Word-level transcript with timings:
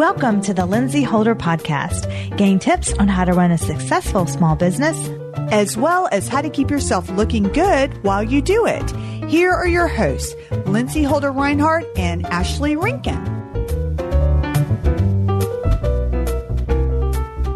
Welcome 0.00 0.40
to 0.44 0.54
the 0.54 0.64
Lindsey 0.64 1.02
Holder 1.02 1.34
Podcast. 1.34 2.08
Gain 2.38 2.58
tips 2.58 2.94
on 2.94 3.06
how 3.06 3.26
to 3.26 3.34
run 3.34 3.50
a 3.50 3.58
successful 3.58 4.26
small 4.26 4.56
business, 4.56 4.96
as 5.52 5.76
well 5.76 6.08
as 6.10 6.26
how 6.26 6.40
to 6.40 6.48
keep 6.48 6.70
yourself 6.70 7.10
looking 7.10 7.42
good 7.42 8.02
while 8.02 8.22
you 8.22 8.40
do 8.40 8.64
it. 8.64 8.90
Here 9.28 9.52
are 9.52 9.68
your 9.68 9.88
hosts, 9.88 10.34
Lindsey 10.64 11.02
Holder 11.02 11.30
Reinhardt 11.30 11.84
and 11.98 12.24
Ashley 12.24 12.76
Rinkin. 12.76 13.20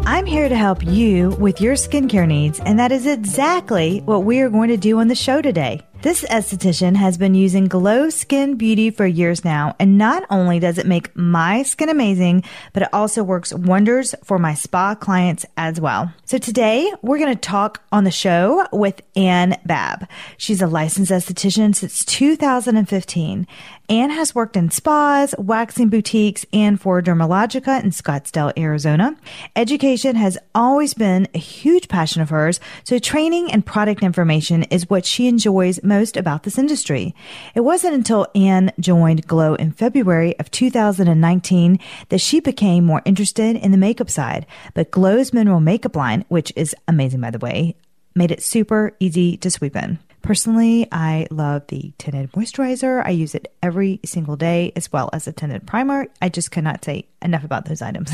I'm 0.05 0.27
here 0.27 0.47
to 0.47 0.55
help 0.55 0.85
you 0.85 1.31
with 1.39 1.59
your 1.59 1.73
skincare 1.73 2.27
needs, 2.27 2.59
and 2.59 2.77
that 2.77 2.91
is 2.91 3.07
exactly 3.07 4.01
what 4.01 4.19
we 4.19 4.41
are 4.41 4.51
going 4.51 4.69
to 4.69 4.77
do 4.77 4.99
on 4.99 5.07
the 5.07 5.15
show 5.15 5.41
today. 5.41 5.81
This 6.05 6.23
esthetician 6.25 6.95
has 6.97 7.17
been 7.17 7.33
using 7.33 7.65
Glo 7.65 8.11
Skin 8.11 8.57
Beauty 8.57 8.91
for 8.91 9.07
years 9.07 9.43
now, 9.43 9.75
and 9.79 9.97
not 9.97 10.23
only 10.29 10.59
does 10.59 10.77
it 10.77 10.85
make 10.85 11.09
my 11.15 11.63
skin 11.63 11.89
amazing, 11.89 12.43
but 12.73 12.83
it 12.83 12.89
also 12.93 13.23
works 13.23 13.51
wonders 13.51 14.13
for 14.23 14.37
my 14.37 14.53
spa 14.53 14.93
clients 14.93 15.47
as 15.57 15.81
well. 15.81 16.13
So 16.25 16.37
today 16.37 16.93
we're 17.01 17.17
going 17.17 17.33
to 17.33 17.41
talk 17.41 17.81
on 17.91 18.03
the 18.03 18.11
show 18.11 18.67
with 18.71 19.01
Anne 19.15 19.57
Baab. 19.65 20.07
She's 20.37 20.61
a 20.61 20.67
licensed 20.67 21.11
esthetician 21.11 21.73
since 21.73 22.05
2015. 22.05 23.47
Anne 23.87 24.09
has 24.09 24.33
worked 24.33 24.57
in 24.57 24.71
spas, 24.71 25.35
waxing 25.37 25.89
boutiques, 25.89 26.45
and 26.51 26.81
for 26.81 27.01
Dermalogica 27.01 27.83
in 27.83 27.91
Scottsdale, 27.91 28.51
Arizona. 28.57 29.15
Education 29.55 30.15
has 30.15 30.39
always 30.55 30.95
been 30.95 31.27
a 31.35 31.37
huge 31.39 31.87
passion 31.87 32.21
of 32.23 32.29
hers, 32.29 32.59
so 32.83 32.97
training 32.97 33.51
and 33.51 33.65
product 33.65 34.01
information 34.01 34.63
is 34.63 34.89
what 34.89 35.05
she 35.05 35.27
enjoys 35.27 35.83
most 35.83 36.17
about 36.17 36.43
this 36.43 36.57
industry. 36.57 37.13
It 37.53 37.61
wasn't 37.61 37.93
until 37.93 38.27
Anne 38.33 38.71
joined 38.79 39.27
Glo 39.27 39.53
in 39.53 39.71
February 39.71 40.37
of 40.39 40.49
2019 40.49 41.79
that 42.09 42.21
she 42.21 42.39
became 42.39 42.85
more 42.85 43.03
interested 43.05 43.55
in 43.55 43.71
the 43.71 43.77
makeup 43.77 44.09
side. 44.09 44.47
But 44.73 44.89
Glo's 44.89 45.31
mineral 45.31 45.59
makeup 45.59 45.95
line, 45.95 46.25
which 46.27 46.51
is 46.55 46.75
amazing 46.87 47.21
by 47.21 47.29
the 47.29 47.39
way, 47.39 47.75
made 48.15 48.31
it 48.31 48.41
super 48.41 48.95
easy 48.99 49.37
to 49.37 49.51
sweep 49.51 49.75
in. 49.75 49.99
Personally, 50.25 50.87
I 50.91 51.27
love 51.29 51.67
the 51.67 51.93
tinted 51.99 52.31
moisturizer. 52.31 53.05
I 53.05 53.11
use 53.11 53.35
it 53.35 53.53
every 53.61 53.99
single 54.03 54.35
day 54.35 54.73
as 54.75 54.91
well 54.91 55.07
as 55.13 55.27
a 55.27 55.31
tinted 55.31 55.67
primer. 55.67 56.07
I 56.19 56.29
just 56.29 56.49
cannot 56.49 56.83
say 56.83 57.05
enough 57.21 57.43
about 57.43 57.65
those 57.65 57.83
items. 57.83 58.09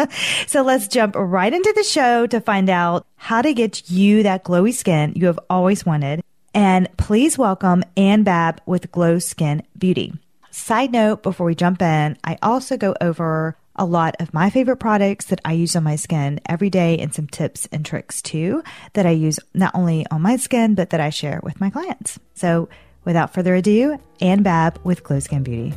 so 0.46 0.60
let's 0.60 0.88
jump 0.88 1.14
right 1.16 1.50
into 1.50 1.72
the 1.74 1.82
show 1.82 2.26
to 2.26 2.42
find 2.42 2.68
out 2.68 3.06
how 3.16 3.40
to 3.40 3.54
get 3.54 3.90
you 3.90 4.24
that 4.24 4.44
glowy 4.44 4.74
skin 4.74 5.14
you 5.16 5.24
have 5.24 5.40
always 5.48 5.86
wanted. 5.86 6.22
And 6.52 6.86
please 6.98 7.38
welcome 7.38 7.82
Anne 7.96 8.24
Baab 8.24 8.60
with 8.66 8.92
Glo 8.92 9.18
Skin 9.18 9.62
Beauty. 9.78 10.12
Side 10.50 10.92
note 10.92 11.22
before 11.22 11.46
we 11.46 11.54
jump 11.54 11.80
in, 11.80 12.18
I 12.22 12.36
also 12.42 12.76
go 12.76 12.94
over 13.00 13.56
a 13.76 13.84
lot 13.84 14.16
of 14.20 14.34
my 14.34 14.50
favorite 14.50 14.76
products 14.76 15.26
that 15.26 15.40
I 15.44 15.52
use 15.52 15.76
on 15.76 15.82
my 15.82 15.96
skin 15.96 16.40
every 16.46 16.70
day 16.70 16.98
and 16.98 17.14
some 17.14 17.26
tips 17.26 17.66
and 17.72 17.84
tricks 17.84 18.22
too 18.22 18.62
that 18.92 19.06
I 19.06 19.10
use 19.10 19.38
not 19.52 19.74
only 19.74 20.06
on 20.10 20.22
my 20.22 20.36
skin, 20.36 20.74
but 20.74 20.90
that 20.90 21.00
I 21.00 21.10
share 21.10 21.40
with 21.42 21.60
my 21.60 21.70
clients. 21.70 22.18
So 22.34 22.68
without 23.04 23.34
further 23.34 23.54
ado, 23.54 23.98
Anne 24.20 24.42
Baab 24.42 24.80
with 24.84 25.02
Glo 25.02 25.20
Skin 25.20 25.42
Beauty. 25.42 25.74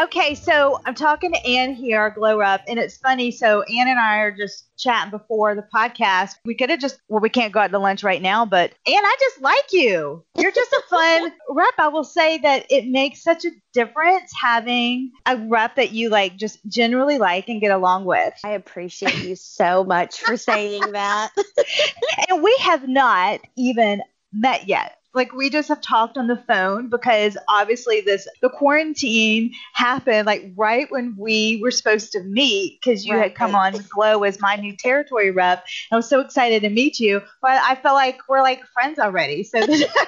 Okay, 0.00 0.34
so 0.34 0.80
I'm 0.86 0.94
talking 0.94 1.32
to 1.32 1.46
Anne 1.46 1.74
here, 1.74 2.10
Glow 2.10 2.40
Up, 2.40 2.62
and 2.66 2.78
it's 2.78 2.96
funny. 2.96 3.30
So 3.30 3.62
Anne 3.62 3.88
and 3.88 3.98
I 3.98 4.18
are 4.18 4.32
just 4.32 4.74
chatting 4.78 5.10
before 5.10 5.54
the 5.54 5.66
podcast. 5.74 6.36
We 6.46 6.54
could 6.54 6.70
have 6.70 6.80
just, 6.80 6.98
well, 7.08 7.20
we 7.20 7.28
can't 7.28 7.52
go 7.52 7.60
out 7.60 7.70
to 7.72 7.78
lunch 7.78 8.02
right 8.02 8.22
now, 8.22 8.46
but 8.46 8.72
Anne, 8.86 9.04
I 9.04 9.16
just 9.20 9.42
like 9.42 9.72
you. 9.72 10.24
You're 10.34 10.50
just 10.50 10.72
a 10.72 10.82
fun 10.88 11.32
rep. 11.50 11.74
I 11.78 11.88
will 11.88 12.04
say 12.04 12.38
that 12.38 12.66
it 12.70 12.86
makes 12.86 13.22
such 13.22 13.44
a 13.44 13.50
difference 13.74 14.32
having 14.40 15.12
a 15.26 15.36
rep 15.36 15.76
that 15.76 15.92
you 15.92 16.08
like, 16.08 16.36
just 16.36 16.58
generally 16.66 17.18
like 17.18 17.48
and 17.48 17.60
get 17.60 17.70
along 17.70 18.06
with. 18.06 18.32
I 18.44 18.52
appreciate 18.52 19.22
you 19.22 19.36
so 19.36 19.84
much 19.84 20.20
for 20.20 20.38
saying 20.38 20.92
that. 20.92 21.32
and 22.30 22.42
we 22.42 22.56
have 22.60 22.88
not 22.88 23.40
even 23.56 24.02
met 24.32 24.66
yet 24.66 25.01
like 25.14 25.32
we 25.32 25.50
just 25.50 25.68
have 25.68 25.80
talked 25.80 26.16
on 26.16 26.26
the 26.26 26.36
phone 26.36 26.88
because 26.88 27.36
obviously 27.48 28.00
this 28.00 28.26
the 28.40 28.48
quarantine 28.48 29.52
happened 29.74 30.26
like 30.26 30.52
right 30.56 30.90
when 30.90 31.14
we 31.18 31.58
were 31.62 31.70
supposed 31.70 32.12
to 32.12 32.22
meet 32.22 32.78
because 32.80 33.04
you 33.04 33.14
right. 33.14 33.22
had 33.24 33.34
come 33.34 33.54
on 33.54 33.74
Glo 33.90 34.22
as 34.22 34.40
my 34.40 34.56
new 34.56 34.76
territory 34.76 35.30
rep. 35.30 35.64
I 35.90 35.96
was 35.96 36.08
so 36.08 36.20
excited 36.20 36.62
to 36.62 36.70
meet 36.70 37.00
you 37.00 37.20
but 37.40 37.60
i 37.62 37.74
felt 37.74 37.94
like 37.94 38.20
we're 38.28 38.42
like 38.42 38.64
friends 38.74 38.98
already 38.98 39.42
so 39.42 39.60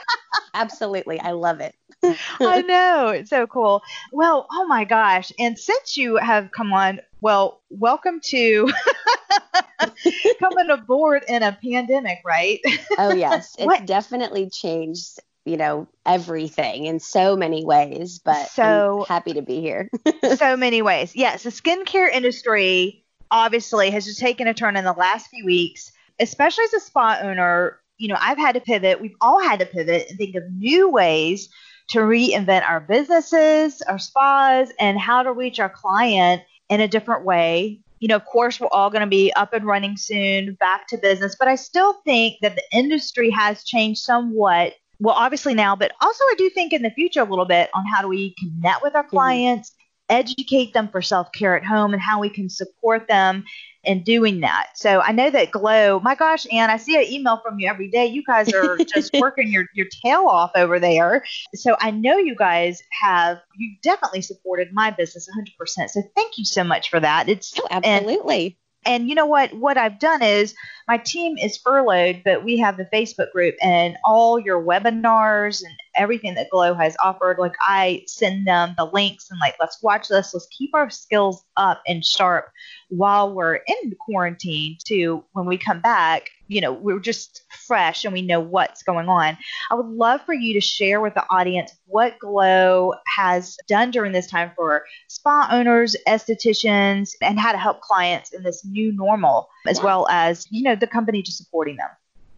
absolutely. 0.54 1.20
I 1.20 1.32
love 1.32 1.60
it 1.60 1.74
i 2.40 2.62
know. 2.62 3.08
It's 3.08 3.30
so 3.30 3.46
cool. 3.46 3.82
Well 4.12 4.46
oh 4.50 4.66
my 4.66 4.84
gosh. 4.84 5.32
And 5.38 5.58
since 5.58 5.96
you 5.96 6.16
have 6.16 6.50
come 6.52 6.72
on 6.72 7.00
well 7.20 7.60
welcome 7.70 8.20
to 8.20 8.70
coming 10.38 10.70
aboard 10.70 11.24
in 11.28 11.42
a 11.42 11.56
pandemic, 11.62 12.18
right? 12.24 12.60
oh 12.98 13.14
yes, 13.14 13.54
it's 13.58 13.66
what? 13.66 13.86
definitely 13.86 14.50
changed 14.50 15.20
you 15.44 15.56
know 15.58 15.86
everything 16.06 16.86
in 16.86 16.98
so 16.98 17.36
many 17.36 17.66
ways 17.66 18.18
but 18.18 18.48
so 18.48 19.00
I'm 19.00 19.06
happy 19.06 19.34
to 19.34 19.42
be 19.42 19.60
here. 19.60 19.90
So 20.36 20.56
many 20.56 20.82
ways. 20.82 21.14
Yes 21.14 21.42
the 21.42 21.50
skincare 21.50 22.10
industry 22.10 23.04
obviously 23.30 23.90
has 23.90 24.04
just 24.04 24.20
taken 24.20 24.46
a 24.46 24.54
turn 24.54 24.76
in 24.76 24.84
the 24.84 24.92
last 24.92 25.28
few 25.28 25.44
weeks 25.44 25.92
especially 26.20 26.64
as 26.64 26.74
a 26.74 26.80
spa 26.80 27.18
owner. 27.22 27.78
You 27.98 28.08
know 28.08 28.16
i've 28.20 28.38
had 28.38 28.54
to 28.54 28.60
pivot. 28.60 29.00
We've 29.00 29.16
all 29.20 29.40
had 29.40 29.60
to 29.60 29.66
pivot 29.66 30.08
and 30.08 30.18
think 30.18 30.34
of 30.34 30.44
new 30.50 30.90
ways 30.90 31.48
to 31.88 31.98
reinvent 31.98 32.68
our 32.68 32.80
businesses 32.80 33.82
our 33.82 33.98
spas 33.98 34.70
and 34.80 34.98
how 34.98 35.22
to 35.22 35.32
reach 35.32 35.60
our 35.60 35.68
client 35.68 36.42
in 36.70 36.80
a 36.80 36.88
different 36.88 37.24
way 37.24 37.80
you 38.04 38.08
know, 38.08 38.16
of 38.16 38.26
course, 38.26 38.60
we're 38.60 38.68
all 38.70 38.90
going 38.90 39.00
to 39.00 39.06
be 39.06 39.32
up 39.32 39.54
and 39.54 39.64
running 39.64 39.96
soon, 39.96 40.58
back 40.60 40.86
to 40.88 40.98
business, 40.98 41.36
but 41.38 41.48
I 41.48 41.54
still 41.54 41.94
think 42.04 42.36
that 42.42 42.54
the 42.54 42.62
industry 42.70 43.30
has 43.30 43.64
changed 43.64 44.02
somewhat. 44.02 44.74
Well, 45.00 45.14
obviously 45.14 45.54
now, 45.54 45.74
but 45.74 45.92
also 46.02 46.22
I 46.22 46.34
do 46.36 46.50
think 46.50 46.74
in 46.74 46.82
the 46.82 46.90
future 46.90 47.22
a 47.22 47.24
little 47.24 47.46
bit 47.46 47.70
on 47.72 47.86
how 47.86 48.02
do 48.02 48.08
we 48.08 48.34
connect 48.38 48.82
with 48.82 48.94
our 48.94 49.04
mm-hmm. 49.04 49.08
clients, 49.08 49.70
mm-hmm. 49.70 50.20
educate 50.20 50.74
them 50.74 50.88
for 50.88 51.00
self 51.00 51.32
care 51.32 51.56
at 51.56 51.64
home, 51.64 51.94
and 51.94 52.02
how 52.02 52.20
we 52.20 52.28
can 52.28 52.50
support 52.50 53.08
them 53.08 53.44
in 53.84 54.02
doing 54.02 54.40
that. 54.40 54.68
So 54.74 55.00
I 55.00 55.12
know 55.12 55.30
that 55.30 55.50
Glo, 55.50 56.00
my 56.00 56.14
gosh, 56.14 56.46
Anne, 56.52 56.70
I 56.70 56.76
see 56.76 56.96
an 56.96 57.04
email 57.04 57.40
from 57.44 57.58
you 57.58 57.68
every 57.68 57.90
day. 57.90 58.06
You 58.06 58.22
guys 58.24 58.52
are 58.52 58.76
just 58.94 59.14
working 59.14 59.48
your, 59.48 59.66
your 59.74 59.86
tail 60.04 60.26
off 60.26 60.52
over 60.54 60.78
there. 60.78 61.24
So 61.54 61.76
I 61.80 61.90
know 61.90 62.16
you 62.16 62.34
guys 62.34 62.82
have, 63.02 63.40
you 63.56 63.76
definitely 63.82 64.22
supported 64.22 64.72
my 64.72 64.90
business 64.90 65.28
100%. 65.28 65.90
So 65.90 66.02
thank 66.14 66.38
you 66.38 66.44
so 66.44 66.64
much 66.64 66.90
for 66.90 67.00
that. 67.00 67.28
It's 67.28 67.58
oh, 67.58 67.66
absolutely. 67.70 68.44
And, 68.46 68.54
and 68.86 69.08
you 69.08 69.14
know 69.14 69.26
what? 69.26 69.52
What 69.54 69.78
I've 69.78 69.98
done 69.98 70.22
is 70.22 70.54
my 70.88 70.98
team 70.98 71.38
is 71.38 71.56
furloughed, 71.56 72.22
but 72.24 72.44
we 72.44 72.58
have 72.58 72.76
the 72.76 72.88
Facebook 72.92 73.32
group 73.32 73.54
and 73.62 73.96
all 74.04 74.38
your 74.38 74.62
webinars 74.62 75.62
and 75.62 75.74
everything 75.96 76.34
that 76.34 76.50
Glo 76.50 76.74
has 76.74 76.96
offered. 77.02 77.38
Like 77.38 77.54
I 77.60 78.02
send 78.06 78.46
them 78.46 78.74
the 78.76 78.86
links 78.86 79.30
and 79.30 79.40
like, 79.40 79.56
let's 79.60 79.82
watch 79.82 80.08
this. 80.08 80.34
Let's 80.34 80.46
keep 80.46 80.74
our 80.74 80.90
skills 80.90 81.44
up 81.56 81.82
and 81.86 82.04
sharp 82.04 82.50
while 82.88 83.32
we're 83.32 83.56
in 83.56 83.94
quarantine 84.00 84.76
to 84.86 85.24
when 85.32 85.46
we 85.46 85.58
come 85.58 85.80
back, 85.80 86.30
you 86.48 86.60
know, 86.60 86.72
we're 86.72 87.00
just 87.00 87.42
fresh 87.66 88.04
and 88.04 88.12
we 88.12 88.22
know 88.22 88.40
what's 88.40 88.82
going 88.82 89.08
on. 89.08 89.36
I 89.70 89.74
would 89.74 89.86
love 89.86 90.20
for 90.22 90.34
you 90.34 90.52
to 90.54 90.60
share 90.60 91.00
with 91.00 91.14
the 91.14 91.24
audience 91.30 91.72
what 91.86 92.18
Glo 92.18 92.94
has 93.06 93.56
done 93.66 93.90
during 93.90 94.12
this 94.12 94.26
time 94.26 94.52
for 94.54 94.84
spa 95.08 95.48
owners, 95.50 95.96
estheticians, 96.06 97.12
and 97.22 97.40
how 97.40 97.52
to 97.52 97.58
help 97.58 97.80
clients 97.80 98.32
in 98.32 98.42
this 98.42 98.64
new 98.64 98.92
normal, 98.92 99.48
as 99.66 99.82
well 99.82 100.06
as, 100.10 100.46
you 100.50 100.62
know, 100.62 100.76
the 100.76 100.86
company 100.86 101.22
just 101.22 101.38
supporting 101.38 101.76
them? 101.76 101.88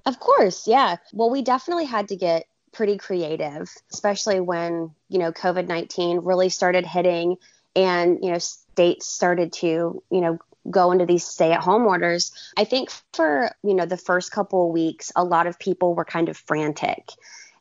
Of 0.06 0.20
course, 0.20 0.68
yeah. 0.68 0.96
Well, 1.12 1.30
we 1.30 1.42
definitely 1.42 1.84
had 1.84 2.08
to 2.08 2.16
get 2.16 2.46
pretty 2.76 2.98
creative, 2.98 3.72
especially 3.92 4.38
when, 4.38 4.90
you 5.08 5.18
know, 5.18 5.32
COVID 5.32 5.66
19 5.66 6.18
really 6.18 6.50
started 6.50 6.84
hitting 6.84 7.36
and, 7.74 8.18
you 8.22 8.30
know, 8.30 8.38
states 8.38 9.06
started 9.06 9.52
to, 9.54 10.02
you 10.10 10.20
know, 10.20 10.38
go 10.70 10.92
into 10.92 11.06
these 11.06 11.24
stay 11.24 11.52
at 11.52 11.60
home 11.60 11.86
orders. 11.86 12.32
I 12.56 12.64
think 12.64 12.90
for, 13.14 13.50
you 13.62 13.74
know, 13.74 13.86
the 13.86 13.96
first 13.96 14.30
couple 14.30 14.66
of 14.66 14.72
weeks, 14.72 15.10
a 15.16 15.24
lot 15.24 15.46
of 15.46 15.58
people 15.58 15.94
were 15.94 16.04
kind 16.04 16.28
of 16.28 16.36
frantic. 16.36 17.12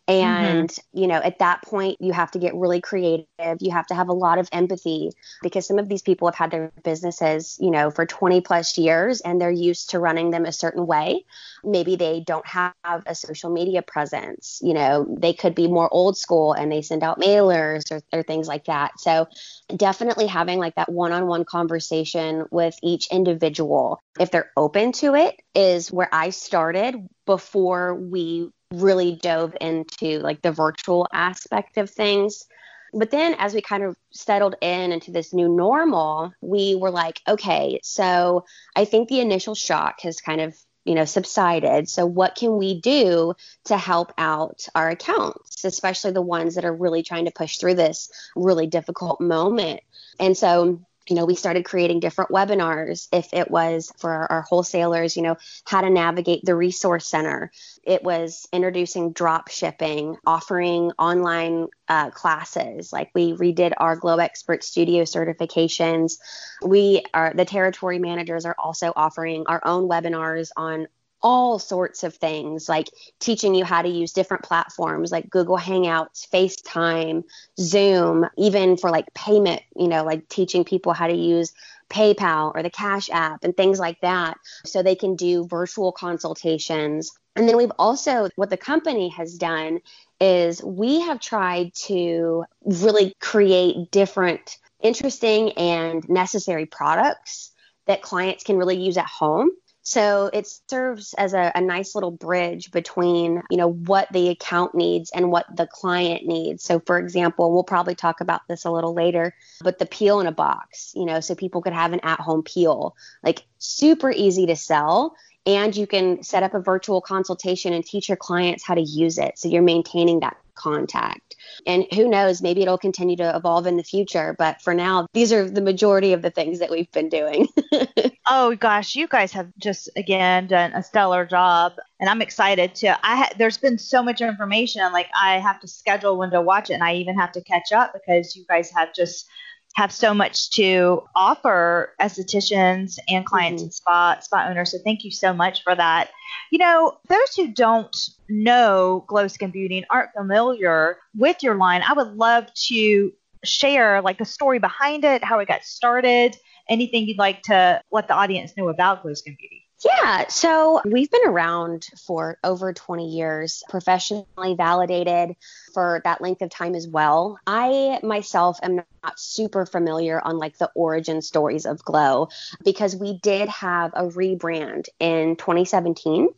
And, 0.07 0.69
mm-hmm. 0.69 0.99
you 0.99 1.07
know, 1.07 1.15
at 1.15 1.39
that 1.39 1.63
point, 1.63 1.97
you 1.99 2.13
have 2.13 2.29
to 2.31 2.39
get 2.39 2.53
really 2.53 2.79
creative. 2.79 3.27
You 3.59 3.71
have 3.71 3.87
to 3.87 3.95
have 3.95 4.09
a 4.09 4.13
lot 4.13 4.37
of 4.37 4.47
empathy 4.51 5.11
because 5.41 5.65
some 5.65 5.79
of 5.79 5.89
these 5.89 6.03
people 6.03 6.27
have 6.27 6.35
had 6.35 6.51
their 6.51 6.71
businesses, 6.83 7.57
you 7.59 7.71
know, 7.71 7.89
for 7.89 8.05
20 8.05 8.41
plus 8.41 8.77
years 8.77 9.21
and 9.21 9.41
they're 9.41 9.49
used 9.49 9.91
to 9.91 9.99
running 9.99 10.29
them 10.29 10.45
a 10.45 10.51
certain 10.51 10.85
way. 10.85 11.25
Maybe 11.63 11.95
they 11.95 12.19
don't 12.19 12.45
have 12.45 12.73
a 12.85 13.15
social 13.15 13.49
media 13.49 13.81
presence. 13.81 14.59
You 14.61 14.75
know, 14.75 15.07
they 15.17 15.33
could 15.33 15.55
be 15.55 15.67
more 15.67 15.91
old 15.91 16.17
school 16.17 16.53
and 16.53 16.71
they 16.71 16.83
send 16.83 17.01
out 17.01 17.19
mailers 17.19 17.91
or, 17.91 18.01
or 18.13 18.21
things 18.21 18.47
like 18.47 18.65
that. 18.65 18.99
So, 18.99 19.27
definitely 19.75 20.27
having 20.27 20.59
like 20.59 20.75
that 20.75 20.91
one 20.91 21.11
on 21.13 21.25
one 21.25 21.45
conversation 21.45 22.45
with 22.51 22.77
each 22.83 23.07
individual, 23.11 23.99
if 24.19 24.29
they're 24.29 24.51
open 24.55 24.91
to 24.93 25.15
it, 25.15 25.41
is 25.55 25.91
where 25.91 26.09
I 26.11 26.29
started 26.29 27.07
before 27.25 27.95
we 27.95 28.51
really 28.71 29.15
dove 29.15 29.55
into 29.61 30.19
like 30.19 30.41
the 30.41 30.51
virtual 30.51 31.07
aspect 31.13 31.77
of 31.77 31.89
things. 31.89 32.45
But 32.93 33.11
then 33.11 33.35
as 33.37 33.53
we 33.53 33.61
kind 33.61 33.83
of 33.83 33.97
settled 34.11 34.55
in 34.61 34.91
into 34.91 35.11
this 35.11 35.33
new 35.33 35.49
normal, 35.49 36.33
we 36.41 36.75
were 36.75 36.91
like, 36.91 37.21
okay, 37.27 37.79
so 37.83 38.45
I 38.75 38.85
think 38.85 39.09
the 39.09 39.19
initial 39.19 39.55
shock 39.55 40.01
has 40.01 40.21
kind 40.21 40.41
of 40.41 40.55
you 40.85 40.95
know 40.95 41.05
subsided. 41.05 41.89
So 41.89 42.05
what 42.05 42.35
can 42.35 42.57
we 42.57 42.79
do 42.79 43.33
to 43.65 43.77
help 43.77 44.13
out 44.17 44.67
our 44.75 44.89
accounts 44.89 45.65
especially 45.65 46.11
the 46.11 46.21
ones 46.21 46.55
that 46.55 46.65
are 46.65 46.73
really 46.73 47.03
trying 47.03 47.25
to 47.25 47.31
push 47.31 47.57
through 47.57 47.75
this 47.75 48.09
really 48.35 48.67
difficult 48.67 49.19
moment? 49.19 49.81
And 50.19 50.37
so 50.37 50.79
you 51.07 51.15
know, 51.15 51.25
we 51.25 51.35
started 51.35 51.65
creating 51.65 51.99
different 51.99 52.31
webinars. 52.31 53.07
If 53.11 53.33
it 53.33 53.51
was 53.51 53.91
for 53.97 54.11
our, 54.11 54.31
our, 54.31 54.41
wholesalers, 54.41 55.15
you 55.15 55.23
know, 55.23 55.37
how 55.65 55.81
to 55.81 55.89
navigate 55.89 56.43
the 56.43 56.55
resource 56.55 57.05
center, 57.05 57.51
it 57.83 58.03
was 58.03 58.47
introducing 58.51 59.11
drop 59.11 59.49
shipping, 59.49 60.17
offering 60.25 60.91
online 60.97 61.67
uh, 61.87 62.09
classes. 62.09 62.91
Like 62.91 63.11
we 63.13 63.33
redid 63.33 63.73
our 63.77 63.95
Glo 63.95 64.17
Expert 64.17 64.63
Studio 64.63 65.03
certifications. 65.03 66.17
We 66.63 67.03
are 67.13 67.33
the 67.35 67.45
territory 67.45 67.99
managers 67.99 68.45
are 68.45 68.55
also 68.57 68.91
offering 68.95 69.45
our 69.47 69.61
own 69.63 69.87
webinars 69.87 70.49
on 70.57 70.87
all 71.25 71.57
sorts 71.57 72.03
of 72.03 72.13
things 72.13 72.69
like 72.69 72.87
teaching 73.19 73.55
you 73.55 73.65
how 73.65 73.81
to 73.81 73.89
use 73.89 74.13
different 74.13 74.43
platforms 74.43 75.11
like 75.11 75.27
Google 75.27 75.57
Hangouts, 75.57 76.29
FaceTime, 76.29 77.23
Zoom, 77.59 78.29
even 78.37 78.77
for 78.77 78.91
like 78.91 79.11
payment, 79.15 79.63
you 79.75 79.87
know, 79.87 80.03
like 80.03 80.29
teaching 80.29 80.63
people 80.63 80.93
how 80.93 81.07
to 81.07 81.15
use 81.15 81.51
PayPal 81.89 82.51
or 82.53 82.61
the 82.61 82.69
Cash 82.69 83.09
App 83.09 83.43
and 83.43 83.57
things 83.57 83.79
like 83.79 83.99
that 84.01 84.37
so 84.65 84.83
they 84.83 84.93
can 84.93 85.15
do 85.15 85.47
virtual 85.47 85.91
consultations. 85.91 87.11
And 87.35 87.49
then 87.49 87.57
we've 87.57 87.71
also, 87.79 88.29
what 88.35 88.51
the 88.51 88.55
company 88.57 89.09
has 89.09 89.35
done 89.35 89.79
is 90.21 90.63
we 90.63 91.01
have 91.01 91.19
tried 91.19 91.73
to 91.87 92.45
really 92.65 93.15
create 93.19 93.89
different, 93.89 94.59
interesting, 94.79 95.53
and 95.53 96.07
necessary 96.07 96.67
products 96.67 97.51
that 97.87 98.03
clients 98.03 98.43
can 98.43 98.57
really 98.57 98.77
use 98.77 98.97
at 98.97 99.07
home 99.07 99.49
so 99.87 100.31
it 100.33 100.51
serves 100.67 101.13
as 101.13 101.35
a, 101.35 101.51
a, 101.53 101.61
nice 101.61 101.93
little 101.93 102.09
bridge 102.09 102.71
between, 102.71 103.43
you 103.51 103.57
know, 103.57 103.71
what 103.71 104.07
the 104.11 104.29
account 104.29 104.73
needs 104.73 105.11
and 105.11 105.31
what 105.31 105.45
the 105.55 105.67
client 105.67 106.25
needs. 106.25 106.63
So 106.63 106.79
for 106.79 106.97
example, 106.97 107.53
we'll 107.53 107.63
probably 107.63 107.93
talk 107.93 108.19
about 108.19 108.41
this 108.47 108.65
a 108.65 108.71
little 108.71 108.95
later, 108.95 109.35
but 109.61 109.77
the 109.77 109.85
peel 109.85 110.19
in 110.19 110.25
a 110.25 110.31
box, 110.31 110.91
you 110.95 111.05
know, 111.05 111.19
so 111.19 111.35
people 111.35 111.61
could 111.61 111.73
have 111.73 111.93
an 111.93 111.99
at-home 112.01 112.41
peel, 112.41 112.95
like 113.21 113.45
super 113.59 114.09
easy 114.09 114.47
to 114.47 114.55
sell. 114.55 115.15
And 115.45 115.75
you 115.77 115.85
can 115.85 116.23
set 116.23 116.41
up 116.41 116.55
a 116.55 116.59
virtual 116.59 116.99
consultation 116.99 117.71
and 117.71 117.85
teach 117.85 118.09
your 118.09 118.17
clients 118.17 118.65
how 118.65 118.73
to 118.73 118.81
use 118.81 119.19
it. 119.19 119.37
So 119.37 119.49
you're 119.49 119.61
maintaining 119.61 120.21
that 120.21 120.37
contact. 120.55 121.24
And 121.65 121.85
who 121.93 122.07
knows, 122.07 122.41
maybe 122.41 122.61
it'll 122.61 122.77
continue 122.77 123.15
to 123.17 123.35
evolve 123.35 123.67
in 123.67 123.77
the 123.77 123.83
future. 123.83 124.35
But 124.37 124.61
for 124.61 124.73
now, 124.73 125.07
these 125.13 125.31
are 125.33 125.49
the 125.49 125.61
majority 125.61 126.13
of 126.13 126.21
the 126.21 126.29
things 126.29 126.59
that 126.59 126.69
we've 126.69 126.91
been 126.91 127.09
doing. 127.09 127.47
oh 128.27 128.55
gosh, 128.55 128.95
you 128.95 129.07
guys 129.07 129.31
have 129.33 129.51
just 129.57 129.89
again 129.95 130.47
done 130.47 130.71
a 130.73 130.83
stellar 130.83 131.25
job, 131.25 131.73
and 131.99 132.09
I'm 132.09 132.21
excited 132.21 132.75
to. 132.75 132.97
I 133.05 133.15
ha- 133.17 133.33
there's 133.37 133.57
been 133.57 133.77
so 133.77 134.03
much 134.03 134.21
information, 134.21 134.91
like 134.91 135.07
I 135.19 135.39
have 135.39 135.59
to 135.61 135.67
schedule 135.67 136.17
when 136.17 136.31
to 136.31 136.41
watch 136.41 136.69
it, 136.69 136.73
and 136.73 136.83
I 136.83 136.95
even 136.95 137.17
have 137.17 137.31
to 137.33 137.41
catch 137.41 137.71
up 137.71 137.93
because 137.93 138.35
you 138.35 138.45
guys 138.47 138.71
have 138.71 138.93
just 138.93 139.27
have 139.75 139.91
so 139.91 140.13
much 140.13 140.49
to 140.51 141.03
offer 141.15 141.93
estheticians 142.01 142.97
and 143.09 143.25
clients 143.25 143.61
mm-hmm. 143.61 143.65
and 143.65 143.73
spa 143.73 144.19
spa 144.21 144.47
owners. 144.49 144.71
So 144.71 144.77
thank 144.83 145.03
you 145.03 145.11
so 145.11 145.33
much 145.33 145.63
for 145.63 145.75
that. 145.75 146.09
You 146.51 146.59
know, 146.59 146.97
those 147.09 147.35
who 147.35 147.49
don't 147.49 147.95
know 148.29 149.03
Glo 149.07 149.27
Skin 149.27 149.51
Beauty 149.51 149.77
and 149.77 149.85
aren't 149.89 150.11
familiar 150.13 150.97
with 151.15 151.43
your 151.43 151.55
line, 151.55 151.83
I 151.87 151.93
would 151.93 152.15
love 152.15 152.51
to 152.67 153.11
share 153.43 154.01
like 154.01 154.17
the 154.17 154.25
story 154.25 154.59
behind 154.59 155.03
it, 155.03 155.23
how 155.23 155.39
it 155.39 155.47
got 155.47 155.63
started, 155.63 156.35
anything 156.69 157.05
you'd 157.05 157.17
like 157.17 157.43
to 157.43 157.81
let 157.91 158.07
the 158.07 158.13
audience 158.13 158.53
know 158.57 158.69
about 158.69 159.03
Glo 159.03 159.13
Skin 159.13 159.35
Beauty. 159.39 159.65
Yeah, 159.83 160.27
so 160.29 160.81
we've 160.85 161.11
been 161.11 161.27
around 161.27 161.87
for 162.07 162.37
over 162.43 162.73
20 162.73 163.07
years, 163.07 163.61
professionally 163.69 164.55
validated 164.55 165.35
for 165.75 166.01
that 166.05 166.21
length 166.21 166.41
of 166.41 166.49
time 166.49 166.73
as 166.73 166.87
well. 166.87 167.37
I 167.45 167.99
myself 168.01 168.59
am 168.63 168.77
not 168.77 169.19
super 169.19 169.65
familiar 169.65 170.21
on 170.23 170.37
like 170.37 170.57
the 170.57 170.71
origin 170.73 171.21
stories 171.21 171.65
of 171.65 171.83
Glo 171.83 172.29
because 172.63 172.95
we 172.95 173.19
did 173.19 173.49
have 173.49 173.91
a 173.93 174.03
rebrand 174.03 174.87
in 174.99 175.35
2017 175.35 176.29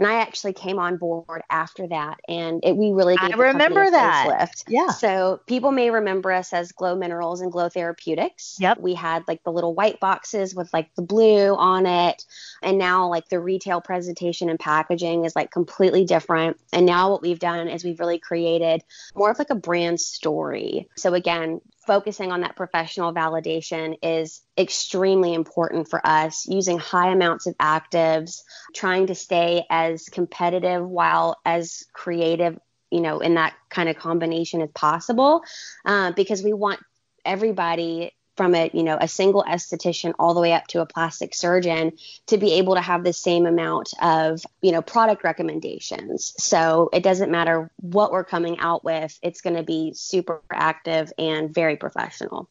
and 0.00 0.06
I 0.06 0.22
actually 0.22 0.54
came 0.54 0.78
on 0.78 0.96
board 0.96 1.42
after 1.50 1.86
that, 1.88 2.20
and 2.26 2.64
it, 2.64 2.74
we 2.74 2.90
really 2.90 3.16
I 3.18 3.28
remember 3.28 3.90
that. 3.90 4.26
Facelift. 4.26 4.64
Yeah. 4.66 4.88
So 4.88 5.40
people 5.46 5.72
may 5.72 5.90
remember 5.90 6.32
us 6.32 6.54
as 6.54 6.72
Glo 6.72 6.96
Minerals 6.96 7.42
and 7.42 7.52
Glo 7.52 7.68
Therapeutics. 7.68 8.56
Yep. 8.60 8.80
We 8.80 8.94
had 8.94 9.28
like 9.28 9.44
the 9.44 9.52
little 9.52 9.74
white 9.74 10.00
boxes 10.00 10.54
with 10.54 10.72
like 10.72 10.94
the 10.94 11.02
blue 11.02 11.54
on 11.54 11.84
it, 11.84 12.24
and 12.62 12.78
now 12.78 13.08
like 13.08 13.28
the 13.28 13.40
retail 13.40 13.82
presentation 13.82 14.48
and 14.48 14.58
packaging 14.58 15.26
is 15.26 15.36
like 15.36 15.50
completely 15.50 16.06
different. 16.06 16.58
And 16.72 16.86
now 16.86 17.10
what 17.10 17.20
we've 17.20 17.38
done 17.38 17.68
is 17.68 17.84
we've 17.84 18.00
really 18.00 18.18
created 18.18 18.79
more 19.14 19.30
of 19.30 19.38
like 19.38 19.50
a 19.50 19.54
brand 19.54 20.00
story. 20.00 20.88
So 20.96 21.14
again, 21.14 21.60
focusing 21.86 22.30
on 22.30 22.42
that 22.42 22.56
professional 22.56 23.12
validation 23.12 23.96
is 24.02 24.42
extremely 24.56 25.34
important 25.34 25.88
for 25.88 26.04
us 26.06 26.46
using 26.48 26.78
high 26.78 27.10
amounts 27.10 27.46
of 27.46 27.56
actives 27.58 28.42
trying 28.74 29.06
to 29.08 29.14
stay 29.14 29.64
as 29.70 30.04
competitive 30.04 30.86
while 30.86 31.36
as 31.44 31.84
creative 31.92 32.58
you 32.90 33.00
know 33.00 33.20
in 33.20 33.34
that 33.34 33.54
kind 33.70 33.88
of 33.88 33.96
combination 33.96 34.60
as 34.60 34.70
possible 34.70 35.42
uh, 35.84 36.12
because 36.12 36.42
we 36.42 36.52
want 36.52 36.80
everybody 37.24 38.12
from 38.40 38.54
a 38.54 38.70
you 38.72 38.82
know 38.82 38.96
a 38.98 39.06
single 39.06 39.44
esthetician 39.46 40.14
all 40.18 40.32
the 40.32 40.40
way 40.40 40.54
up 40.54 40.66
to 40.66 40.80
a 40.80 40.86
plastic 40.86 41.34
surgeon 41.34 41.92
to 42.26 42.38
be 42.38 42.54
able 42.54 42.74
to 42.74 42.80
have 42.80 43.04
the 43.04 43.12
same 43.12 43.44
amount 43.44 43.92
of 44.00 44.40
you 44.62 44.72
know 44.72 44.80
product 44.80 45.22
recommendations. 45.24 46.32
So 46.38 46.88
it 46.94 47.02
doesn't 47.02 47.30
matter 47.30 47.70
what 47.76 48.12
we're 48.12 48.24
coming 48.24 48.58
out 48.58 48.82
with 48.82 49.18
it's 49.20 49.42
going 49.42 49.56
to 49.56 49.62
be 49.62 49.92
super 49.92 50.40
active 50.50 51.12
and 51.18 51.52
very 51.52 51.76
professional. 51.76 52.48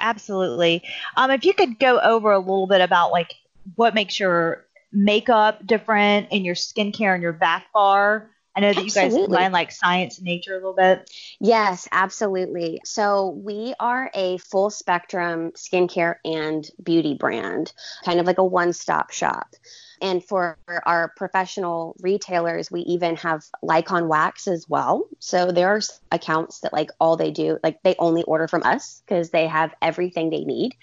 Absolutely. 0.00 0.82
Um, 1.18 1.30
if 1.30 1.44
you 1.44 1.52
could 1.52 1.78
go 1.78 2.00
over 2.00 2.32
a 2.32 2.38
little 2.38 2.66
bit 2.66 2.80
about 2.80 3.12
like 3.12 3.34
what 3.74 3.94
makes 3.94 4.18
your 4.18 4.64
makeup 4.90 5.66
different 5.66 6.32
in 6.32 6.46
your 6.46 6.54
skincare 6.54 7.12
and 7.12 7.22
your 7.22 7.34
back 7.34 7.66
bar 7.74 8.30
I 8.56 8.60
know 8.60 8.72
that 8.72 8.82
absolutely. 8.82 9.10
you 9.10 9.18
guys 9.18 9.26
combine 9.26 9.52
like 9.52 9.70
science 9.70 10.16
and 10.16 10.24
nature 10.24 10.52
a 10.52 10.56
little 10.56 10.72
bit. 10.72 11.10
Yes, 11.40 11.86
absolutely. 11.92 12.80
So 12.84 13.28
we 13.28 13.74
are 13.78 14.10
a 14.14 14.38
full 14.38 14.70
spectrum 14.70 15.52
skincare 15.52 16.16
and 16.24 16.66
beauty 16.82 17.14
brand, 17.14 17.72
kind 18.02 18.18
of 18.18 18.26
like 18.26 18.38
a 18.38 18.44
one 18.44 18.72
stop 18.72 19.10
shop. 19.10 19.54
And 20.00 20.24
for 20.24 20.56
our 20.86 21.12
professional 21.16 21.96
retailers, 22.00 22.70
we 22.70 22.80
even 22.80 23.16
have 23.16 23.44
Lycon 23.62 24.08
wax 24.08 24.48
as 24.48 24.66
well. 24.68 25.06
So 25.18 25.52
there 25.52 25.68
are 25.68 25.80
accounts 26.10 26.60
that 26.60 26.72
like 26.72 26.90
all 26.98 27.16
they 27.16 27.32
do, 27.32 27.58
like 27.62 27.82
they 27.82 27.94
only 27.98 28.22
order 28.22 28.48
from 28.48 28.62
us 28.62 29.02
because 29.06 29.30
they 29.30 29.46
have 29.46 29.74
everything 29.82 30.30
they 30.30 30.44
need. 30.44 30.74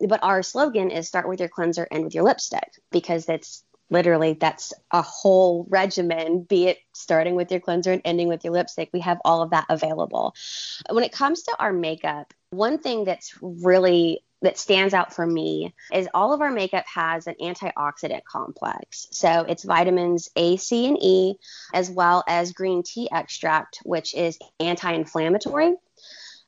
But 0.00 0.22
our 0.22 0.42
slogan 0.42 0.90
is 0.90 1.08
start 1.08 1.28
with 1.28 1.40
your 1.40 1.48
cleanser 1.48 1.88
and 1.90 2.04
with 2.04 2.14
your 2.14 2.24
lipstick 2.24 2.70
because 2.90 3.28
it's 3.28 3.64
literally 3.90 4.34
that's 4.34 4.72
a 4.90 5.02
whole 5.02 5.66
regimen 5.68 6.42
be 6.42 6.66
it 6.66 6.78
starting 6.92 7.34
with 7.34 7.50
your 7.50 7.60
cleanser 7.60 7.92
and 7.92 8.02
ending 8.04 8.28
with 8.28 8.44
your 8.44 8.52
lipstick 8.52 8.90
we 8.92 9.00
have 9.00 9.18
all 9.24 9.42
of 9.42 9.50
that 9.50 9.66
available 9.68 10.34
when 10.90 11.04
it 11.04 11.12
comes 11.12 11.42
to 11.42 11.56
our 11.58 11.72
makeup 11.72 12.32
one 12.50 12.78
thing 12.78 13.04
that's 13.04 13.34
really 13.40 14.22
that 14.42 14.58
stands 14.58 14.94
out 14.94 15.14
for 15.14 15.26
me 15.26 15.74
is 15.92 16.08
all 16.12 16.32
of 16.32 16.40
our 16.40 16.50
makeup 16.50 16.84
has 16.92 17.26
an 17.26 17.34
antioxidant 17.40 18.24
complex. 18.24 19.08
So 19.10 19.40
it's 19.48 19.64
vitamins 19.64 20.28
A, 20.36 20.56
C, 20.56 20.86
and 20.86 20.98
E, 21.00 21.36
as 21.72 21.90
well 21.90 22.22
as 22.28 22.52
green 22.52 22.82
tea 22.82 23.08
extract, 23.10 23.80
which 23.84 24.14
is 24.14 24.38
anti 24.60 24.92
inflammatory. 24.92 25.74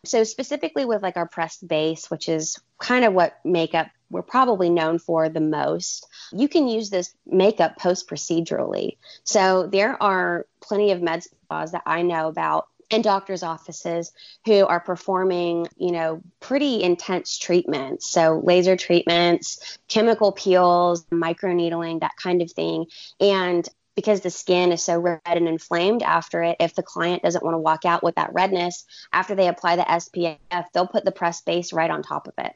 So, 0.05 0.23
specifically 0.23 0.85
with 0.85 1.03
like 1.03 1.17
our 1.17 1.27
pressed 1.27 1.67
base, 1.67 2.11
which 2.11 2.29
is 2.29 2.59
kind 2.79 3.05
of 3.05 3.15
what 3.15 3.39
makeup 3.45 3.89
we're 4.11 4.23
probably 4.23 4.71
known 4.71 4.99
for 4.99 5.29
the 5.29 5.41
most, 5.41 6.07
you 6.33 6.49
can 6.49 6.69
use 6.69 6.91
this 6.91 7.15
makeup 7.27 7.79
post 7.79 8.09
procedurally. 8.09 8.97
So 9.25 9.67
there 9.67 10.01
are 10.03 10.47
plenty 10.61 10.93
of 10.93 11.03
med 11.03 11.23
spas 11.23 11.73
that 11.73 11.83
I 11.87 12.03
know 12.03 12.29
about 12.29 12.69
in 12.91 13.03
doctors' 13.03 13.43
offices 13.43 14.13
who 14.47 14.67
are 14.67 14.81
performing, 14.81 15.67
you 15.77 15.93
know, 15.93 16.23
pretty 16.41 16.83
intense 16.83 17.39
treatments. 17.39 18.11
So 18.11 18.41
laser 18.43 18.77
treatments, 18.77 19.79
chemical 19.89 20.33
peels, 20.33 21.05
microneedling, 21.07 22.01
that 22.01 22.17
kind 22.17 22.41
of 22.41 22.51
thing. 22.51 22.87
And 23.21 23.69
because 23.95 24.21
the 24.21 24.31
skin 24.31 24.73
is 24.73 24.83
so 24.83 24.99
red 24.99 25.21
and 25.27 25.49
inflamed 25.49 26.03
after 26.03 26.43
it, 26.43 26.57
if 26.61 26.75
the 26.75 26.83
client 26.83 27.23
doesn't 27.23 27.45
want 27.45 27.55
to 27.55 27.59
walk 27.59 27.85
out 27.85 28.03
with 28.03 28.15
that 28.15 28.33
redness, 28.33 28.85
after 29.13 29.35
they 29.35 29.49
apply 29.49 29.77
the 29.77 29.83
SPF, 29.83 30.65
they'll 30.73 30.87
put 30.87 31.05
the 31.05 31.13
pressed 31.13 31.45
base 31.45 31.73
right 31.73 31.91
on 31.91 32.03
top 32.03 32.29
of 32.29 32.35
it 32.39 32.55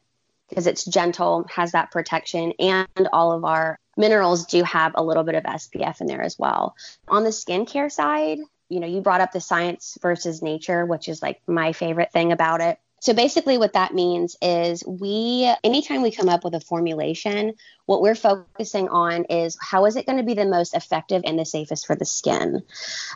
because 0.53 0.67
it's 0.67 0.85
gentle, 0.85 1.47
has 1.49 1.73
that 1.73 1.91
protection, 1.91 2.53
and 2.59 3.09
all 3.11 3.33
of 3.33 3.43
our 3.43 3.79
minerals 3.97 4.45
do 4.45 4.63
have 4.65 4.93
a 4.95 5.03
little 5.03 5.23
bit 5.23 5.35
of 5.35 5.45
SPF 5.45 6.03
in 6.03 6.07
there 6.07 6.21
as 6.21 6.39
well. 6.39 6.77
On 7.09 7.25
the 7.25 7.31
skincare 7.31 7.91
side, 7.91 8.39
you 8.69 8.79
know, 8.79 8.87
you 8.87 9.01
brought 9.01 9.23
up 9.23 9.33
the 9.33 9.41
science 9.41 9.97
versus 10.03 10.43
nature, 10.43 10.85
which 10.85 11.09
is 11.09 11.23
like 11.23 11.41
my 11.47 11.73
favorite 11.73 12.13
thing 12.13 12.33
about 12.33 12.61
it. 12.61 12.79
So 13.03 13.15
basically, 13.15 13.59
what 13.59 13.73
that 13.73 13.93
means 13.93 14.37
is 14.41 14.85
we, 14.87 15.53
anytime 15.65 16.03
we 16.03 16.13
come 16.13 16.29
up 16.29 16.45
with 16.45 16.55
a 16.55 16.61
formulation, 16.61 17.55
what 17.87 18.01
we're 18.01 18.15
focusing 18.15 18.89
on 18.89 19.25
is 19.25 19.59
how 19.61 19.87
is 19.87 19.97
it 19.97 20.07
going 20.07 20.19
to 20.19 20.25
be 20.25 20.35
the 20.35 20.45
most 20.45 20.73
effective 20.73 21.23
and 21.25 21.37
the 21.37 21.45
safest 21.45 21.85
for 21.85 21.97
the 21.97 22.05
skin. 22.05 22.63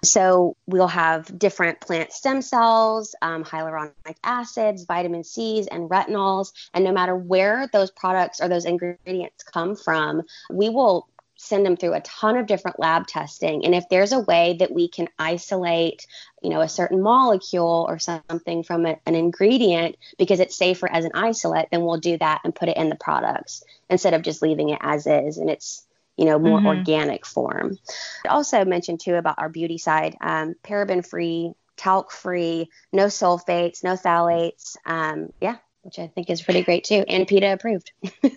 So 0.02 0.56
we'll 0.66 0.88
have 0.88 1.38
different 1.38 1.80
plant 1.80 2.12
stem 2.12 2.42
cells, 2.42 3.14
um, 3.22 3.44
hyaluronic 3.44 4.16
acids, 4.24 4.82
vitamin 4.86 5.22
C's, 5.22 5.68
and 5.68 5.88
retinols. 5.88 6.52
And 6.74 6.82
no 6.82 6.90
matter 6.90 7.14
where 7.14 7.68
those 7.72 7.92
products 7.92 8.40
or 8.40 8.48
those 8.48 8.64
ingredients 8.64 9.44
come 9.44 9.76
from, 9.76 10.22
we 10.50 10.68
will 10.68 11.08
send 11.36 11.66
them 11.66 11.76
through 11.76 11.94
a 11.94 12.00
ton 12.00 12.36
of 12.36 12.46
different 12.46 12.80
lab 12.80 13.06
testing. 13.06 13.64
And 13.64 13.74
if 13.74 13.88
there's 13.88 14.12
a 14.12 14.20
way 14.20 14.56
that 14.58 14.72
we 14.72 14.88
can 14.88 15.08
isolate 15.18 16.06
you 16.46 16.50
know 16.50 16.60
a 16.60 16.68
certain 16.68 17.02
molecule 17.02 17.86
or 17.88 17.98
something 17.98 18.62
from 18.62 18.86
a, 18.86 18.96
an 19.04 19.16
ingredient 19.16 19.96
because 20.16 20.38
it's 20.38 20.54
safer 20.54 20.88
as 20.88 21.04
an 21.04 21.10
isolate 21.12 21.66
then 21.72 21.82
we'll 21.82 21.96
do 21.96 22.16
that 22.18 22.40
and 22.44 22.54
put 22.54 22.68
it 22.68 22.76
in 22.76 22.88
the 22.88 22.94
products 22.94 23.64
instead 23.90 24.14
of 24.14 24.22
just 24.22 24.42
leaving 24.42 24.68
it 24.68 24.78
as 24.80 25.08
is 25.08 25.38
and 25.38 25.50
it's 25.50 25.84
you 26.16 26.24
know 26.24 26.38
more 26.38 26.58
mm-hmm. 26.58 26.68
organic 26.68 27.26
form. 27.26 27.78
I 28.24 28.28
also 28.28 28.64
mentioned 28.64 29.00
too 29.00 29.16
about 29.16 29.38
our 29.38 29.48
beauty 29.48 29.76
side 29.78 30.16
um, 30.20 30.54
paraben 30.62 31.04
free 31.04 31.52
talc 31.76 32.12
free 32.12 32.70
no 32.92 33.06
sulfates 33.06 33.82
no 33.82 33.94
phthalates 33.94 34.76
um, 34.86 35.32
yeah 35.40 35.56
which 35.86 36.00
I 36.00 36.08
think 36.08 36.28
is 36.28 36.42
pretty 36.42 36.62
great 36.62 36.82
too, 36.82 37.04
and 37.06 37.28
PETA 37.28 37.52
approved. 37.52 37.92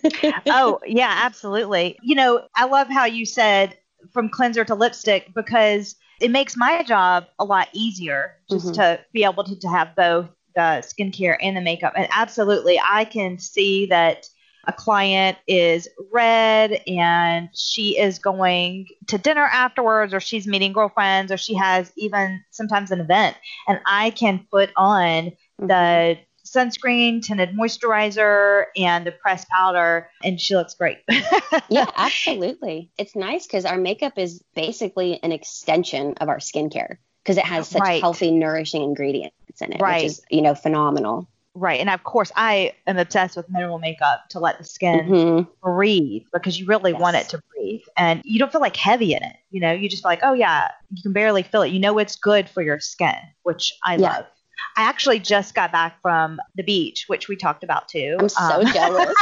oh, 0.46 0.78
yeah, 0.86 1.12
absolutely. 1.24 1.98
You 2.00 2.14
know, 2.14 2.46
I 2.54 2.66
love 2.66 2.86
how 2.88 3.06
you 3.06 3.26
said 3.26 3.76
from 4.12 4.28
cleanser 4.28 4.64
to 4.64 4.74
lipstick 4.76 5.34
because 5.34 5.96
it 6.20 6.30
makes 6.30 6.56
my 6.56 6.84
job 6.84 7.26
a 7.40 7.44
lot 7.44 7.68
easier 7.72 8.36
just 8.48 8.66
mm-hmm. 8.66 8.74
to 8.74 9.00
be 9.12 9.24
able 9.24 9.42
to, 9.42 9.58
to 9.58 9.68
have 9.68 9.96
both 9.96 10.28
the 10.54 10.80
skincare 10.86 11.36
and 11.42 11.56
the 11.56 11.60
makeup. 11.60 11.94
And 11.96 12.06
absolutely, 12.12 12.80
I 12.88 13.04
can 13.04 13.36
see 13.40 13.86
that 13.86 14.28
a 14.68 14.72
client 14.72 15.36
is 15.48 15.88
red 16.12 16.82
and 16.86 17.48
she 17.52 17.98
is 17.98 18.20
going 18.20 18.86
to 19.08 19.18
dinner 19.18 19.44
afterwards 19.44 20.14
or 20.14 20.20
she's 20.20 20.46
meeting 20.46 20.72
girlfriends 20.72 21.32
or 21.32 21.36
she 21.36 21.54
has 21.54 21.90
even 21.96 22.44
sometimes 22.50 22.92
an 22.92 23.00
event 23.00 23.36
and 23.66 23.80
I 23.86 24.10
can 24.10 24.46
put 24.52 24.70
on 24.76 25.32
the 25.58 25.64
mm-hmm 25.64 26.20
sunscreen, 26.54 27.22
tinted 27.22 27.50
moisturizer, 27.50 28.64
and 28.76 29.06
the 29.06 29.12
pressed 29.12 29.48
powder, 29.48 30.10
and 30.24 30.40
she 30.40 30.56
looks 30.56 30.74
great. 30.74 30.98
yeah, 31.68 31.90
absolutely. 31.96 32.90
It's 32.98 33.14
nice 33.14 33.46
because 33.46 33.64
our 33.64 33.78
makeup 33.78 34.14
is 34.16 34.42
basically 34.54 35.22
an 35.22 35.32
extension 35.32 36.14
of 36.20 36.28
our 36.28 36.38
skincare 36.38 36.96
because 37.22 37.36
it 37.36 37.44
has 37.44 37.68
such 37.68 37.82
right. 37.82 38.00
healthy, 38.00 38.30
nourishing 38.30 38.82
ingredients 38.82 39.36
in 39.60 39.72
it, 39.72 39.80
right. 39.80 40.02
which 40.02 40.12
is, 40.12 40.22
you 40.30 40.42
know, 40.42 40.54
phenomenal. 40.54 41.28
Right. 41.54 41.80
And 41.80 41.90
of 41.90 42.04
course, 42.04 42.30
I 42.36 42.72
am 42.86 42.96
obsessed 42.96 43.36
with 43.36 43.50
mineral 43.50 43.78
makeup 43.78 44.28
to 44.30 44.38
let 44.38 44.58
the 44.58 44.64
skin 44.64 45.00
mm-hmm. 45.00 45.50
breathe 45.62 46.22
because 46.32 46.58
you 46.60 46.66
really 46.66 46.92
yes. 46.92 47.00
want 47.00 47.16
it 47.16 47.28
to 47.30 47.42
breathe. 47.50 47.82
And 47.96 48.22
you 48.24 48.38
don't 48.38 48.52
feel 48.52 48.60
like 48.60 48.76
heavy 48.76 49.14
in 49.14 49.22
it. 49.22 49.36
You 49.50 49.60
know, 49.60 49.72
you 49.72 49.88
just 49.88 50.02
feel 50.02 50.10
like, 50.10 50.20
oh, 50.22 50.32
yeah, 50.32 50.68
you 50.90 51.02
can 51.02 51.12
barely 51.12 51.42
feel 51.42 51.62
it. 51.62 51.72
You 51.72 51.80
know, 51.80 51.98
it's 51.98 52.14
good 52.16 52.48
for 52.48 52.62
your 52.62 52.78
skin, 52.78 53.16
which 53.42 53.72
I 53.84 53.96
yeah. 53.96 54.12
love. 54.12 54.26
I 54.76 54.82
actually 54.82 55.18
just 55.18 55.54
got 55.54 55.72
back 55.72 56.00
from 56.02 56.38
the 56.56 56.62
beach, 56.62 57.04
which 57.06 57.28
we 57.28 57.36
talked 57.36 57.64
about 57.64 57.88
too. 57.88 58.16
I'm 58.18 58.28
so 58.28 58.60
um, 58.60 58.66
jealous. 58.72 59.14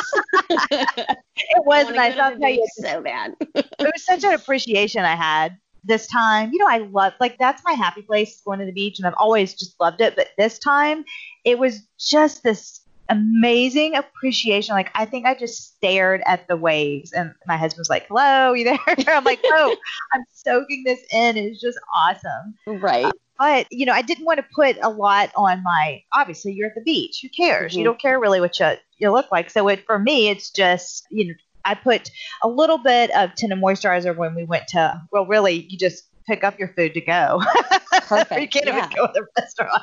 it 0.51 1.65
was 1.65 1.91
nice. 1.91 2.17
I'll 2.19 2.39
tell 2.39 2.51
you, 2.51 2.67
so 2.77 3.01
bad. 3.03 3.35
it 3.41 3.67
was 3.81 4.05
such 4.05 4.25
an 4.25 4.35
appreciation 4.35 5.05
I 5.05 5.17
had 5.17 5.57
this 5.85 6.07
time. 6.07 6.53
You 6.53 6.59
know, 6.59 6.69
I 6.69 6.79
love 6.79 7.15
like 7.21 7.39
that's 7.39 7.63
my 7.65 7.73
happy 7.73 8.03
place 8.03 8.41
going 8.45 8.61
to 8.61 8.67
the 8.67 8.73
beach, 8.73 8.99
and 8.99 9.07
I've 9.07 9.15
always 9.17 9.55
just 9.55 9.79
loved 9.81 10.01
it. 10.01 10.17
But 10.17 10.29
this 10.37 10.59
time, 10.59 11.05
it 11.45 11.59
was 11.59 11.81
just 11.99 12.43
this 12.43 12.81
amazing 13.09 13.97
appreciation. 13.97 14.75
Like 14.75 14.91
I 14.95 15.05
think 15.05 15.27
I 15.27 15.35
just 15.35 15.75
stared 15.77 16.23
at 16.27 16.47
the 16.49 16.57
waves, 16.57 17.13
and 17.13 17.35
my 17.47 17.57
husband 17.57 17.81
was 17.81 17.91
like, 17.91 18.07
"Hello, 18.09 18.53
you 18.53 18.65
there?" 18.65 18.79
I'm 19.09 19.25
like, 19.25 19.41
"Oh, 19.45 19.77
I'm 20.13 20.25
soaking 20.33 20.85
this 20.85 21.01
in. 21.13 21.37
It's 21.37 21.61
just 21.61 21.79
awesome." 21.95 22.55
Right. 22.67 23.13
But, 23.39 23.67
you 23.71 23.87
know, 23.87 23.93
I 23.93 24.03
didn't 24.03 24.25
want 24.25 24.39
to 24.39 24.47
put 24.55 24.77
a 24.83 24.89
lot 24.89 25.31
on 25.37 25.63
my, 25.63 26.03
obviously, 26.13 26.53
you're 26.53 26.69
at 26.69 26.75
the 26.75 26.83
beach. 26.83 27.21
Who 27.23 27.29
cares? 27.29 27.73
Mm-hmm. 27.73 27.79
You 27.79 27.85
don't 27.85 28.01
care 28.01 28.19
really 28.19 28.41
what 28.41 28.59
you, 28.59 28.73
you 28.99 29.13
look 29.13 29.31
like. 29.31 29.51
So 29.51 29.69
it, 29.69 29.85
for 29.87 29.99
me, 29.99 30.29
it's 30.29 30.51
just, 30.51 31.07
you 31.11 31.29
know, 31.29 31.35
I 31.65 31.75
put 31.75 32.11
a 32.43 32.49
little 32.49 32.79
bit 32.79 33.11
of 33.15 33.35
tinted 33.35 33.59
moisturizer 33.59 34.17
when 34.17 34.35
we 34.35 34.45
went 34.45 34.69
to, 34.69 35.01
well, 35.13 35.27
really, 35.27 35.67
you 35.69 35.79
just 35.79 36.05
pick 36.29 36.45
up 36.45 36.59
your 36.59 36.69
food 36.69 36.95
to 36.95 37.01
go. 37.01 37.43
Perfect. 38.03 38.41
you 38.41 38.49
can't 38.49 38.67
yeah. 38.67 38.79
even 38.79 38.91
go 38.97 39.07
to 39.07 39.13
the 39.15 39.27
restaurant. 39.39 39.83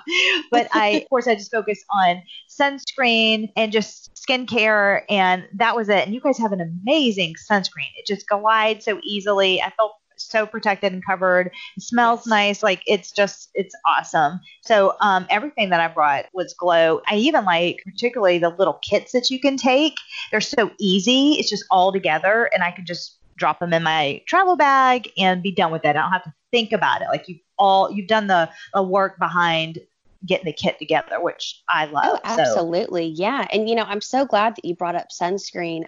But 0.52 0.68
I, 0.74 0.88
of 0.90 1.10
course, 1.10 1.28
I 1.28 1.36
just 1.36 1.52
focus 1.52 1.84
on 1.92 2.22
sunscreen 2.50 3.52
and 3.56 3.72
just 3.72 4.12
skincare, 4.16 5.02
and 5.10 5.44
that 5.56 5.76
was 5.76 5.90
it. 5.90 6.06
And 6.06 6.14
you 6.14 6.22
guys 6.22 6.38
have 6.38 6.52
an 6.52 6.62
amazing 6.62 7.36
sunscreen. 7.50 7.90
It 7.98 8.06
just 8.06 8.28
glides 8.28 8.86
so 8.86 9.00
easily. 9.04 9.62
I 9.62 9.72
felt 9.72 9.94
so 10.30 10.46
protected 10.46 10.94
and 10.94 11.06
covered. 11.06 11.52
It 11.78 11.84
smells 11.84 12.28
nice. 12.28 12.64
Like 12.64 12.82
it's 12.86 13.12
just, 13.12 13.50
it's 13.54 13.76
awesome. 13.88 14.40
So 14.62 14.96
um, 15.02 15.26
everything 15.30 15.70
that 15.70 15.80
I 15.80 15.88
brought 15.88 16.26
was 16.34 16.54
Glo. 16.54 17.02
I 17.08 17.16
even 17.16 17.46
like 17.46 17.82
particularly 17.86 18.40
the 18.40 18.50
little 18.50 18.80
kits 18.82 19.12
that 19.12 19.30
you 19.30 19.40
can 19.40 19.58
take. 19.58 19.96
They're 20.32 20.42
so 20.42 20.72
easy. 20.80 21.34
It's 21.34 21.50
just 21.50 21.66
all 21.70 21.92
together, 21.92 22.50
and 22.54 22.64
I 22.64 22.72
can 22.72 22.86
just 22.86 23.18
drop 23.38 23.60
them 23.60 23.74
in 23.74 23.84
my 23.84 24.22
travel 24.26 24.56
bag 24.56 25.12
and 25.18 25.44
be 25.44 25.52
done 25.52 25.72
with 25.72 25.84
it. 25.84 25.90
I 25.90 25.94
don't 25.94 26.12
have 26.12 26.24
to 26.24 26.34
think 26.52 26.72
about 26.72 27.02
it. 27.02 27.08
Like 27.10 27.28
you 27.28 27.40
all, 27.58 27.92
you've 27.92 28.08
done 28.08 28.28
the, 28.28 28.50
the 28.74 28.82
work 28.82 29.20
behind 29.20 29.80
getting 30.26 30.46
the 30.46 30.54
kit 30.54 30.80
together, 30.80 31.22
which 31.22 31.62
I 31.70 31.86
love. 31.86 32.04
Oh, 32.06 32.20
absolutely. 32.24 33.14
So. 33.14 33.22
Yeah. 33.22 33.46
And, 33.52 33.70
you 33.70 33.76
know, 33.76 33.84
I'm 33.84 34.02
so 34.02 34.26
glad 34.26 34.56
that 34.56 34.66
you 34.66 34.76
brought 34.76 34.96
up 34.96 35.08
sunscreen. 35.10 35.84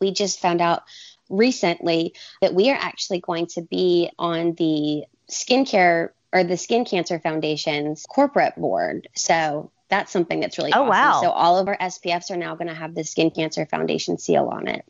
We 0.00 0.12
just 0.12 0.40
found 0.40 0.60
out 0.60 0.82
recently 1.30 2.14
that 2.42 2.54
we 2.54 2.70
are 2.70 2.78
actually 2.78 3.20
going 3.20 3.46
to 3.46 3.62
be 3.62 4.10
on 4.18 4.54
the 4.54 5.04
skincare 5.30 6.10
or 6.32 6.44
the 6.44 6.56
Skin 6.56 6.84
Cancer 6.84 7.18
Foundation's 7.18 8.04
corporate 8.08 8.56
board. 8.56 9.08
So 9.16 9.70
that's 9.88 10.12
something 10.12 10.40
that's 10.40 10.58
really 10.58 10.72
oh, 10.72 10.82
awesome. 10.82 10.90
Wow. 10.90 11.20
So 11.22 11.30
all 11.30 11.58
of 11.58 11.68
our 11.68 11.76
SPFs 11.76 12.30
are 12.30 12.36
now 12.36 12.54
going 12.54 12.68
to 12.68 12.74
have 12.74 12.94
the 12.94 13.04
Skin 13.04 13.30
Cancer 13.30 13.66
Foundation 13.66 14.18
seal 14.18 14.48
on 14.48 14.68
it. 14.68 14.84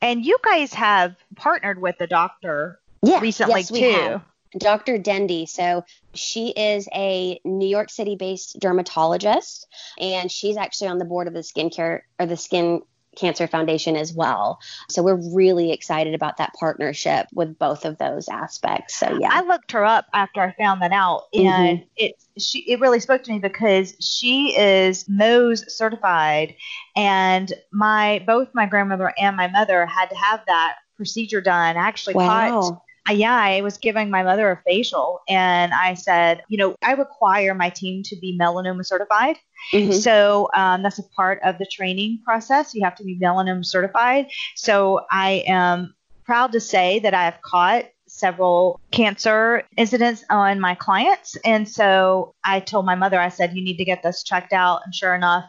And 0.00 0.24
you 0.24 0.38
guys 0.42 0.72
have 0.74 1.16
partnered 1.34 1.80
with 1.80 1.98
the 1.98 2.06
doctor 2.06 2.78
yeah, 3.02 3.20
recently 3.20 3.60
yes, 3.60 3.68
too. 3.68 3.92
Have. 3.92 4.22
Dr. 4.56 4.98
Dendy. 4.98 5.46
So 5.46 5.84
she 6.14 6.48
is 6.48 6.88
a 6.94 7.40
New 7.44 7.68
York 7.68 7.90
City 7.90 8.16
based 8.16 8.58
dermatologist, 8.60 9.66
and 9.98 10.30
she's 10.30 10.56
actually 10.56 10.88
on 10.88 10.98
the 10.98 11.04
board 11.04 11.28
of 11.28 11.34
the 11.34 11.40
skincare 11.40 12.02
or 12.18 12.26
the 12.26 12.36
Skin 12.36 12.82
Cancer 13.16 13.46
Foundation 13.46 13.96
as 13.96 14.12
well. 14.12 14.60
So 14.88 15.02
we're 15.02 15.20
really 15.34 15.72
excited 15.72 16.14
about 16.14 16.36
that 16.36 16.52
partnership 16.54 17.26
with 17.32 17.58
both 17.58 17.84
of 17.84 17.98
those 17.98 18.28
aspects. 18.28 18.96
So 18.96 19.18
yeah. 19.20 19.30
I 19.32 19.42
looked 19.42 19.72
her 19.72 19.84
up 19.84 20.06
after 20.12 20.40
I 20.40 20.52
found 20.52 20.82
that 20.82 20.92
out 20.92 21.24
and 21.34 21.78
mm-hmm. 21.78 21.84
it 21.96 22.22
she 22.38 22.60
it 22.70 22.80
really 22.80 23.00
spoke 23.00 23.22
to 23.24 23.32
me 23.32 23.38
because 23.38 23.94
she 24.00 24.56
is 24.56 25.04
Mohs 25.04 25.70
certified 25.70 26.54
and 26.94 27.52
my 27.72 28.22
both 28.26 28.48
my 28.54 28.66
grandmother 28.66 29.12
and 29.18 29.36
my 29.36 29.48
mother 29.48 29.86
had 29.86 30.10
to 30.10 30.16
have 30.16 30.42
that 30.46 30.76
procedure 30.96 31.40
done. 31.40 31.76
I 31.76 31.80
actually 31.80 32.14
wow. 32.14 32.60
caught 32.60 32.82
yeah, 33.12 33.34
I 33.34 33.60
was 33.60 33.78
giving 33.78 34.10
my 34.10 34.22
mother 34.22 34.50
a 34.50 34.62
facial 34.66 35.20
and 35.28 35.72
I 35.72 35.94
said, 35.94 36.42
you 36.48 36.58
know, 36.58 36.74
I 36.82 36.92
require 36.92 37.54
my 37.54 37.70
team 37.70 38.02
to 38.04 38.16
be 38.16 38.38
melanoma 38.38 38.84
certified. 38.84 39.36
Mm-hmm. 39.72 39.92
So 39.92 40.48
um, 40.54 40.82
that's 40.82 40.98
a 40.98 41.04
part 41.16 41.40
of 41.44 41.58
the 41.58 41.66
training 41.66 42.20
process. 42.24 42.74
You 42.74 42.84
have 42.84 42.96
to 42.96 43.04
be 43.04 43.18
melanoma 43.18 43.64
certified. 43.64 44.28
So 44.54 45.02
I 45.10 45.44
am 45.46 45.94
proud 46.24 46.52
to 46.52 46.60
say 46.60 46.98
that 47.00 47.14
I 47.14 47.24
have 47.24 47.40
caught 47.42 47.84
several 48.08 48.80
cancer 48.90 49.62
incidents 49.76 50.24
on 50.30 50.60
my 50.60 50.74
clients. 50.74 51.36
And 51.44 51.68
so 51.68 52.34
I 52.44 52.60
told 52.60 52.86
my 52.86 52.94
mother, 52.94 53.18
I 53.18 53.28
said, 53.28 53.54
you 53.54 53.62
need 53.62 53.76
to 53.78 53.84
get 53.84 54.02
this 54.02 54.22
checked 54.22 54.52
out. 54.52 54.82
And 54.84 54.94
sure 54.94 55.14
enough, 55.14 55.44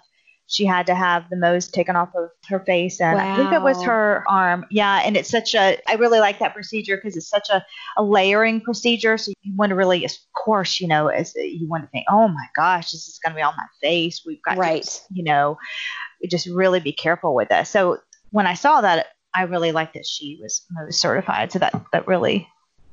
she 0.47 0.65
had 0.65 0.87
to 0.87 0.95
have 0.95 1.29
the 1.29 1.35
Mohs 1.35 1.69
taken 1.69 1.95
off 1.95 2.09
of 2.15 2.29
her 2.47 2.61
face 2.61 3.01
and 3.01 3.17
wow. 3.17 3.33
I 3.33 3.35
think 3.35 3.51
it 3.51 3.61
was 3.61 3.83
her 3.83 4.23
arm. 4.27 4.65
Yeah, 4.71 5.01
and 5.03 5.17
it's 5.17 5.29
such 5.29 5.53
a 5.53 5.77
I 5.87 5.95
really 5.95 6.19
like 6.19 6.39
that 6.39 6.53
procedure 6.53 6.95
because 6.95 7.17
it's 7.17 7.29
such 7.29 7.49
a, 7.49 7.63
a 7.97 8.03
layering 8.03 8.61
procedure. 8.61 9.17
So 9.17 9.33
you 9.41 9.55
want 9.55 9.71
to 9.71 9.75
really, 9.75 10.05
of 10.05 10.11
course, 10.33 10.79
you 10.79 10.87
know, 10.87 11.07
as 11.07 11.35
uh, 11.37 11.41
you 11.41 11.67
want 11.67 11.83
to 11.83 11.89
think, 11.89 12.05
oh 12.09 12.29
my 12.29 12.45
gosh, 12.55 12.91
this 12.91 13.07
is 13.07 13.19
going 13.23 13.33
to 13.33 13.37
be 13.37 13.41
on 13.41 13.53
my 13.57 13.65
face. 13.81 14.23
We've 14.25 14.41
got 14.41 14.57
right. 14.57 14.83
to, 14.83 15.01
you 15.11 15.23
know, 15.23 15.57
just 16.29 16.47
really 16.47 16.79
be 16.79 16.93
careful 16.93 17.35
with 17.35 17.49
this. 17.49 17.69
So 17.69 17.97
when 18.31 18.47
I 18.47 18.53
saw 18.53 18.81
that, 18.81 19.07
I 19.33 19.43
really 19.43 19.73
liked 19.73 19.95
that 19.95 20.05
she 20.05 20.39
was 20.41 20.65
Mohs 20.75 20.93
certified. 20.93 21.51
So 21.51 21.59
that 21.59 21.73
that 21.91 22.07
really 22.07 22.47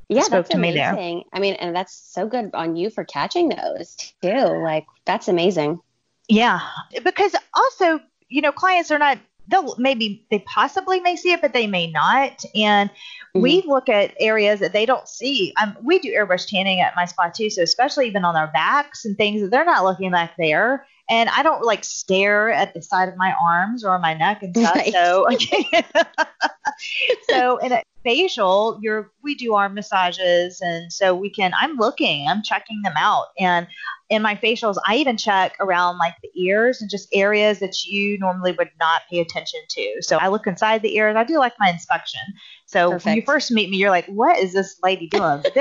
yeah, 0.09 0.23
spoke 0.23 0.49
to 0.49 0.57
amazing. 0.57 0.75
me 0.75 0.81
there. 0.81 1.23
I 1.33 1.39
mean, 1.39 1.55
and 1.55 1.75
that's 1.75 1.95
so 2.13 2.27
good 2.27 2.51
on 2.53 2.75
you 2.75 2.91
for 2.91 3.05
catching 3.05 3.51
those 3.51 3.97
too. 4.23 4.63
Like 4.63 4.87
that's 5.07 5.29
amazing. 5.29 5.81
Yeah, 6.29 6.61
because 7.03 7.35
also, 7.55 8.01
you 8.29 8.41
know, 8.41 8.53
clients 8.53 8.91
are 8.91 8.99
not 8.99 9.19
they'll 9.49 9.75
maybe 9.79 10.27
they 10.31 10.41
possibly 10.41 11.01
may 11.01 11.17
see 11.17 11.33
it, 11.33 11.41
but 11.41 11.53
they 11.53 11.67
may 11.67 11.91
not. 11.91 12.43
And 12.55 12.91
mm-hmm. 12.91 13.41
we 13.41 13.63
look 13.67 13.89
at 13.89 14.15
areas 14.19 14.61
that 14.61 14.73
they 14.73 14.87
don't 14.87 15.09
see. 15.09 15.53
Um, 15.61 15.77
we 15.83 15.99
do 15.99 16.13
airbrush 16.13 16.49
tanning 16.49 16.81
at 16.81 16.97
my 16.97 17.05
spa 17.05 17.29
too, 17.29 17.51
so 17.51 17.63
especially 17.63 18.07
even 18.07 18.25
on 18.25 18.37
our 18.37 18.49
backs 18.49 19.05
and 19.05 19.17
things, 19.17 19.43
that 19.43 19.51
they're 19.51 19.65
not 19.65 19.85
looking 19.85 20.11
back 20.11 20.35
there. 20.39 20.87
And 21.11 21.29
I 21.29 21.43
don't 21.43 21.63
like 21.63 21.85
stare 21.85 22.51
at 22.51 22.73
the 22.73 22.81
side 22.81 23.11
of 23.11 23.17
my 23.17 23.35
arms 23.45 23.85
or 23.85 23.99
my 23.99 24.15
neck 24.15 24.43
and 24.43 24.57
stuff. 24.57 24.75
Right. 24.75 24.93
So, 24.93 25.29
so 27.29 27.59
in 27.59 27.73
a 27.73 27.83
facial, 28.03 28.79
you're 28.81 29.13
we 29.23 29.35
do 29.35 29.55
arm 29.55 29.75
massages, 29.75 30.63
and 30.63 30.91
so 30.91 31.15
we 31.15 31.29
can. 31.29 31.53
I'm 31.61 31.77
looking, 31.77 32.27
I'm 32.27 32.43
checking 32.43 32.81
them 32.83 32.95
out, 32.97 33.27
and 33.39 33.67
in 34.15 34.23
my 34.23 34.35
facials, 34.35 34.77
I 34.87 34.97
even 34.97 35.17
check 35.17 35.57
around 35.61 35.99
like 35.99 36.15
the 36.23 36.31
ears 36.35 36.81
and 36.81 36.91
just 36.91 37.09
areas 37.13 37.59
that 37.59 37.85
you 37.85 38.19
normally 38.19 38.53
would 38.53 38.71
not 38.81 39.03
pay 39.11 39.21
attention 39.21 39.61
to. 39.71 39.97
So 40.01 40.17
I 40.19 40.29
look 40.29 40.47
inside 40.47 40.83
the 40.83 40.97
ears. 40.97 41.17
I 41.17 41.25
do 41.25 41.39
like 41.39 41.55
my 41.59 41.69
inspection. 41.69 42.21
So 42.67 42.91
Perfect. 42.91 43.07
when 43.07 43.17
you 43.17 43.23
first 43.23 43.51
meet 43.51 43.71
me, 43.71 43.77
you're 43.77 43.91
like, 43.91 44.07
"What 44.07 44.39
is 44.39 44.53
this 44.53 44.79
lady 44.83 45.09
doing?" 45.09 45.43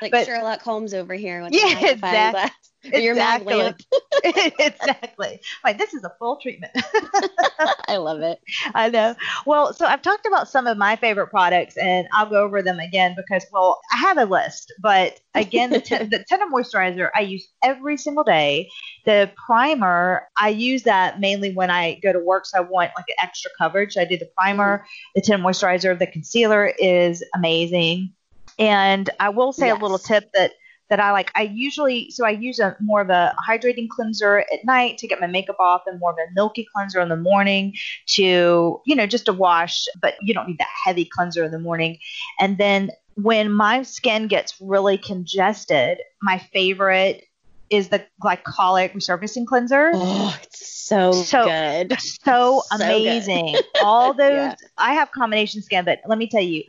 like 0.00 0.10
but, 0.10 0.26
Sherlock 0.26 0.62
Holmes 0.62 0.94
over 0.94 1.14
here. 1.14 1.46
Yeah, 1.50 1.86
exactly. 1.86 2.50
Exactly. 2.84 3.74
exactly. 4.24 5.40
Like 5.64 5.78
this 5.78 5.94
is 5.94 6.04
a 6.04 6.12
full 6.18 6.36
treatment. 6.36 6.72
I 7.88 7.96
love 7.96 8.20
it. 8.20 8.40
I 8.74 8.88
know. 8.88 9.14
Well, 9.46 9.72
so 9.72 9.86
I've 9.86 10.02
talked 10.02 10.26
about 10.26 10.48
some 10.48 10.66
of 10.66 10.76
my 10.76 10.96
favorite 10.96 11.28
products, 11.28 11.76
and 11.76 12.08
I'll 12.12 12.28
go 12.28 12.42
over 12.42 12.62
them 12.62 12.78
again 12.78 13.14
because, 13.16 13.46
well, 13.52 13.80
I 13.92 13.98
have 13.98 14.18
a 14.18 14.24
list. 14.24 14.72
But 14.80 15.20
again, 15.34 15.70
the, 15.70 15.80
t- 15.80 15.96
the 15.96 16.24
moisturizer 16.52 17.10
I 17.14 17.20
use 17.20 17.48
every 17.62 17.96
single 17.96 18.24
day. 18.24 18.68
The 19.04 19.30
primer 19.46 20.28
I 20.36 20.50
use 20.50 20.82
that 20.84 21.20
mainly 21.20 21.52
when 21.52 21.70
I 21.70 21.94
go 22.02 22.12
to 22.12 22.20
work, 22.20 22.46
so 22.46 22.58
I 22.58 22.60
want 22.62 22.90
like 22.96 23.06
an 23.08 23.22
extra 23.22 23.50
coverage. 23.58 23.96
I 23.96 24.04
do 24.04 24.16
the 24.16 24.28
primer, 24.36 24.78
mm-hmm. 24.78 25.10
the 25.14 25.22
tender 25.22 25.44
moisturizer, 25.44 25.98
the 25.98 26.06
concealer 26.06 26.72
is 26.78 27.24
amazing. 27.34 28.12
And 28.58 29.08
I 29.18 29.30
will 29.30 29.52
say 29.52 29.68
yes. 29.68 29.78
a 29.78 29.82
little 29.82 29.98
tip 29.98 30.30
that 30.34 30.52
that 30.90 31.00
I 31.00 31.12
like. 31.12 31.30
I 31.34 31.42
usually 31.42 32.10
so 32.10 32.26
I 32.26 32.30
use 32.30 32.58
a 32.58 32.76
more 32.80 33.00
of 33.00 33.08
a 33.08 33.34
hydrating 33.48 33.88
cleanser 33.88 34.40
at 34.52 34.64
night 34.64 34.98
to 34.98 35.08
get 35.08 35.20
my 35.20 35.26
makeup 35.26 35.56
off, 35.58 35.82
and 35.86 35.98
more 35.98 36.10
of 36.10 36.18
a 36.18 36.32
milky 36.34 36.66
cleanser 36.74 37.00
in 37.00 37.08
the 37.08 37.16
morning 37.16 37.74
to 38.08 38.80
you 38.84 38.94
know 38.94 39.06
just 39.06 39.26
to 39.26 39.32
wash. 39.32 39.86
But 40.00 40.14
you 40.20 40.34
don't 40.34 40.48
need 40.48 40.58
that 40.58 40.68
heavy 40.84 41.04
cleanser 41.06 41.44
in 41.44 41.52
the 41.52 41.58
morning. 41.58 41.98
And 42.38 42.58
then 42.58 42.90
when 43.14 43.50
my 43.50 43.82
skin 43.82 44.28
gets 44.28 44.60
really 44.60 44.98
congested, 44.98 45.98
my 46.22 46.38
favorite 46.52 47.24
is 47.70 47.88
the 47.88 48.04
glycolic 48.22 48.92
resurfacing 48.92 49.46
cleanser. 49.46 49.92
Oh, 49.94 50.36
it's 50.42 50.76
so, 50.76 51.12
so 51.12 51.44
good. 51.44 51.92
So, 52.00 52.62
so 52.76 52.76
amazing. 52.76 53.52
Good. 53.52 53.64
All 53.82 54.12
those 54.14 54.30
yeah. 54.30 54.54
I 54.76 54.94
have 54.94 55.12
combination 55.12 55.62
skin, 55.62 55.84
but 55.84 56.00
let 56.06 56.18
me 56.18 56.28
tell 56.28 56.42
you, 56.42 56.64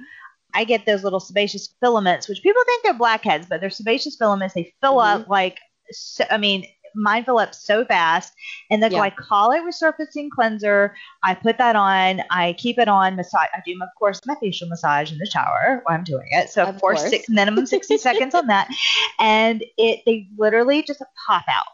I 0.54 0.64
get 0.64 0.86
those 0.86 1.04
little 1.04 1.20
sebaceous 1.20 1.74
filaments, 1.80 2.28
which 2.28 2.42
people 2.42 2.62
think 2.66 2.84
they're 2.84 2.94
blackheads, 2.94 3.48
but 3.48 3.62
they're 3.62 3.70
sebaceous 3.70 4.16
filaments. 4.16 4.54
They 4.54 4.74
fill 4.82 4.96
mm-hmm. 4.96 5.22
up 5.22 5.28
like, 5.28 5.60
so, 5.92 6.26
I 6.30 6.38
mean, 6.38 6.66
mine 6.96 7.24
fill 7.24 7.40
up 7.40 7.54
so 7.54 7.86
fast. 7.86 8.34
And 8.70 8.82
the 8.82 8.90
yeah. 8.90 9.10
glycolic 9.10 9.62
resurfacing 9.62 10.30
cleanser, 10.32 10.96
I 11.24 11.36
put 11.36 11.58
that 11.58 11.76
on. 11.76 12.22
I 12.30 12.54
keep 12.58 12.78
it 12.80 12.88
on. 12.88 13.16
Massage. 13.16 13.48
I 13.54 13.62
do, 13.66 13.74
of 13.82 13.90
course, 13.98 14.20
my 14.26 14.36
facial 14.40 14.68
massage 14.68 15.12
in 15.12 15.18
the 15.18 15.26
shower 15.26 15.82
while 15.84 15.98
I'm 15.98 16.04
doing 16.04 16.28
it. 16.32 16.50
So 16.50 16.64
of, 16.64 16.76
of 16.76 16.82
course. 16.82 17.08
Six, 17.10 17.30
minimum 17.30 17.66
60 17.66 17.98
seconds 17.98 18.36
on 18.36 18.48
that. 18.48 18.70
And 19.20 19.64
it 19.78 20.02
they 20.06 20.28
literally 20.38 20.82
just 20.82 21.04
pop 21.28 21.44
out. 21.48 21.66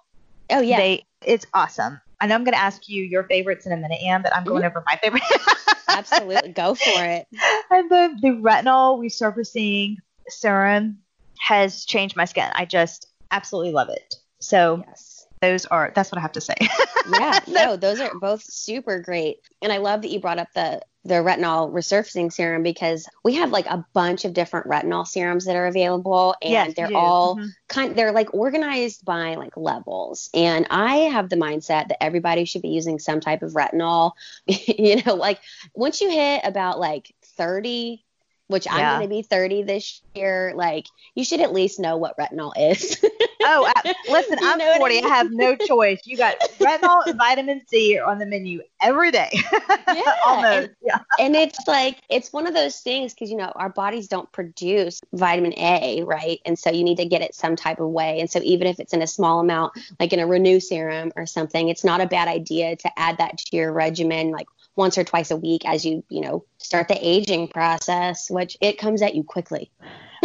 Oh 0.50 0.60
yeah. 0.60 0.78
They 0.78 1.04
it's 1.26 1.46
awesome. 1.54 2.00
I 2.20 2.28
know 2.28 2.36
I'm 2.36 2.44
going 2.44 2.54
to 2.54 2.60
ask 2.60 2.90
you 2.90 3.04
your 3.04 3.24
favorites 3.24 3.66
in 3.66 3.72
a 3.72 3.78
minute, 3.78 4.02
Anne, 4.02 4.22
but 4.24 4.36
I'm 4.36 4.44
going 4.44 4.64
mm-hmm. 4.64 4.78
over 4.78 4.84
my 4.86 4.98
favorite. 5.02 5.24
Absolutely. 5.88 6.52
Go 6.52 6.74
for 6.74 7.04
it. 7.04 7.28
And 7.70 7.90
the, 7.90 8.18
the 8.22 8.30
retinol 8.30 9.00
resurfacing 9.00 9.98
serum 10.28 10.98
has 11.40 11.86
changed 11.86 12.16
my 12.16 12.26
skin. 12.26 12.50
I 12.54 12.66
just 12.66 13.08
absolutely 13.32 13.72
love 13.72 13.90
it. 13.90 14.16
So 14.40 14.84
yes. 14.88 15.28
those 15.42 15.66
are 15.68 15.92
that's 15.96 16.12
what 16.12 16.18
I 16.18 16.22
have 16.22 16.32
to 16.34 16.42
say. 16.42 16.56
yeah, 17.12 17.40
no, 17.48 17.76
those 17.76 18.00
are 18.00 18.12
both 18.20 18.44
super 18.44 19.00
great. 19.00 19.38
And 19.62 19.72
I 19.72 19.78
love 19.78 20.02
that 20.02 20.10
you 20.10 20.20
brought 20.20 20.40
up 20.40 20.50
the 20.54 20.82
the 21.08 21.16
retinol 21.16 21.72
resurfacing 21.72 22.32
serum 22.32 22.64
because 22.64 23.08
we 23.24 23.36
have 23.36 23.52
like 23.52 23.66
a 23.68 23.86
bunch 23.94 24.26
of 24.26 24.34
different 24.34 24.68
retinol 24.68 25.08
serums 25.08 25.46
that 25.46 25.56
are 25.56 25.68
available 25.68 26.36
and 26.42 26.52
yes, 26.52 26.74
they're 26.76 26.94
all 26.94 27.38
mm-hmm. 27.38 27.48
kind 27.70 27.96
they're 27.96 28.12
like 28.12 28.34
organized 28.34 29.06
by 29.06 29.36
like 29.36 29.56
levels. 29.56 30.30
And 30.34 30.68
i 30.70 30.96
have 30.96 31.30
the 31.30 31.36
mindset 31.38 31.88
that 31.88 32.04
everybody 32.04 32.46
should 32.46 32.62
be 32.62 32.70
using 32.70 33.00
some 33.00 33.20
type 33.20 33.42
of 33.42 33.54
retinol. 33.54 34.12
You 34.78 35.02
know 35.04 35.16
like 35.16 35.40
once 35.74 36.02
you 36.02 36.10
hit 36.10 36.42
about 36.44 36.80
like 36.80 37.14
30 37.38 38.04
which 38.48 38.66
yeah. 38.66 38.76
I'm 38.76 39.00
going 39.00 39.10
to 39.10 39.16
be 39.16 39.22
30 39.22 39.64
this 39.64 40.02
year, 40.16 40.54
like 40.56 40.88
you 41.16 41.24
should 41.24 41.42
at 41.42 41.54
least 41.54 41.80
know 41.80 41.98
what 41.98 42.18
retinol 42.18 42.54
is. 42.58 42.98
oh, 43.44 43.66
uh, 43.66 43.72
I, 43.86 43.96
listen, 44.10 44.38
I'm 44.42 44.60
40. 44.60 44.84
I, 44.84 44.88
mean? 44.88 45.06
I, 45.06 45.16
have 45.16 45.32
no 45.32 45.56
choice. 45.56 46.02
You 46.06 46.18
got 46.18 46.40
retinol 46.60 47.06
and 47.06 47.18
vitamin 47.18 47.62
C 47.68 48.00
on 48.00 48.20
the 48.20 48.26
menu 48.26 48.62
every 48.82 49.12
day. 49.12 49.30
yeah. 49.88 50.16
Almost. 50.26 50.46
And, 50.46 50.76
yeah. 50.82 51.00
And 51.20 51.36
it's 51.36 51.68
like, 51.68 52.02
it's 52.10 52.32
one 52.32 52.48
of 52.48 52.54
those 52.54 52.80
things 52.80 53.14
because, 53.14 53.30
you 53.30 53.38
know, 53.38 53.52
our 53.56 53.70
bodies 53.70 54.08
don't 54.08 54.32
produce 54.32 55.02
vitamin 55.14 55.54
A, 55.58 56.04
right? 56.04 56.40
And 56.46 56.58
so 56.58 56.72
you 56.72 56.84
need 56.84 56.98
to 56.98 57.06
get 57.06 57.22
it 57.22 57.36
some 57.36 57.56
type 57.56 57.80
of 57.80 57.90
way. 57.90 58.20
And 58.20 58.30
so 58.30 58.40
even 58.44 58.68
if 58.68 58.80
it's 58.80 58.94
in 58.94 59.02
a 59.02 59.08
small 59.08 59.40
amount, 59.40 59.74
like 60.00 60.14
in 60.14 60.20
a 60.20 60.28
Renew 60.28 60.60
serum 60.60 61.12
or 61.16 61.26
something, 61.26 61.70
it's 61.70 61.84
not 61.84 62.02
a 62.02 62.08
bad 62.08 62.28
idea 62.28 62.76
to 62.78 63.00
add 63.00 63.18
that 63.18 63.38
to 63.38 63.56
your 63.56 63.74
regimen 63.74 64.32
like 64.32 64.48
once 64.78 64.98
or 64.98 65.04
twice 65.04 65.32
a 65.32 65.36
week 65.36 65.66
as 65.66 65.86
you, 65.86 66.04
you 66.10 66.22
know, 66.22 66.46
start 66.60 66.88
the 66.88 66.98
aging 67.02 67.48
process, 67.48 68.30
which 68.30 68.58
it 68.62 68.78
comes 68.78 69.02
at 69.02 69.16
you 69.16 69.24
quickly. 69.24 69.72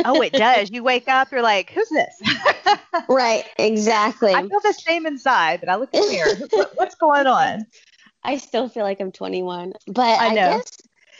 oh, 0.04 0.20
it 0.20 0.32
does. 0.32 0.70
You 0.70 0.82
wake 0.82 1.08
up, 1.08 1.32
you're 1.32 1.42
like, 1.42 1.70
who's 1.70 1.88
this? 1.88 2.20
right, 3.08 3.44
exactly. 3.58 4.32
I 4.32 4.46
feel 4.46 4.60
the 4.62 4.72
same 4.72 5.06
inside, 5.06 5.60
but 5.60 5.68
I 5.68 5.76
look 5.76 5.90
in 5.92 6.02
the 6.02 6.08
mirror. 6.08 6.68
What's 6.74 6.94
going 6.94 7.26
on? 7.26 7.66
I 8.24 8.36
still 8.36 8.68
feel 8.68 8.84
like 8.84 9.00
I'm 9.00 9.10
21, 9.10 9.72
but 9.88 10.20
I, 10.20 10.28
know. 10.34 10.42
I 10.42 10.58
guess 10.58 10.78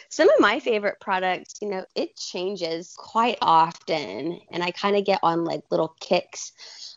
some 0.08 0.28
of 0.28 0.38
my 0.38 0.60
favorite 0.60 1.00
products, 1.00 1.54
you 1.60 1.68
know, 1.68 1.84
it 1.96 2.16
changes 2.16 2.94
quite 2.96 3.38
often, 3.40 4.40
and 4.52 4.62
I 4.62 4.70
kind 4.70 4.94
of 4.94 5.04
get 5.04 5.18
on 5.22 5.44
like 5.44 5.62
little 5.70 5.96
kicks 6.00 6.52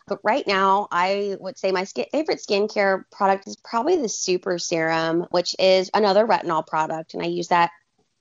but 0.08 0.20
right 0.24 0.46
now, 0.46 0.88
I 0.92 1.36
would 1.40 1.58
say 1.58 1.72
my 1.72 1.84
skin, 1.84 2.06
favorite 2.12 2.40
skincare 2.40 3.04
product 3.12 3.48
is 3.48 3.56
probably 3.58 3.98
the 3.98 4.10
Super 4.10 4.60
Serum, 4.60 5.26
which 5.32 5.56
is 5.58 5.90
another 5.94 6.28
retinol 6.28 6.66
product, 6.66 7.14
and 7.14 7.24
I 7.24 7.28
use 7.28 7.48
that 7.48 7.72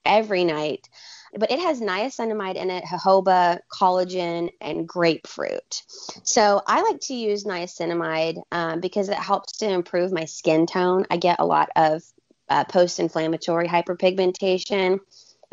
every 0.04 0.44
night. 0.44 0.88
But 1.36 1.50
it 1.50 1.58
has 1.58 1.80
niacinamide 1.80 2.54
in 2.54 2.70
it, 2.70 2.84
jojoba, 2.84 3.58
collagen, 3.72 4.50
and 4.60 4.86
grapefruit. 4.86 5.82
So 6.22 6.62
I 6.66 6.82
like 6.82 7.00
to 7.02 7.14
use 7.14 7.44
niacinamide 7.44 8.40
um, 8.52 8.80
because 8.80 9.08
it 9.08 9.18
helps 9.18 9.58
to 9.58 9.68
improve 9.68 10.12
my 10.12 10.26
skin 10.26 10.66
tone. 10.66 11.06
I 11.10 11.16
get 11.16 11.40
a 11.40 11.46
lot 11.46 11.70
of 11.74 12.02
uh, 12.48 12.64
post 12.64 13.00
inflammatory 13.00 13.66
hyperpigmentation 13.66 15.00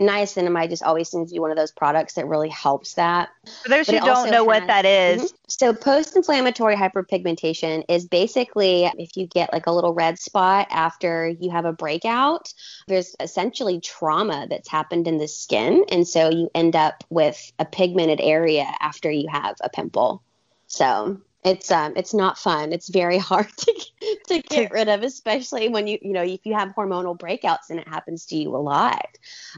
niacinamide 0.01 0.69
just 0.69 0.83
always 0.83 1.09
seems 1.09 1.29
to 1.29 1.35
be 1.35 1.39
one 1.39 1.51
of 1.51 1.57
those 1.57 1.71
products 1.71 2.15
that 2.15 2.27
really 2.27 2.49
helps 2.49 2.95
that. 2.95 3.29
For 3.63 3.69
those 3.69 3.85
but 3.85 3.95
who 3.95 4.05
don't 4.05 4.31
know 4.31 4.39
has, 4.39 4.47
what 4.47 4.67
that 4.67 4.85
is. 4.85 5.21
Mm-hmm. 5.21 5.35
So 5.47 5.73
post-inflammatory 5.73 6.75
hyperpigmentation 6.75 7.85
is 7.87 8.07
basically 8.07 8.85
if 8.97 9.15
you 9.15 9.27
get 9.27 9.53
like 9.53 9.67
a 9.67 9.71
little 9.71 9.93
red 9.93 10.19
spot 10.19 10.67
after 10.71 11.27
you 11.27 11.51
have 11.51 11.65
a 11.65 11.73
breakout, 11.73 12.53
there's 12.87 13.15
essentially 13.19 13.79
trauma 13.79 14.47
that's 14.49 14.69
happened 14.69 15.07
in 15.07 15.17
the 15.17 15.27
skin 15.27 15.85
and 15.89 16.07
so 16.07 16.29
you 16.29 16.49
end 16.55 16.75
up 16.75 17.03
with 17.09 17.51
a 17.59 17.65
pigmented 17.65 18.19
area 18.21 18.65
after 18.79 19.11
you 19.11 19.27
have 19.29 19.55
a 19.61 19.69
pimple. 19.69 20.23
So 20.67 21.21
it's 21.43 21.71
um 21.71 21.93
it's 21.95 22.13
not 22.13 22.37
fun. 22.37 22.73
It's 22.73 22.89
very 22.89 23.17
hard 23.29 23.49
to 23.57 23.85
to 24.27 24.41
get 24.41 24.71
rid 24.71 24.89
of 24.89 25.03
especially 25.03 25.69
when 25.69 25.87
you 25.87 25.97
you 26.01 26.13
know 26.13 26.23
if 26.23 26.45
you 26.45 26.53
have 26.53 26.69
hormonal 26.69 27.17
breakouts 27.17 27.69
and 27.69 27.79
it 27.79 27.87
happens 27.87 28.25
to 28.27 28.35
you 28.35 28.55
a 28.55 28.57
lot. 28.57 29.05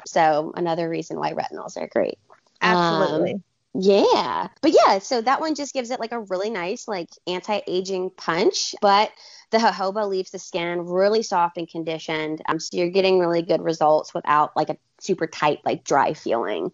So 0.06 0.54
another 0.56 0.90
reason 0.90 1.18
why 1.18 1.34
retinols 1.34 1.78
are 1.78 1.88
great. 1.88 2.20
Absolutely. 2.62 3.34
Um, 3.34 3.44
yeah. 3.76 4.48
But 4.62 4.72
yeah 4.72 5.00
so 5.00 5.22
that 5.22 5.42
one 5.42 5.56
just 5.56 5.74
gives 5.74 5.90
it 5.92 6.00
like 6.00 6.12
a 6.12 6.20
really 6.20 6.50
nice 6.50 6.88
like 6.88 7.10
anti-aging 7.28 8.12
punch 8.12 8.76
but 8.82 9.12
the 9.54 9.60
jojoba 9.60 10.08
leaves 10.10 10.32
the 10.32 10.40
skin 10.40 10.82
really 10.86 11.24
soft 11.24 11.58
and 11.58 11.70
conditioned 11.70 12.42
um, 12.50 12.60
so 12.60 12.76
you're 12.76 12.90
getting 12.90 13.20
really 13.20 13.42
good 13.42 13.62
results 13.62 14.14
without 14.14 14.56
like 14.58 14.70
a 14.70 14.78
super 15.00 15.28
tight 15.28 15.60
like 15.64 15.86
dry 15.86 16.14
feeling 16.14 16.72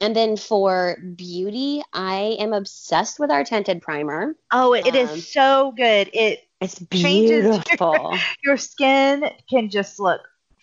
and 0.00 0.16
then 0.16 0.36
for 0.38 0.96
beauty, 1.14 1.82
I 1.92 2.36
am 2.40 2.54
obsessed 2.54 3.20
with 3.20 3.30
our 3.30 3.44
tinted 3.44 3.82
primer. 3.82 4.34
Oh, 4.50 4.72
it, 4.72 4.86
um, 4.86 4.88
it 4.88 4.94
is 4.94 5.30
so 5.30 5.72
good. 5.76 6.08
It 6.14 6.48
it's 6.60 6.78
beautiful. 6.78 7.94
Your, 7.94 8.18
your, 8.44 8.56
skin 8.56 9.24
can 9.48 9.68
just 9.68 10.00
look 10.00 10.22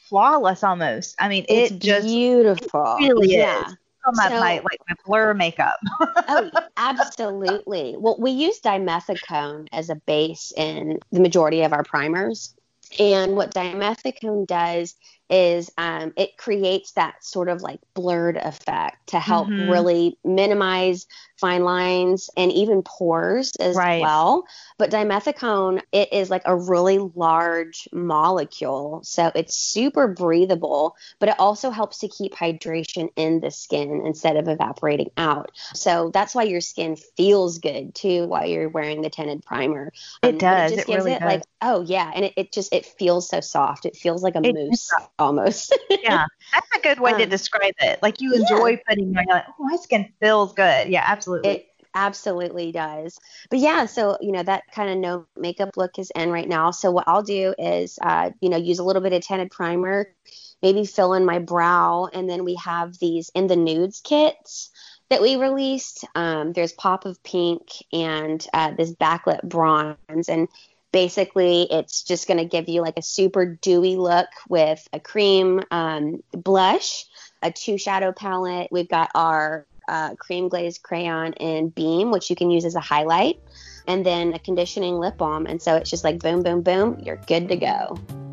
flawless 0.10 0.64
almost. 0.64 1.16
I 1.20 1.30
mean, 1.30 1.46
it's 1.48 1.72
it 1.72 1.80
just 1.80 2.08
beautiful. 2.08 2.98
Really 3.00 3.36
yeah. 3.36 3.68
is. 3.68 3.76
My, 4.14 4.30
so, 4.30 4.40
my 4.40 4.56
like 4.60 4.80
my 4.88 4.96
blur 5.06 5.34
makeup. 5.34 5.80
oh, 6.28 6.50
absolutely. 6.78 7.96
Well, 7.98 8.16
we 8.20 8.32
use 8.32 8.60
dimethicone 8.62 9.68
as 9.72 9.90
a 9.90 9.96
base 9.96 10.52
in 10.56 11.00
the 11.12 11.20
majority 11.20 11.62
of 11.64 11.74
our 11.74 11.84
primers. 11.84 12.54
And 13.00 13.36
what 13.36 13.54
dimethicone 13.54 14.48
does 14.48 14.96
is 15.30 15.72
um, 15.78 16.14
it 16.16 16.38
creates 16.38 16.94
that 16.94 17.24
sort 17.24 17.50
of 17.50 17.62
like 17.62 17.80
blurred 17.94 18.38
effect 18.38 19.08
to 19.08 19.20
help 19.20 19.48
mm-hmm. 19.48 19.70
really 19.70 20.18
minimize 20.24 21.08
fine 21.38 21.64
lines 21.64 22.30
and 22.36 22.52
even 22.52 22.82
pores 22.84 23.56
as 23.58 23.76
right. 23.76 24.02
well. 24.02 24.46
But 24.78 24.92
dimethicone, 24.92 25.82
it 25.92 26.12
is 26.12 26.30
like 26.30 26.42
a 26.46 26.56
really 26.56 26.98
large 26.98 27.88
molecule. 27.92 29.02
So 29.04 29.32
it's 29.36 29.56
super 29.56 30.08
breathable, 30.08 30.96
but 31.20 31.30
it 31.30 31.36
also 31.40 31.70
helps 31.70 32.00
to 32.00 32.08
keep 32.08 32.34
hydration 32.34 33.10
in 33.16 33.40
the 33.40 33.52
skin 33.52 34.02
instead 34.06 34.36
of 34.36 34.48
evaporating 34.48 35.12
out. 35.18 35.52
So 35.74 36.10
that's 36.14 36.34
why 36.34 36.44
your 36.44 36.62
skin 36.62 36.96
feels 36.96 37.60
good 37.60 37.94
too 37.94 38.26
while 38.28 38.46
you're 38.46 38.70
wearing 38.70 39.02
the 39.02 39.10
tinted 39.10 39.46
primer. 39.46 39.94
Um, 40.24 40.36
it 40.36 40.40
does. 40.40 40.72
It 40.72 40.76
just 40.76 40.90
it 40.90 40.92
gives 40.92 41.06
really 41.06 41.16
it 41.16 41.20
does. 41.20 41.28
like, 41.28 41.44
oh 41.62 41.82
yeah. 41.82 42.12
And 42.16 42.26
it, 42.26 42.34
it, 42.36 42.52
just, 42.52 42.74
it 42.74 42.86
feels 42.86 43.30
so 43.30 43.42
soft. 43.42 43.86
It 43.86 43.96
feels 43.96 44.24
like 44.24 44.36
a 44.36 44.42
it 44.44 44.56
mousse 44.56 44.90
almost. 45.20 45.78
yeah. 45.90 46.26
That's 46.54 46.68
a 46.76 46.80
good 46.82 47.00
way 47.00 47.12
um, 47.12 47.20
to 47.20 47.26
describe 47.26 47.74
it. 47.80 48.00
Like 48.02 48.22
you 48.22 48.34
enjoy 48.34 48.72
yeah. 48.72 48.78
putting, 48.88 49.14
like, 49.14 49.28
oh, 49.32 49.42
my 49.60 49.78
skin 49.78 50.12
feels 50.20 50.54
good. 50.54 50.90
Yeah, 50.90 51.04
absolutely. 51.06 51.50
It, 51.50 51.68
absolutely 51.98 52.72
does. 52.72 53.20
But 53.50 53.60
yeah, 53.60 53.86
so 53.86 54.18
you 54.22 54.32
know 54.32 54.44
that 54.44 54.64
kind 54.72 54.90
of 54.90 54.98
no 54.98 55.26
makeup 55.36 55.76
look 55.76 55.98
is 55.98 56.12
in 56.16 56.30
right 56.30 56.48
now. 56.48 56.72
So 56.72 56.92
what 56.92 57.08
I'll 57.08 57.24
do 57.24 57.56
is, 57.58 57.98
uh, 58.02 58.32
you 58.40 58.50
know, 58.50 58.58
use 58.58 58.80
a 58.80 58.84
little 58.84 59.02
bit 59.02 59.14
of 59.14 59.24
tinted 59.24 59.52
primer, 59.52 60.14
maybe 60.62 60.86
fill 60.86 61.14
in 61.14 61.26
my 61.26 61.40
brow, 61.40 62.08
and 62.14 62.30
then 62.30 62.46
we 62.46 62.56
have 62.64 62.98
these 63.00 63.32
in 63.34 63.48
the 63.48 63.56
nudes 63.56 64.00
kits 64.02 64.70
that 65.10 65.22
we 65.22 65.38
released. 65.38 66.06
Um, 66.16 66.54
there's 66.54 66.74
pop 66.74 67.06
of 67.06 67.22
pink 67.24 67.64
and 67.92 68.46
uh, 68.54 68.72
this 68.72 68.94
backlit 68.94 69.42
bronze, 69.44 70.30
and 70.30 70.48
basically 70.92 71.68
it's 71.72 72.04
just 72.04 72.28
going 72.28 72.38
to 72.38 72.46
give 72.46 72.70
you 72.70 72.82
like 72.82 72.98
a 72.98 73.02
super 73.02 73.46
dewy 73.46 73.98
look 73.98 74.30
with 74.50 74.88
a 74.94 75.00
cream 75.00 75.62
um, 75.72 76.24
blush, 76.32 77.06
a 77.42 77.52
two 77.52 77.78
shadow 77.78 78.12
palette. 78.12 78.70
We've 78.72 78.90
got 78.90 79.10
our 79.16 79.66
uh, 79.88 80.16
cream 80.16 80.50
glazed 80.50 80.84
crayon 80.84 81.34
in 81.34 81.70
Beam, 81.70 82.12
which 82.12 82.30
you 82.30 82.36
can 82.36 82.50
use 82.50 82.66
as 82.66 82.76
a 82.76 82.82
highlight, 82.82 83.40
and 83.88 84.06
then 84.06 84.34
a 84.34 84.40
conditioning 84.40 84.96
lip 84.96 85.18
balm. 85.18 85.46
And 85.46 85.62
so 85.62 85.76
it's 85.76 85.90
just 85.90 86.04
like 86.04 86.20
boom, 86.20 86.44
boom, 86.44 86.62
boom, 86.62 87.00
you're 87.04 87.22
good 87.28 87.48
to 87.50 87.56
go. 87.56 88.27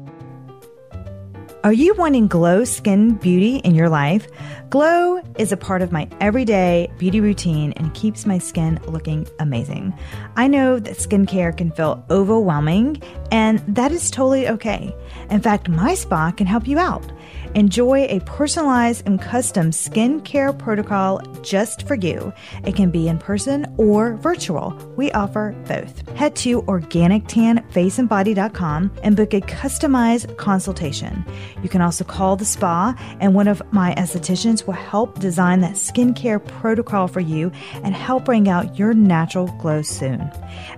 Are 1.65 1.73
you 1.73 1.95
wanting 1.95 2.27
Glo 2.27 2.65
Skin 2.65 3.15
Beauty 3.15 3.57
in 3.57 3.75
your 3.75 3.89
life? 3.89 4.29
Glo 4.69 5.23
is 5.39 5.51
a 5.51 5.57
part 5.57 5.81
of 5.81 5.93
my 5.93 6.07
everyday 6.21 6.93
beauty 6.99 7.23
routine 7.23 7.73
and 7.79 7.95
keeps 7.95 8.27
my 8.27 8.37
skin 8.37 8.79
looking 8.87 9.27
amazing. 9.39 9.99
I 10.37 10.47
know 10.47 10.79
that 10.79 10.99
skincare 10.99 11.57
can 11.57 11.71
feel 11.71 12.05
overwhelming, 12.11 13.03
and 13.33 13.61
that 13.61 13.93
is 13.93 14.11
totally 14.11 14.47
okay. 14.47 14.95
In 15.31 15.41
fact, 15.41 15.71
my 15.71 15.95
spa 15.95 16.33
can 16.33 16.47
help 16.47 16.69
you 16.69 16.79
out. 16.79 17.11
Enjoy 17.55 18.07
a 18.07 18.21
personalized 18.21 19.03
and 19.07 19.21
custom 19.21 19.71
skincare 19.71 20.57
protocol 20.59 21.21
just 21.43 21.87
for 21.87 21.95
you. 21.95 22.33
It 22.67 22.75
can 22.75 22.91
be 22.91 23.07
in 23.07 23.19
person 23.19 23.73
or 23.79 24.17
virtual. 24.17 24.77
We 24.97 25.13
offer 25.13 25.55
both. 25.69 26.09
Head 26.17 26.35
to 26.37 26.63
organictanfaceandbody.com 26.63 28.93
and 29.05 29.17
book 29.17 29.35
a 29.35 29.41
customized 29.43 30.37
consultation. 30.37 31.25
You 31.63 31.69
can 31.69 31.81
also 31.81 32.03
call 32.05 32.35
the 32.35 32.45
spa, 32.45 32.97
and 33.21 33.37
one 33.37 33.47
of 33.47 33.63
my 33.73 33.95
estheticians 33.95 34.67
will 34.67 34.75
help 34.75 35.21
design 35.21 35.61
that 35.61 35.75
skincare 35.75 36.45
protocol 36.45 37.07
for 37.07 37.21
you 37.21 37.53
and 37.85 37.95
help 37.95 38.25
bring 38.25 38.49
out 38.49 38.77
your 38.79 38.95
natural 38.95 39.47
glow 39.59 39.83
soon. 39.83 40.29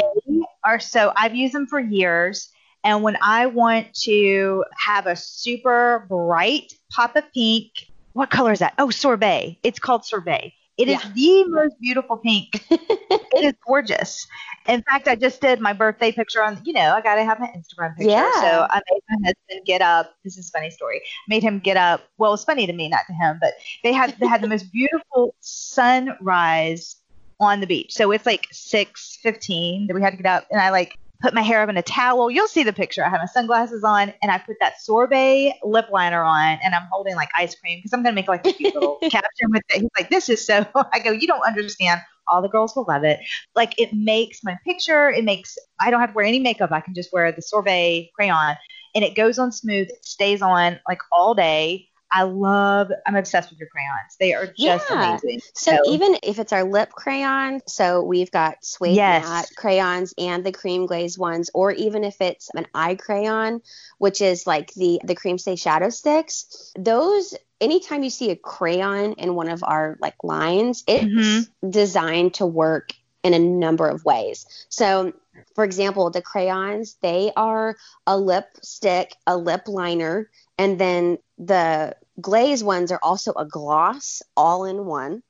are 0.64 0.80
so 0.80 1.12
I've 1.16 1.34
used 1.34 1.54
them 1.54 1.66
for 1.66 1.80
years. 1.80 2.50
And 2.82 3.02
when 3.02 3.18
I 3.22 3.46
want 3.46 3.92
to 4.04 4.64
have 4.78 5.06
a 5.06 5.14
super 5.14 6.06
bright 6.08 6.72
pop 6.90 7.16
of 7.16 7.30
pink, 7.34 7.72
what 8.14 8.30
color 8.30 8.52
is 8.52 8.60
that? 8.60 8.74
Oh, 8.78 8.88
sorbet. 8.88 9.58
It's 9.62 9.78
called 9.78 10.06
sorbet. 10.06 10.54
It 10.80 10.88
yeah. 10.88 10.96
is 10.96 11.12
the 11.14 11.44
most 11.44 11.78
beautiful 11.78 12.16
pink. 12.16 12.64
it 12.70 13.44
is 13.44 13.52
gorgeous. 13.66 14.26
In 14.66 14.82
fact, 14.82 15.08
I 15.08 15.14
just 15.14 15.40
did 15.42 15.60
my 15.60 15.74
birthday 15.74 16.10
picture 16.10 16.42
on, 16.42 16.58
you 16.64 16.72
know, 16.72 16.94
I 16.94 17.02
got 17.02 17.16
to 17.16 17.24
have 17.24 17.38
my 17.38 17.48
Instagram 17.48 17.94
picture. 17.96 18.10
Yeah. 18.10 18.32
So 18.40 18.66
I 18.70 18.80
made 18.90 19.00
my 19.10 19.16
husband 19.26 19.66
get 19.66 19.82
up. 19.82 20.14
This 20.24 20.38
is 20.38 20.48
a 20.48 20.52
funny 20.52 20.70
story. 20.70 21.02
Made 21.28 21.42
him 21.42 21.58
get 21.58 21.76
up. 21.76 22.00
Well, 22.16 22.32
it's 22.32 22.44
funny 22.44 22.66
to 22.66 22.72
me, 22.72 22.88
not 22.88 23.02
to 23.08 23.12
him, 23.12 23.38
but 23.42 23.54
they 23.84 23.92
had 23.92 24.16
they 24.18 24.26
had 24.26 24.40
the 24.40 24.48
most 24.48 24.72
beautiful 24.72 25.34
sunrise 25.40 26.96
on 27.40 27.60
the 27.60 27.66
beach. 27.66 27.92
So 27.92 28.10
it's 28.10 28.24
like 28.24 28.46
6:15 28.50 29.86
that 29.86 29.94
we 29.94 30.00
had 30.00 30.10
to 30.10 30.16
get 30.16 30.26
up 30.26 30.46
and 30.50 30.60
I 30.62 30.70
like 30.70 30.98
put 31.20 31.34
my 31.34 31.42
hair 31.42 31.62
up 31.62 31.68
in 31.68 31.76
a 31.76 31.82
towel. 31.82 32.30
You'll 32.30 32.48
see 32.48 32.62
the 32.62 32.72
picture. 32.72 33.04
I 33.04 33.10
have 33.10 33.20
my 33.20 33.26
sunglasses 33.26 33.84
on 33.84 34.12
and 34.22 34.30
I 34.30 34.38
put 34.38 34.56
that 34.60 34.80
sorbet 34.80 35.54
lip 35.62 35.86
liner 35.90 36.22
on 36.22 36.58
and 36.62 36.74
I'm 36.74 36.88
holding 36.90 37.14
like 37.14 37.28
ice 37.36 37.54
cream 37.54 37.78
because 37.78 37.92
I'm 37.92 38.02
going 38.02 38.14
to 38.14 38.20
make 38.20 38.28
like 38.28 38.46
a 38.46 38.52
cute 38.52 38.74
little 38.74 38.98
caption 39.10 39.50
with 39.50 39.62
it. 39.70 39.82
He's 39.82 39.90
like, 39.96 40.10
this 40.10 40.28
is 40.28 40.44
so, 40.44 40.66
I 40.92 40.98
go, 41.00 41.10
you 41.10 41.26
don't 41.26 41.46
understand. 41.46 42.00
All 42.28 42.42
the 42.42 42.48
girls 42.48 42.74
will 42.76 42.84
love 42.88 43.04
it. 43.04 43.20
Like 43.54 43.78
it 43.78 43.92
makes 43.92 44.44
my 44.44 44.56
picture, 44.64 45.10
it 45.10 45.24
makes, 45.24 45.58
I 45.80 45.90
don't 45.90 46.00
have 46.00 46.10
to 46.10 46.14
wear 46.14 46.24
any 46.24 46.38
makeup. 46.38 46.70
I 46.72 46.80
can 46.80 46.94
just 46.94 47.12
wear 47.12 47.30
the 47.32 47.42
sorbet 47.42 48.10
crayon 48.14 48.56
and 48.94 49.04
it 49.04 49.14
goes 49.14 49.38
on 49.38 49.52
smooth. 49.52 49.88
It 49.88 50.04
stays 50.04 50.42
on 50.42 50.78
like 50.88 51.00
all 51.12 51.34
day. 51.34 51.89
I 52.12 52.22
love, 52.22 52.90
I'm 53.06 53.16
obsessed 53.16 53.50
with 53.50 53.58
your 53.58 53.68
crayons. 53.68 54.16
They 54.18 54.34
are 54.34 54.46
just 54.46 54.90
yeah. 54.90 55.16
amazing. 55.16 55.40
So, 55.54 55.76
so, 55.76 55.92
even 55.92 56.16
if 56.22 56.38
it's 56.38 56.52
our 56.52 56.64
lip 56.64 56.90
crayon, 56.90 57.60
so 57.66 58.02
we've 58.02 58.30
got 58.30 58.64
suede 58.64 58.96
yes. 58.96 59.24
matte 59.24 59.50
crayons 59.56 60.14
and 60.18 60.44
the 60.44 60.52
cream 60.52 60.86
glaze 60.86 61.18
ones, 61.18 61.50
or 61.54 61.72
even 61.72 62.04
if 62.04 62.20
it's 62.20 62.50
an 62.54 62.66
eye 62.74 62.96
crayon, 62.96 63.60
which 63.98 64.20
is 64.20 64.46
like 64.46 64.72
the 64.74 65.00
the 65.04 65.14
cream 65.14 65.38
stay 65.38 65.56
shadow 65.56 65.90
sticks, 65.90 66.72
those 66.76 67.34
anytime 67.60 68.02
you 68.02 68.10
see 68.10 68.30
a 68.30 68.36
crayon 68.36 69.12
in 69.14 69.34
one 69.34 69.48
of 69.48 69.62
our 69.62 69.96
like 70.00 70.16
lines, 70.22 70.82
it's 70.86 71.04
mm-hmm. 71.04 71.70
designed 71.70 72.34
to 72.34 72.46
work 72.46 72.92
in 73.22 73.34
a 73.34 73.38
number 73.38 73.86
of 73.88 74.04
ways. 74.04 74.46
So 74.68 75.12
for 75.54 75.64
example, 75.64 76.10
the 76.10 76.22
crayons, 76.22 76.96
they 77.02 77.32
are 77.36 77.76
a 78.06 78.18
lipstick, 78.18 79.14
a 79.26 79.36
lip 79.36 79.68
liner, 79.68 80.30
and 80.60 80.78
then 80.78 81.16
the 81.38 81.96
glaze 82.20 82.62
ones 82.62 82.92
are 82.92 83.00
also 83.02 83.32
a 83.32 83.46
gloss 83.46 84.20
all 84.36 84.66
in 84.66 84.84
one. 84.84 85.22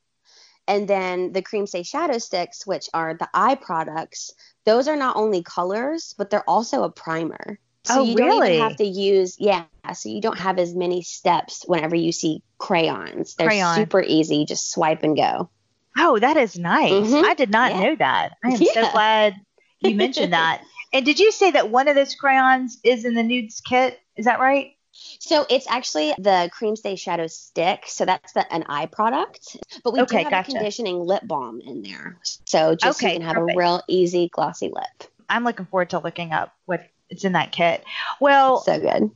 And 0.67 0.89
then 0.89 1.31
the 1.31 1.41
Cream 1.41 1.69
Stay 1.69 1.85
Shadow 1.85 2.19
Sticks, 2.19 2.67
which 2.67 2.89
are 2.93 3.15
the 3.15 3.29
eye 3.33 3.55
products, 3.55 4.35
those 4.65 4.89
are 4.89 4.97
not 4.97 5.15
only 5.15 5.45
colors, 5.45 6.17
but 6.19 6.31
they're 6.31 6.51
also 6.51 6.83
a 6.83 6.91
primer. 6.91 7.61
So 7.85 8.01
oh, 8.01 8.03
you 8.03 8.17
really? 8.17 8.29
don't 8.29 8.47
even 8.49 8.69
have 8.69 8.77
to 8.79 8.85
use, 8.85 9.37
yeah. 9.39 9.67
So 9.95 10.09
you 10.09 10.21
don't 10.21 10.39
have 10.39 10.59
as 10.59 10.75
many 10.75 11.03
steps 11.03 11.63
whenever 11.65 11.95
you 11.95 12.11
see 12.11 12.43
crayons. 12.59 13.37
They're 13.37 13.47
Crayon. 13.47 13.77
super 13.77 14.03
easy. 14.03 14.45
Just 14.45 14.73
swipe 14.73 15.05
and 15.05 15.17
go. 15.17 15.49
Oh, 15.97 16.19
that 16.19 16.37
is 16.37 16.59
nice. 16.59 16.91
Mm-hmm. 16.91 17.25
I 17.25 17.35
did 17.35 17.51
not 17.51 17.71
yeah. 17.71 17.81
know 17.81 17.97
that. 17.97 18.31
I 18.45 18.49
am 18.49 18.61
yeah. 18.61 18.73
so 18.73 18.91
glad 18.91 19.37
you 19.79 19.95
mentioned 19.95 20.33
that. 20.33 20.63
And 20.93 21.07
did 21.07 21.21
you 21.21 21.31
say 21.31 21.53
that 21.53 21.71
one 21.71 21.87
of 21.87 21.95
those 21.95 22.17
crayons 22.17 22.81
is 22.83 23.05
in 23.05 23.15
the 23.15 23.23
nudes 23.23 23.61
kit? 23.61 24.01
Is 24.17 24.25
that 24.25 24.41
right? 24.41 24.73
So 25.21 25.45
it's 25.51 25.67
actually 25.69 26.15
the 26.19 26.49
Cream 26.51 26.77
Stay 26.77 26.97
Shadow 26.97 27.27
Stick. 27.27 27.85
So 27.87 28.07
that's 28.07 28.33
the, 28.33 28.51
an 28.53 28.65
eye 28.69 28.87
product. 28.87 29.59
But 29.85 29.93
we 29.93 30.01
okay, 30.01 30.19
do 30.19 30.25
have 30.25 30.31
gotcha. 30.31 30.51
a 30.51 30.55
conditioning 30.55 30.99
lip 30.99 31.23
balm 31.27 31.61
in 31.61 31.83
there. 31.83 32.19
So 32.47 32.75
just 32.75 32.99
okay, 32.99 33.09
so 33.09 33.13
you 33.13 33.19
can 33.19 33.27
have 33.27 33.37
perfect. 33.37 33.55
a 33.55 33.59
real 33.59 33.83
easy 33.87 34.31
glossy 34.33 34.69
lip. 34.69 35.11
I'm 35.29 35.45
looking 35.45 35.67
forward 35.67 35.91
to 35.91 35.99
looking 35.99 36.33
up 36.33 36.55
what 36.65 36.89
it's 37.11 37.25
in 37.25 37.33
that 37.33 37.53
kit. 37.53 37.85
Well, 38.19 38.63
so 38.63 38.81
good. 38.81 39.11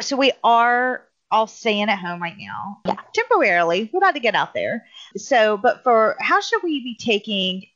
So 0.00 0.16
we 0.16 0.32
are 0.42 1.04
all 1.30 1.46
staying 1.46 1.90
at 1.90 1.98
home 1.98 2.22
right 2.22 2.36
now. 2.38 2.80
Yeah. 2.86 2.96
Temporarily. 3.12 3.90
We're 3.92 3.98
about 3.98 4.14
to 4.14 4.20
get 4.20 4.34
out 4.34 4.54
there. 4.54 4.86
So, 5.18 5.58
but 5.58 5.82
for 5.82 6.16
how 6.18 6.40
should 6.40 6.62
we 6.62 6.82
be 6.82 6.94
taking 6.94 7.66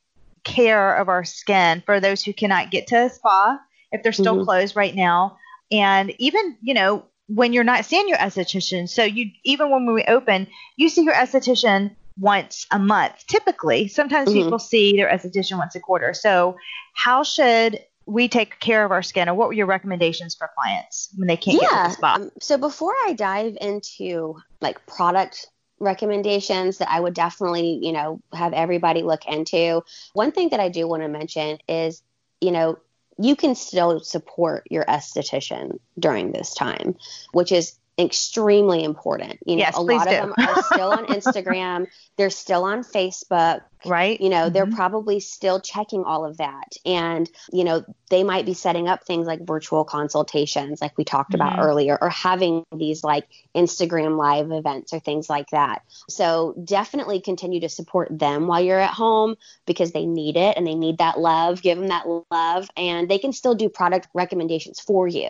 care 0.43 0.95
of 0.95 1.09
our 1.09 1.23
skin 1.23 1.83
for 1.85 1.99
those 1.99 2.23
who 2.23 2.33
cannot 2.33 2.71
get 2.71 2.87
to 2.87 3.05
a 3.05 3.09
spa 3.11 3.59
if 3.91 4.01
they're 4.01 4.13
still 4.13 4.35
mm-hmm. 4.35 4.45
closed 4.45 4.75
right 4.75 4.95
now? 4.95 5.37
And 5.71 6.13
even, 6.17 6.57
you 6.61 6.73
know, 6.73 7.05
when 7.27 7.53
you're 7.53 7.63
not 7.63 7.85
seeing 7.85 8.07
your 8.07 8.17
esthetician. 8.17 8.87
So 8.89 9.03
you 9.03 9.31
even 9.43 9.69
when 9.69 9.91
we 9.91 10.03
open, 10.05 10.47
you 10.75 10.89
see 10.89 11.03
your 11.03 11.13
esthetician 11.13 11.95
once 12.19 12.65
a 12.71 12.79
month 12.79 13.25
typically. 13.27 13.87
Sometimes 13.87 14.29
mm-hmm. 14.29 14.43
people 14.43 14.59
see 14.59 14.95
their 14.95 15.09
esthetician 15.09 15.57
once 15.57 15.75
a 15.75 15.79
quarter. 15.79 16.13
So 16.13 16.55
how 16.93 17.23
should 17.23 17.79
we 18.05 18.29
take 18.29 18.59
care 18.59 18.85
of 18.85 18.91
our 18.91 19.03
skin 19.03 19.27
or 19.27 19.35
what 19.35 19.49
were 19.49 19.53
your 19.53 19.65
recommendations 19.65 20.33
for 20.33 20.49
clients 20.57 21.09
when 21.17 21.27
they 21.27 21.37
can't 21.37 21.61
yeah. 21.61 21.69
get 21.69 21.83
to 21.83 21.89
the 21.89 21.95
spa? 21.95 22.15
Um, 22.15 22.31
so 22.39 22.57
before 22.57 22.93
I 23.05 23.13
dive 23.13 23.57
into 23.59 24.37
like 24.61 24.83
product 24.85 25.47
recommendations 25.79 26.77
that 26.77 26.89
I 26.89 26.99
would 26.99 27.13
definitely, 27.13 27.79
you 27.81 27.91
know, 27.91 28.21
have 28.33 28.53
everybody 28.53 29.03
look 29.03 29.25
into, 29.27 29.83
one 30.13 30.31
thing 30.31 30.49
that 30.49 30.59
I 30.59 30.69
do 30.69 30.87
want 30.87 31.03
to 31.03 31.09
mention 31.09 31.59
is, 31.67 32.01
you 32.41 32.51
know, 32.51 32.79
you 33.19 33.35
can 33.35 33.55
still 33.55 33.99
support 33.99 34.67
your 34.69 34.85
esthetician 34.85 35.79
during 35.97 36.31
this 36.31 36.53
time, 36.53 36.95
which 37.31 37.51
is 37.51 37.73
extremely 37.99 38.83
important. 38.83 39.39
You 39.45 39.55
know, 39.55 39.61
yes, 39.61 39.77
a 39.77 39.81
lot 39.81 40.07
do. 40.07 40.15
of 40.15 40.21
them 40.21 40.33
are 40.37 40.63
still 40.63 40.91
on 40.91 41.05
Instagram, 41.07 41.87
they're 42.15 42.29
still 42.29 42.63
on 42.63 42.83
Facebook. 42.83 43.61
Right. 43.85 44.19
You 44.19 44.29
know, 44.29 44.45
mm-hmm. 44.45 44.53
they're 44.53 44.67
probably 44.67 45.19
still 45.19 45.59
checking 45.59 46.03
all 46.03 46.25
of 46.25 46.37
that. 46.37 46.77
And, 46.85 47.29
you 47.51 47.63
know, 47.63 47.85
they 48.09 48.23
might 48.23 48.45
be 48.45 48.53
setting 48.53 48.87
up 48.87 49.03
things 49.03 49.27
like 49.27 49.45
virtual 49.45 49.83
consultations, 49.83 50.81
like 50.81 50.97
we 50.97 51.03
talked 51.03 51.31
mm-hmm. 51.31 51.41
about 51.41 51.63
earlier, 51.63 51.97
or 52.01 52.09
having 52.09 52.63
these 52.75 53.03
like 53.03 53.27
Instagram 53.55 54.17
live 54.17 54.51
events 54.51 54.93
or 54.93 54.99
things 54.99 55.29
like 55.29 55.49
that. 55.51 55.83
So 56.09 56.55
definitely 56.63 57.21
continue 57.21 57.59
to 57.61 57.69
support 57.69 58.07
them 58.11 58.47
while 58.47 58.61
you're 58.61 58.79
at 58.79 58.93
home 58.93 59.35
because 59.65 59.91
they 59.91 60.05
need 60.05 60.37
it 60.37 60.57
and 60.57 60.65
they 60.65 60.75
need 60.75 60.97
that 60.97 61.19
love. 61.19 61.61
Give 61.61 61.77
them 61.77 61.87
that 61.87 62.05
love 62.31 62.69
and 62.75 63.09
they 63.09 63.19
can 63.19 63.33
still 63.33 63.55
do 63.55 63.69
product 63.69 64.07
recommendations 64.13 64.79
for 64.79 65.07
you. 65.07 65.29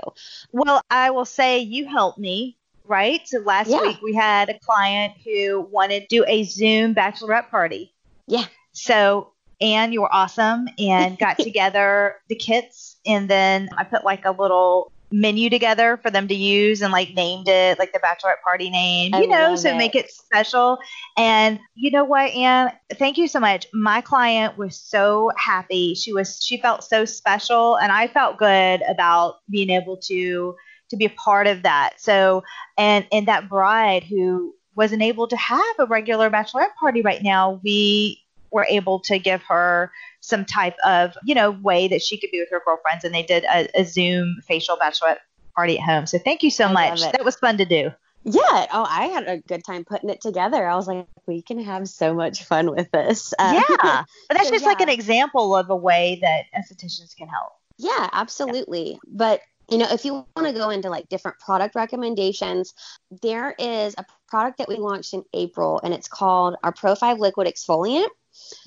Well, 0.51 0.81
I 0.89 1.11
will 1.11 1.25
say 1.25 1.59
you 1.59 1.87
helped 1.87 2.17
me 2.17 2.57
right? 2.87 3.27
So 3.27 3.39
last 3.39 3.69
yeah. 3.69 3.81
week 3.81 4.01
we 4.01 4.13
had 4.13 4.49
a 4.49 4.57
client 4.59 5.13
who 5.25 5.67
wanted 5.71 6.01
to 6.01 6.07
do 6.07 6.25
a 6.25 6.43
Zoom 6.43 6.95
bachelorette 6.95 7.49
party. 7.49 7.93
Yeah. 8.27 8.45
So 8.73 9.31
Anne, 9.59 9.91
you 9.91 10.01
were 10.01 10.13
awesome 10.13 10.67
and 10.77 11.17
got 11.17 11.39
together 11.39 12.15
the 12.29 12.35
kits 12.35 12.97
and 13.05 13.29
then 13.29 13.69
I 13.77 13.83
put 13.83 14.03
like 14.03 14.25
a 14.25 14.31
little 14.31 14.91
menu 15.09 15.49
together 15.49 15.97
for 15.97 16.11
them 16.11 16.27
to 16.27 16.35
use 16.35 16.81
and 16.81 16.91
like 16.91 17.13
named 17.13 17.47
it 17.47 17.79
like 17.79 17.93
the 17.93 17.99
bachelorette 17.99 18.41
party 18.43 18.69
name, 18.69 19.13
you 19.15 19.27
know, 19.27 19.55
so 19.55 19.69
it. 19.69 19.77
make 19.77 19.95
it 19.95 20.11
special. 20.11 20.77
And 21.15 21.59
you 21.75 21.91
know 21.91 22.03
what, 22.03 22.31
Anne, 22.31 22.73
thank 22.95 23.17
you 23.17 23.27
so 23.27 23.39
much. 23.39 23.67
My 23.73 24.01
client 24.01 24.57
was 24.57 24.75
so 24.75 25.31
happy. 25.37 25.95
She 25.95 26.11
was 26.11 26.43
she 26.43 26.57
felt 26.57 26.83
so 26.83 27.05
special 27.05 27.77
and 27.77 27.91
I 27.91 28.07
felt 28.07 28.37
good 28.37 28.81
about 28.87 29.35
being 29.49 29.69
able 29.69 29.97
to 29.97 30.55
to 30.89 30.97
be 30.97 31.05
a 31.05 31.09
part 31.09 31.47
of 31.47 31.63
that. 31.63 31.95
So, 31.97 32.43
and 32.77 33.05
and 33.11 33.27
that 33.27 33.49
bride 33.49 34.03
who 34.03 34.53
wasn't 34.77 35.01
able 35.01 35.27
to 35.27 35.35
have 35.35 35.75
a 35.79 35.85
regular 35.85 36.29
bachelorette 36.29 36.75
party 36.79 37.01
right 37.01 37.21
now, 37.21 37.59
we 37.63 38.21
were 38.51 38.65
able 38.69 38.99
to 38.99 39.19
give 39.19 39.41
her 39.43 39.91
some 40.21 40.45
type 40.45 40.75
of 40.85 41.17
you 41.25 41.35
know 41.35 41.51
way 41.51 41.87
that 41.87 42.01
she 42.01 42.17
could 42.17 42.31
be 42.31 42.39
with 42.39 42.49
her 42.51 42.61
girlfriends, 42.65 43.03
and 43.03 43.13
they 43.13 43.23
did 43.23 43.43
a, 43.45 43.67
a 43.79 43.83
Zoom 43.83 44.37
facial 44.47 44.77
bachelorette 44.77 45.17
party 45.55 45.77
at 45.77 45.83
home. 45.83 46.05
So 46.05 46.19
thank 46.19 46.43
you 46.43 46.51
so 46.51 46.65
I 46.65 46.71
much. 46.71 47.01
That 47.01 47.25
was 47.25 47.35
fun 47.35 47.57
to 47.57 47.65
do. 47.65 47.91
Yeah. 48.23 48.67
Oh, 48.73 48.85
I 48.87 49.05
had 49.05 49.27
a 49.27 49.37
good 49.37 49.63
time 49.63 49.85
putting 49.85 50.09
it 50.09 50.19
together. 50.19 50.67
I 50.67 50.75
was 50.75 50.87
like, 50.87 51.07
we 51.27 51.41
can 51.41 51.63
have 51.63 51.87
so 51.87 52.13
much 52.13 52.43
fun 52.43 52.69
with 52.71 52.91
this. 52.91 53.33
Um, 53.39 53.55
yeah. 53.55 54.03
But 54.27 54.35
that's 54.35 54.49
so, 54.49 54.53
just 54.53 54.63
yeah. 54.63 54.69
like 54.69 54.81
an 54.81 54.89
example 54.89 55.55
of 55.55 55.69
a 55.69 55.75
way 55.75 56.19
that 56.21 56.43
estheticians 56.53 57.15
can 57.15 57.29
help. 57.29 57.53
Yeah, 57.77 58.09
absolutely. 58.11 58.91
Yeah. 58.91 58.97
But 59.07 59.41
you 59.69 59.77
know, 59.77 59.87
if 59.91 60.05
you 60.05 60.25
want 60.35 60.47
to 60.47 60.53
go 60.53 60.69
into 60.69 60.89
like 60.89 61.09
different 61.09 61.39
product 61.39 61.75
recommendations, 61.75 62.73
there 63.21 63.53
is 63.59 63.95
a 63.97 64.05
product 64.27 64.59
that 64.59 64.67
we 64.67 64.75
launched 64.75 65.13
in 65.13 65.23
April 65.33 65.79
and 65.83 65.93
it's 65.93 66.07
called 66.07 66.55
our 66.63 66.71
Pro 66.71 66.95
5 66.95 67.19
Liquid 67.19 67.47
Exfoliant. 67.47 68.07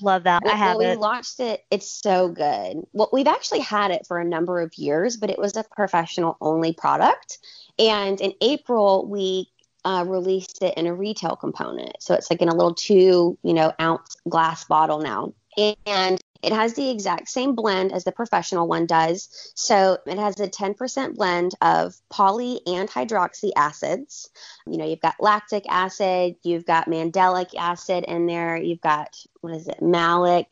Love 0.01 0.23
that. 0.25 0.43
I 0.45 0.55
have 0.55 0.77
when 0.77 0.87
it. 0.87 0.95
we 0.95 1.01
launched 1.01 1.39
it, 1.39 1.63
it's 1.71 1.89
so 1.89 2.27
good. 2.27 2.85
Well, 2.93 3.09
we've 3.13 3.27
actually 3.27 3.61
had 3.61 3.91
it 3.91 4.05
for 4.05 4.19
a 4.19 4.25
number 4.25 4.59
of 4.59 4.73
years, 4.75 5.17
but 5.17 5.29
it 5.29 5.39
was 5.39 5.55
a 5.55 5.63
professional 5.63 6.37
only 6.41 6.73
product. 6.73 7.39
And 7.79 8.19
in 8.19 8.33
April, 8.41 9.07
we 9.07 9.49
uh, 9.85 10.05
released 10.07 10.61
it 10.61 10.77
in 10.77 10.87
a 10.87 10.93
retail 10.93 11.35
component. 11.35 12.01
So 12.01 12.13
it's 12.13 12.29
like 12.29 12.41
in 12.41 12.49
a 12.49 12.55
little 12.55 12.75
two, 12.75 13.37
you 13.43 13.53
know, 13.53 13.73
ounce 13.79 14.17
glass 14.29 14.65
bottle 14.65 14.99
now. 14.99 15.33
And 15.85 16.21
it 16.41 16.53
has 16.53 16.73
the 16.73 16.89
exact 16.89 17.29
same 17.29 17.55
blend 17.55 17.91
as 17.91 18.03
the 18.03 18.11
professional 18.11 18.67
one 18.67 18.85
does. 18.85 19.51
So 19.55 19.97
it 20.05 20.17
has 20.17 20.39
a 20.39 20.47
10% 20.47 21.15
blend 21.15 21.51
of 21.61 21.95
poly 22.09 22.61
and 22.65 22.89
hydroxy 22.89 23.51
acids. 23.55 24.29
You 24.65 24.77
know, 24.77 24.85
you've 24.85 25.01
got 25.01 25.15
lactic 25.19 25.65
acid, 25.69 26.35
you've 26.43 26.65
got 26.65 26.87
mandelic 26.87 27.55
acid 27.57 28.05
in 28.07 28.25
there, 28.25 28.57
you've 28.57 28.81
got, 28.81 29.15
what 29.41 29.55
is 29.55 29.67
it, 29.67 29.81
malic, 29.81 30.47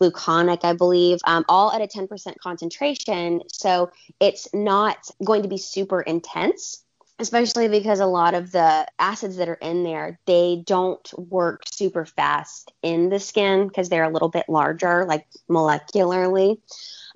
gluconic, 0.00 0.64
I 0.64 0.72
believe, 0.72 1.18
um, 1.24 1.44
all 1.48 1.72
at 1.72 1.80
a 1.80 1.86
10% 1.86 2.38
concentration. 2.38 3.42
So 3.52 3.90
it's 4.20 4.48
not 4.52 5.10
going 5.24 5.42
to 5.42 5.48
be 5.48 5.58
super 5.58 6.00
intense 6.00 6.82
especially 7.22 7.68
because 7.68 8.00
a 8.00 8.06
lot 8.06 8.34
of 8.34 8.50
the 8.50 8.84
acids 8.98 9.36
that 9.36 9.48
are 9.48 9.54
in 9.54 9.84
there 9.84 10.18
they 10.26 10.62
don't 10.66 11.08
work 11.16 11.62
super 11.72 12.04
fast 12.04 12.72
in 12.82 13.10
the 13.10 13.20
skin 13.20 13.68
because 13.68 13.88
they're 13.88 14.02
a 14.02 14.10
little 14.10 14.28
bit 14.28 14.44
larger 14.48 15.04
like 15.06 15.26
molecularly. 15.48 16.58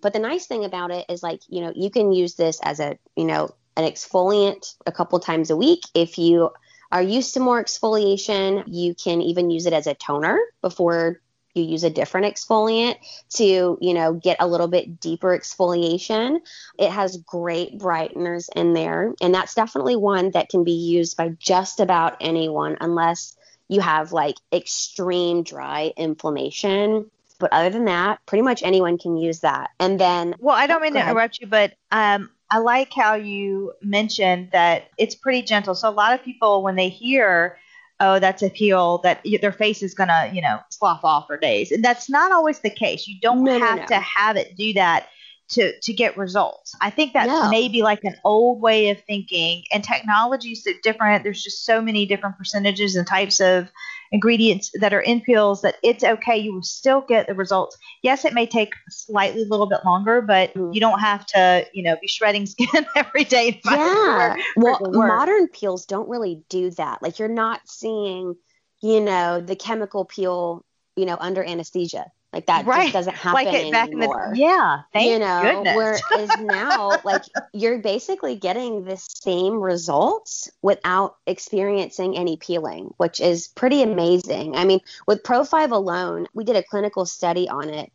But 0.01 0.13
the 0.13 0.21
nice 0.21 0.47
thing 0.47 0.65
about 0.65 0.93
it 0.93 1.07
is 1.09 1.23
like 1.25 1.41
you 1.49 1.61
know 1.61 1.73
you 1.75 1.91
can 1.91 2.13
use 2.13 2.37
this 2.37 2.61
as 2.63 2.79
a 2.79 2.97
you 3.17 3.25
know 3.25 3.51
an 3.77 3.85
exfoliant 3.85 4.75
a 4.87 4.93
couple 4.93 5.19
times 5.19 5.51
a 5.51 5.57
week. 5.57 5.81
If 5.93 6.19
you 6.19 6.51
are 6.93 7.03
used 7.03 7.35
to 7.35 7.41
more 7.41 7.63
exfoliation 7.63 8.63
you 8.69 8.95
can 8.95 9.21
even 9.21 9.51
use 9.51 9.67
it 9.67 9.73
as 9.73 9.89
a 9.89 9.95
toner 9.95 10.39
before 10.63 11.21
you 11.57 11.65
use 11.65 11.85
a 11.85 11.91
different 11.91 12.27
exfoliant 12.27 12.97
to, 13.35 13.79
you 13.81 13.95
know, 13.95 14.15
get 14.15 14.37
a 14.41 14.47
little 14.47 14.69
bit 14.69 15.01
deeper 15.01 15.37
exfoliation. 15.37 16.41
It 16.79 16.91
has 16.91 17.17
great 17.17 17.79
brighteners 17.79 18.49
in 18.55 18.75
there. 18.75 19.15
And 19.21 19.35
that's 19.35 19.55
definitely 19.55 19.97
one 19.97 20.31
that 20.33 20.49
can 20.49 20.65
be 20.65 20.73
used 20.73 21.17
by 21.17 21.31
just 21.39 21.81
about 21.81 22.17
anyone 22.21 22.77
unless 22.81 23.37
you 23.69 23.81
have 23.81 24.13
like 24.13 24.37
extreme 24.53 25.43
dry 25.43 25.93
inflammation. 25.97 27.11
But 27.39 27.53
other 27.53 27.71
than 27.71 27.85
that, 27.87 28.25
pretty 28.27 28.43
much 28.43 28.63
anyone 28.63 28.97
can 28.99 29.17
use 29.17 29.41
that. 29.41 29.71
And 29.79 30.01
then, 30.01 30.35
well, 30.39 30.57
I 30.57 30.67
don't 30.67 30.81
mean 30.81 30.95
to 30.95 31.01
interrupt 31.01 31.41
you, 31.41 31.47
but 31.47 31.75
um, 31.91 32.31
I 32.51 32.59
like 32.59 32.93
how 32.95 33.15
you 33.15 33.75
mentioned 33.83 34.51
that 34.53 34.85
it's 34.97 35.15
pretty 35.15 35.43
gentle. 35.43 35.75
So 35.75 35.89
a 35.89 35.91
lot 35.91 36.15
of 36.15 36.25
people, 36.25 36.63
when 36.63 36.77
they 36.77 36.89
hear 36.89 37.59
oh, 38.01 38.19
that's 38.19 38.43
a 38.43 38.51
peel 38.51 38.99
that 38.99 39.25
their 39.41 39.53
face 39.53 39.83
is 39.83 39.95
going 39.95 40.09
to, 40.09 40.31
you 40.33 40.43
know, 40.43 40.59
slough 40.71 41.05
off 41.05 41.27
for 41.27 41.37
days. 41.37 41.73
And 41.73 41.85
that's 41.85 42.11
not 42.11 42.33
always 42.33 42.61
the 42.61 42.71
case. 42.71 43.07
You 43.07 43.19
don't 43.21 43.45
no, 43.45 43.59
have 43.59 43.77
no, 43.77 43.83
no. 43.83 43.87
to 43.87 44.01
have 44.01 44.37
it 44.37 44.57
do 44.57 44.73
that 44.75 45.09
to 45.49 45.79
to 45.81 45.93
get 45.93 46.17
results. 46.17 46.75
I 46.81 46.91
think 46.91 47.13
that's 47.13 47.29
no. 47.29 47.51
maybe 47.51 47.83
like 47.83 48.03
an 48.05 48.17
old 48.25 48.61
way 48.61 48.91
of 48.91 49.01
thinking 49.03 49.65
and 49.73 49.83
technology 49.85 50.53
is 50.53 50.65
so 50.65 50.73
different. 50.83 51.23
There's 51.23 51.43
just 51.43 51.65
so 51.65 51.81
many 51.81 52.07
different 52.07 52.37
percentages 52.37 52.97
and 52.97 53.07
types 53.07 53.41
of 53.41 53.69
ingredients 54.13 54.71
that 54.81 54.93
are 54.93 55.01
in 55.01 55.21
peels 55.21 55.63
that 55.63 55.77
it's 55.83 56.05
okay. 56.05 56.37
You 56.37 56.55
will 56.55 56.63
still 56.63 57.01
get 57.01 57.27
the 57.27 57.35
results. 57.35 57.77
Yes, 58.03 58.25
it 58.25 58.35
may 58.35 58.47
take 58.47 58.73
slightly 58.89 59.43
a 59.43 59.47
little 59.47 59.67
bit 59.67 59.81
longer, 59.85 60.21
but 60.21 60.55
mm. 60.55 60.75
you 60.75 60.81
don't 60.81 61.01
have 61.01 61.27
to, 61.27 61.67
you 61.73 61.83
know, 61.83 61.97
be 62.01 62.09
shredding 62.09 62.47
skin 62.47 62.87
every 62.95 63.25
day. 63.25 63.61
yeah. 63.65 64.37
well, 64.57 64.79
modern 64.93 65.49
peels 65.49 65.87
don't 65.87 66.09
really 66.09 66.43
do 66.49 66.71
that. 66.73 67.03
Like 67.03 67.19
you're 67.19 67.29
not 67.29 67.61
seeing, 67.67 68.35
you 68.83 69.01
know, 69.01 69.41
the 69.41 69.57
chemical 69.57 70.05
peel, 70.05 70.65
you 70.97 71.07
know, 71.07 71.17
under 71.19 71.43
anesthesia. 71.43 72.11
Like 72.37 72.47
that 72.47 72.67
right. 72.67 72.83
just 72.83 72.93
doesn't 72.93 73.17
happen 73.17 73.45
like 73.47 73.55
it, 73.55 73.73
back 73.73 73.89
anymore. 73.89 74.25
In 74.27 74.33
the, 74.33 74.39
yeah, 74.41 74.83
thank 74.93 75.11
you 75.11 75.19
know, 75.19 75.41
goodness. 75.43 76.03
whereas 76.11 76.39
now, 76.41 77.01
like 77.03 77.23
you're 77.55 77.79
basically 77.79 78.37
getting 78.37 78.85
the 78.85 78.99
same 78.99 79.55
results 79.55 80.51
without 80.61 81.17
experiencing 81.27 82.15
any 82.15 82.37
peeling, 82.37 82.93
which 82.99 83.21
is 83.21 83.49
pretty 83.49 83.81
amazing. 83.83 84.55
I 84.55 84.67
mean, 84.67 84.81
with 85.07 85.25
Pro 85.25 85.45
5 85.45 85.73
alone, 85.73 86.27
we 86.35 86.45
did 86.45 86.57
a 86.57 86.63
clinical 86.63 87.07
study 87.07 87.49
on 87.49 87.71
it 87.71 87.91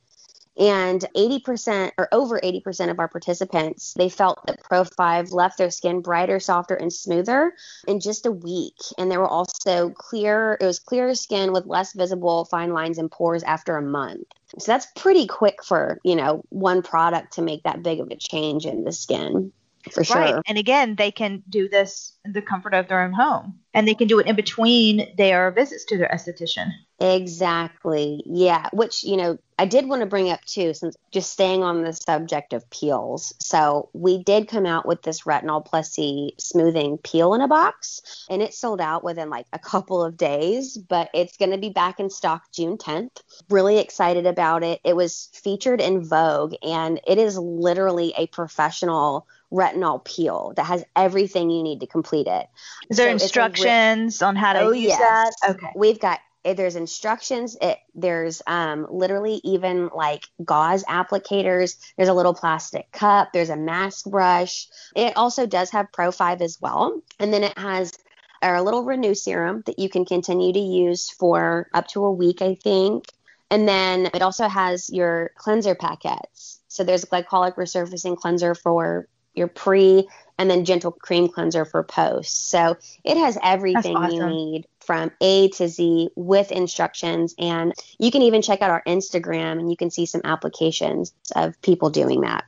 and 0.57 1.05
80% 1.15 1.91
or 1.97 2.09
over 2.11 2.39
80% 2.39 2.89
of 2.91 2.99
our 2.99 3.07
participants, 3.07 3.93
they 3.95 4.09
felt 4.09 4.45
that 4.47 4.61
Pro 4.63 4.83
5 4.83 5.31
left 5.31 5.57
their 5.57 5.71
skin 5.71 6.01
brighter, 6.01 6.39
softer, 6.39 6.75
and 6.75 6.91
smoother 6.91 7.53
in 7.87 7.99
just 7.99 8.25
a 8.25 8.31
week. 8.31 8.75
And 8.97 9.09
they 9.09 9.17
were 9.17 9.27
also 9.27 9.89
clear, 9.89 10.57
it 10.59 10.65
was 10.65 10.79
clearer 10.79 11.15
skin 11.15 11.53
with 11.53 11.65
less 11.65 11.93
visible 11.93 12.45
fine 12.45 12.73
lines 12.73 12.97
and 12.97 13.09
pores 13.09 13.43
after 13.43 13.77
a 13.77 13.81
month. 13.81 14.27
So 14.59 14.71
that's 14.71 14.87
pretty 14.95 15.27
quick 15.27 15.63
for, 15.63 15.99
you 16.03 16.15
know, 16.15 16.43
one 16.49 16.81
product 16.81 17.33
to 17.33 17.41
make 17.41 17.63
that 17.63 17.81
big 17.81 18.01
of 18.01 18.09
a 18.11 18.17
change 18.17 18.65
in 18.65 18.83
the 18.83 18.91
skin 18.91 19.53
for 19.91 20.03
sure. 20.03 20.17
Right. 20.17 20.35
And 20.47 20.57
again, 20.57 20.95
they 20.95 21.11
can 21.11 21.43
do 21.49 21.67
this 21.67 22.13
in 22.25 22.33
the 22.33 22.41
comfort 22.41 22.73
of 22.73 22.87
their 22.87 23.01
own 23.01 23.13
home 23.13 23.59
and 23.73 23.87
they 23.87 23.95
can 23.95 24.07
do 24.07 24.19
it 24.19 24.27
in 24.27 24.35
between 24.35 25.13
their 25.17 25.51
visits 25.51 25.85
to 25.85 25.97
their 25.97 26.09
esthetician. 26.09 26.69
Exactly. 26.99 28.21
Yeah. 28.25 28.67
Which, 28.73 29.03
you 29.03 29.17
know, 29.17 29.37
I 29.61 29.65
did 29.65 29.87
want 29.87 29.99
to 29.99 30.07
bring 30.07 30.31
up 30.31 30.43
too, 30.43 30.73
since 30.73 30.97
just 31.11 31.31
staying 31.31 31.61
on 31.61 31.83
the 31.83 31.93
subject 31.93 32.53
of 32.53 32.67
peels. 32.71 33.31
So 33.39 33.89
we 33.93 34.23
did 34.23 34.47
come 34.47 34.65
out 34.65 34.87
with 34.87 35.03
this 35.03 35.21
retinol 35.21 35.63
plus 35.63 35.91
C 35.91 36.33
smoothing 36.39 36.97
peel 36.97 37.35
in 37.35 37.41
a 37.41 37.47
box, 37.47 38.25
and 38.27 38.41
it 38.41 38.55
sold 38.55 38.81
out 38.81 39.03
within 39.03 39.29
like 39.29 39.45
a 39.53 39.59
couple 39.59 40.03
of 40.03 40.17
days, 40.17 40.77
but 40.77 41.11
it's 41.13 41.37
going 41.37 41.51
to 41.51 41.59
be 41.59 41.69
back 41.69 41.99
in 41.99 42.09
stock 42.09 42.51
June 42.51 42.75
10th. 42.75 43.21
Really 43.51 43.77
excited 43.77 44.25
about 44.25 44.63
it. 44.63 44.81
It 44.83 44.95
was 44.95 45.29
featured 45.31 45.79
in 45.79 46.03
Vogue, 46.03 46.55
and 46.63 46.99
it 47.05 47.19
is 47.19 47.37
literally 47.37 48.15
a 48.17 48.25
professional 48.25 49.27
retinol 49.53 50.03
peel 50.03 50.53
that 50.55 50.65
has 50.65 50.83
everything 50.95 51.51
you 51.51 51.61
need 51.61 51.81
to 51.81 51.85
complete 51.85 52.25
it. 52.25 52.47
Is 52.89 52.97
there 52.97 53.09
so 53.09 53.23
instructions 53.23 54.21
re- 54.21 54.27
on 54.27 54.35
how 54.35 54.53
to 54.53 54.61
oh, 54.61 54.71
use 54.71 54.89
yes. 54.89 55.35
that? 55.39 55.51
Okay. 55.51 55.71
We've 55.75 55.99
got 55.99 56.19
it, 56.43 56.57
there's 56.57 56.75
instructions. 56.75 57.55
It, 57.61 57.77
there's 57.93 58.41
um, 58.47 58.87
literally 58.89 59.41
even 59.43 59.89
like 59.93 60.25
gauze 60.43 60.83
applicators. 60.85 61.77
There's 61.97 62.09
a 62.09 62.13
little 62.13 62.33
plastic 62.33 62.91
cup. 62.91 63.33
There's 63.33 63.49
a 63.49 63.55
mask 63.55 64.09
brush. 64.09 64.67
It 64.95 65.15
also 65.15 65.45
does 65.45 65.69
have 65.71 65.91
Pro 65.91 66.11
5 66.11 66.41
as 66.41 66.59
well. 66.59 67.01
And 67.19 67.33
then 67.33 67.43
it 67.43 67.57
has 67.57 67.93
a 68.41 68.63
little 68.63 68.83
renew 68.83 69.13
serum 69.13 69.63
that 69.67 69.77
you 69.77 69.89
can 69.89 70.05
continue 70.05 70.51
to 70.51 70.59
use 70.59 71.09
for 71.09 71.69
up 71.73 71.87
to 71.89 72.03
a 72.05 72.11
week, 72.11 72.41
I 72.41 72.55
think. 72.55 73.05
And 73.51 73.67
then 73.67 74.09
it 74.13 74.21
also 74.21 74.47
has 74.47 74.89
your 74.89 75.31
cleanser 75.35 75.75
packets. 75.75 76.59
So 76.67 76.83
there's 76.83 77.05
glycolic 77.05 77.55
resurfacing 77.55 78.17
cleanser 78.17 78.55
for 78.55 79.07
your 79.35 79.47
pre 79.47 80.07
and 80.41 80.49
then 80.49 80.65
gentle 80.65 80.91
cream 80.91 81.27
cleanser 81.27 81.65
for 81.65 81.83
post. 81.83 82.49
So 82.49 82.75
it 83.03 83.15
has 83.15 83.37
everything 83.43 83.95
awesome. 83.95 84.17
you 84.17 84.27
need 84.27 84.67
from 84.79 85.11
A 85.21 85.49
to 85.49 85.67
Z 85.67 86.09
with 86.15 86.51
instructions. 86.51 87.35
And 87.37 87.73
you 87.99 88.09
can 88.09 88.23
even 88.23 88.41
check 88.41 88.63
out 88.63 88.71
our 88.71 88.81
Instagram 88.87 89.59
and 89.59 89.69
you 89.69 89.77
can 89.77 89.91
see 89.91 90.07
some 90.07 90.21
applications 90.23 91.13
of 91.35 91.61
people 91.61 91.91
doing 91.91 92.21
that. 92.21 92.43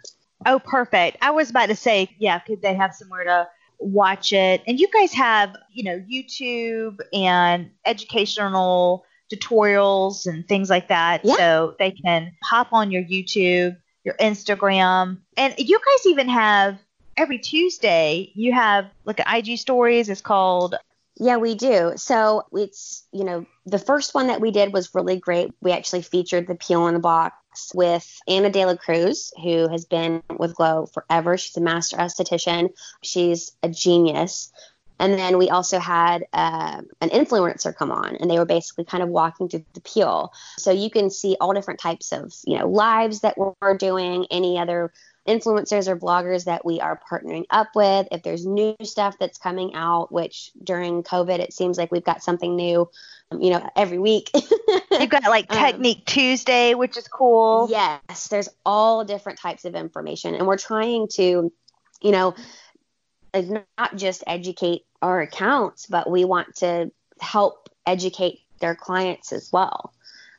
Oh, 0.46 0.60
perfect. 0.60 1.18
I 1.22 1.30
was 1.30 1.52
about 1.52 1.68
to 1.68 1.76
say, 1.76 2.10
yeah, 2.18 2.40
could 2.40 2.64
they 2.64 2.74
have 2.74 2.96
somewhere 2.96 3.26
to 3.26 3.48
watch 3.78 4.34
it? 4.34 4.64
And 4.66 4.80
you 4.80 4.88
guys 4.92 5.14
have, 5.14 5.56
you 5.72 5.84
know, 5.84 6.00
YouTube 6.00 6.98
and 7.14 7.70
educational 7.86 9.06
tutorials 9.32 10.26
and 10.26 10.48
things 10.48 10.68
like 10.70 10.88
that. 10.88 11.24
Yeah. 11.24 11.36
So 11.36 11.76
they 11.78 11.92
can 11.92 12.32
hop 12.44 12.74
on 12.74 12.90
your 12.90 13.04
YouTube, 13.04 13.78
your 14.04 14.16
Instagram, 14.16 15.20
and 15.38 15.54
you 15.60 15.80
guys 15.80 16.08
even 16.08 16.28
have 16.28 16.80
every 17.18 17.38
Tuesday 17.38 18.32
you 18.34 18.54
have 18.54 18.86
like 19.06 19.20
IG 19.20 19.58
stories. 19.58 20.10
It's 20.10 20.22
called 20.22 20.76
yeah, 21.18 21.38
we 21.38 21.56
do. 21.56 21.94
So 21.96 22.44
it's, 22.54 23.04
you 23.12 23.24
know, 23.24 23.46
the 23.66 23.78
first 23.78 24.16
one 24.16 24.28
that 24.28 24.42
we 24.42 24.52
did 24.52 24.74
was 24.74 24.96
really 24.96 25.20
great. 25.20 25.54
We 25.62 25.72
actually 25.72 26.02
featured 26.02 26.48
the 26.48 26.56
peel 26.56 26.88
in 26.88 26.96
the 26.96 27.00
box 27.00 27.72
with 27.76 28.20
Anna 28.28 28.50
De 28.50 28.66
La 28.66 28.76
Cruz, 28.76 29.32
who 29.42 29.68
has 29.70 29.86
been 29.86 30.24
with 30.38 30.56
Glo 30.56 30.88
forever. 30.88 31.38
She's 31.38 31.56
a 31.56 31.62
master 31.62 31.98
esthetician. 31.98 32.74
She's 33.04 33.52
a 33.62 33.70
genius. 33.70 34.52
And 35.00 35.14
then 35.14 35.38
we 35.38 35.50
also 35.50 35.80
had 35.80 36.26
uh, 36.34 36.82
an 37.02 37.10
influencer 37.10 37.76
come 37.76 37.92
on, 37.92 38.16
and 38.16 38.30
they 38.30 38.38
were 38.38 38.46
basically 38.46 38.86
kind 38.86 39.04
of 39.04 39.10
walking 39.10 39.50
through 39.50 39.66
the 39.74 39.82
peel. 39.82 40.32
So 40.58 40.72
you 40.72 40.90
can 40.90 41.10
see 41.10 41.36
all 41.42 41.54
different 41.54 41.80
types 41.80 42.12
of, 42.12 42.34
you 42.46 42.58
know, 42.58 42.68
lives 42.70 43.22
that 43.22 43.38
we're 43.38 43.78
doing, 43.78 44.28
any 44.32 44.58
other 44.58 44.94
influencers 45.28 45.88
or 45.88 45.96
bloggers 45.96 46.46
that 46.46 46.66
we 46.66 46.80
are 46.82 47.00
partnering 47.10 47.46
up 47.50 47.70
with, 47.76 48.08
if 48.12 48.24
there's 48.24 48.46
new 48.46 48.76
stuff 48.84 49.18
that's 49.20 49.38
coming 49.38 49.74
out, 49.74 50.12
which 50.12 50.52
during 50.62 51.04
COVID, 51.04 51.40
it 51.40 51.54
seems 51.54 51.78
like 51.78 51.92
we've 51.92 52.04
got 52.04 52.24
something 52.24 52.56
new, 52.56 52.90
um, 53.32 53.42
you 53.42 53.50
know, 53.50 53.70
every 53.76 54.00
week. 54.00 54.30
You've 54.92 55.10
got 55.10 55.24
like 55.24 55.52
um, 55.52 55.58
Technique 55.58 56.00
um, 56.00 56.04
Tuesday, 56.06 56.74
which 56.74 56.98
is 56.98 57.08
cool. 57.08 57.68
Yes, 57.70 58.28
there's 58.28 58.50
all 58.66 59.06
different 59.06 59.40
types 59.40 59.66
of 59.66 59.76
information. 59.76 60.36
And 60.36 60.46
we're 60.46 60.58
trying 60.58 61.08
to, 61.14 61.52
you 62.02 62.12
know, 62.12 62.36
not 63.34 63.96
just 63.96 64.24
educate 64.28 64.86
our 65.02 65.22
accounts, 65.22 65.88
but 65.88 66.10
we 66.10 66.26
want 66.26 66.56
to 66.58 66.92
help 67.20 67.70
educate 67.86 68.42
their 68.60 68.76
clients 68.76 69.32
as 69.32 69.52
well. 69.52 69.94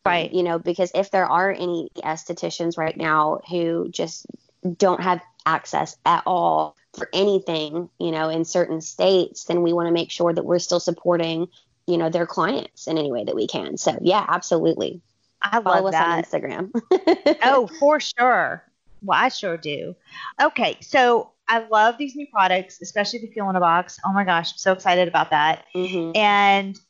Right. 0.05 0.33
You 0.33 0.43
know, 0.43 0.59
because 0.59 0.93
if 0.95 1.11
there 1.11 1.25
are 1.27 1.51
any 1.51 1.89
estheticians 1.97 2.77
right 2.77 2.97
now 2.97 3.41
who 3.49 3.89
just 3.89 4.27
don't 4.65 5.03
have 5.03 5.21
access 5.47 5.97
at 6.05 6.23
all 6.27 6.77
for 6.97 7.09
anything, 7.13 7.89
you 7.99 8.11
know, 8.11 8.29
in 8.29 8.45
certain 8.45 8.81
states, 8.81 9.45
then 9.45 9.63
we 9.63 9.73
want 9.73 9.89
to 9.89 9.93
make 9.93 10.11
sure 10.11 10.33
that 10.33 10.45
we're 10.45 10.59
still 10.59 10.81
supporting, 10.81 11.49
you 11.87 11.99
know, 11.99 12.09
their 12.09 12.27
clients 12.27 12.87
in 12.87 12.99
any 12.99 13.11
way 13.11 13.25
that 13.25 13.35
we 13.35 13.47
can. 13.47 13.77
So 13.77 13.99
yeah, 14.01 14.25
absolutely. 14.29 15.01
I 15.43 15.59
love 15.59 15.65
Follow 15.65 15.91
that. 15.91 16.25
us 16.25 16.33
on 16.33 16.41
Instagram. 16.41 17.39
oh, 17.43 17.69
for 17.79 18.01
sure. 18.01 18.65
Well, 19.03 19.19
I 19.19 19.29
sure 19.29 19.57
do. 19.59 19.95
Okay, 20.41 20.79
so 20.81 21.33
I 21.47 21.67
love 21.71 21.99
these 21.99 22.17
new 22.17 22.27
products, 22.27 22.81
especially 22.81 23.19
the 23.19 23.27
Peel 23.27 23.51
in 23.51 23.57
a 23.57 23.61
Box. 23.61 23.99
Oh 24.05 24.13
my 24.13 24.25
gosh, 24.25 24.53
I'm 24.53 24.59
so 24.59 24.73
excited 24.73 25.09
about 25.09 25.31
that. 25.31 25.67
Mm-hmm. 25.75 26.17
And 26.17 26.81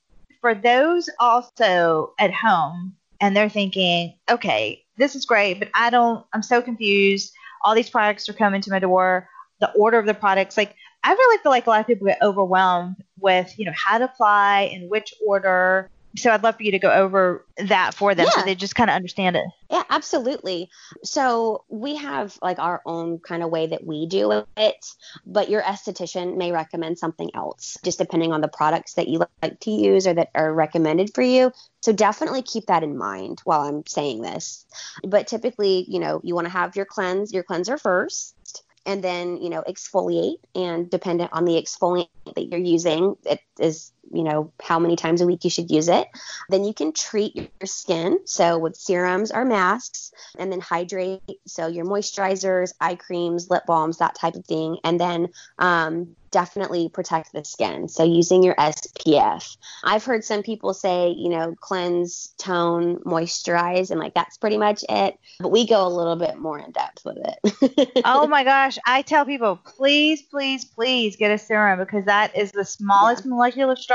for 0.41 0.55
those 0.55 1.09
also 1.19 2.13
at 2.19 2.33
home 2.33 2.95
and 3.21 3.37
they're 3.37 3.49
thinking, 3.49 4.15
okay, 4.31 4.85
this 4.97 5.17
is 5.17 5.27
great, 5.27 5.59
but 5.59 5.69
I 5.75 5.91
don't, 5.91 6.25
I'm 6.33 6.43
so 6.43 6.63
confused 6.63 7.35
all 7.63 7.75
these 7.75 7.91
products 7.91 8.29
are 8.29 8.35
coming 8.35 8.61
to 8.63 8.71
my 8.71 8.79
door, 8.79 9.29
the 9.61 9.71
order 9.73 9.99
of 9.99 10.07
the 10.07 10.15
products. 10.15 10.57
Like 10.57 10.75
I 11.03 11.13
really 11.13 11.39
feel 11.43 11.53
like 11.53 11.67
a 11.67 11.71
lot 11.71 11.81
of 11.81 11.87
people 11.87 12.07
get 12.07 12.23
overwhelmed 12.23 12.97
with, 13.19 13.59
you 13.59 13.67
know, 13.67 13.73
how 13.75 13.99
to 13.99 14.05
apply 14.05 14.71
in 14.73 14.89
which 14.89 15.15
order. 15.27 15.91
So 16.17 16.31
I'd 16.31 16.43
love 16.43 16.57
for 16.57 16.63
you 16.63 16.71
to 16.73 16.79
go 16.79 16.93
over 16.93 17.45
that 17.57 17.95
for 17.95 18.15
them 18.15 18.27
yeah. 18.27 18.41
so 18.41 18.45
they 18.45 18.55
just 18.55 18.75
kind 18.75 18.89
of 18.89 18.95
understand 18.95 19.37
it. 19.37 19.45
Yeah, 19.71 19.83
absolutely. 19.91 20.71
So 21.03 21.65
we 21.69 21.97
have 21.97 22.39
like 22.41 22.59
our 22.59 22.83
own 22.87 23.19
kind 23.19 23.43
of 23.43 23.51
way 23.51 23.67
that 23.67 23.85
we 23.85 24.07
do 24.07 24.45
it, 24.57 24.87
but 25.27 25.51
your 25.51 25.63
esthetician 25.63 26.37
may 26.37 26.53
recommend 26.53 26.99
something 26.99 27.31
else, 27.35 27.77
just 27.85 27.99
depending 27.99 28.33
on 28.33 28.41
the 28.41 28.49
products 28.49 28.95
that 28.95 29.09
you 29.09 29.25
like 29.43 29.59
to 29.61 29.71
use 29.71 30.07
or 30.07 30.15
that 30.15 30.31
are 30.35 30.53
recommended 30.53 31.13
for 31.15 31.23
you. 31.23 31.53
So 31.83 31.93
definitely 31.93 32.43
keep 32.43 32.67
that 32.67 32.85
in 32.85 32.97
mind 32.97 33.41
while 33.45 33.63
I'm 33.63 33.85
saying 33.87 34.23
this. 34.23 34.65
But 35.03 35.27
typically, 35.27 35.85
you 35.89 35.99
know, 35.99 36.21
you 36.23 36.35
want 36.35 36.47
to 36.47 36.53
have 36.53 36.77
your 36.77 36.87
cleanse, 36.87 37.33
your 37.33 37.43
cleanser 37.43 37.77
first 37.77 38.63
and 38.87 39.03
then 39.03 39.39
you 39.39 39.49
know 39.49 39.63
exfoliate 39.67 40.39
and 40.55 40.91
dependent 40.91 41.31
on 41.33 41.45
the 41.45 41.55
exfoliant 41.55 42.09
that 42.35 42.49
you're 42.49 42.61
using 42.61 43.17
it 43.25 43.41
is 43.59 43.93
you 44.13 44.23
know 44.23 44.53
how 44.63 44.79
many 44.79 44.97
times 44.97 45.21
a 45.21 45.27
week 45.27 45.45
you 45.45 45.51
should 45.51 45.71
use 45.71 45.89
it 45.89 46.09
then 46.49 46.65
you 46.65 46.75
can 46.75 46.93
treat 46.93 47.35
your 47.35 47.49
skin 47.65 48.19
so 48.25 48.59
with 48.59 48.77
serums 48.77 49.31
or 49.31 49.45
masks 49.45 50.13
and 50.39 50.51
then 50.51 50.61
hydrate 50.61 51.21
so 51.47 51.67
your 51.67 51.85
moisturizers 51.85 52.73
eye 52.81 52.95
creams 52.95 53.51
lip 53.51 53.65
balms 53.67 53.99
that 53.99 54.15
type 54.15 54.35
of 54.35 54.45
thing 54.45 54.79
and 54.85 55.01
then 55.01 55.29
um, 55.59 56.15
definitely 56.35 56.89
protect 56.89 57.33
the 57.33 57.45
skin. 57.45 57.89
So 57.89 58.03
using 58.03 58.43
your 58.43 58.57
SPF. 58.57 59.57
I've 59.85 60.05
heard 60.05 60.25
some 60.25 60.43
people 60.43 60.75
say, 60.75 61.11
you 61.11 61.29
know, 61.29 61.55
cleanse, 61.61 62.35
tone, 62.39 62.99
moisturize, 63.07 63.93
and 63.93 64.01
like 64.01 64.15
that's 64.15 64.37
pretty 64.37 64.59
much 64.59 64.85
it. 64.89 65.17
But 65.39 65.53
we 65.53 65.65
go 65.65 65.87
a 65.87 65.89
little 65.89 66.17
bit 66.17 66.37
more 66.37 66.59
in 66.59 66.73
depth 66.73 67.05
with 67.05 67.19
it. 67.19 68.03
oh 68.05 68.27
my 68.27 68.43
gosh. 68.43 68.79
I 68.85 69.03
tell 69.03 69.25
people, 69.25 69.61
please, 69.65 70.23
please, 70.23 70.65
please 70.65 71.15
get 71.15 71.31
a 71.31 71.39
serum 71.39 71.79
because 71.79 72.07
that 72.07 72.37
is 72.37 72.51
the 72.51 72.65
smallest 72.65 73.25
yeah. 73.25 73.31
molecular 73.31 73.77
structure 73.77 73.94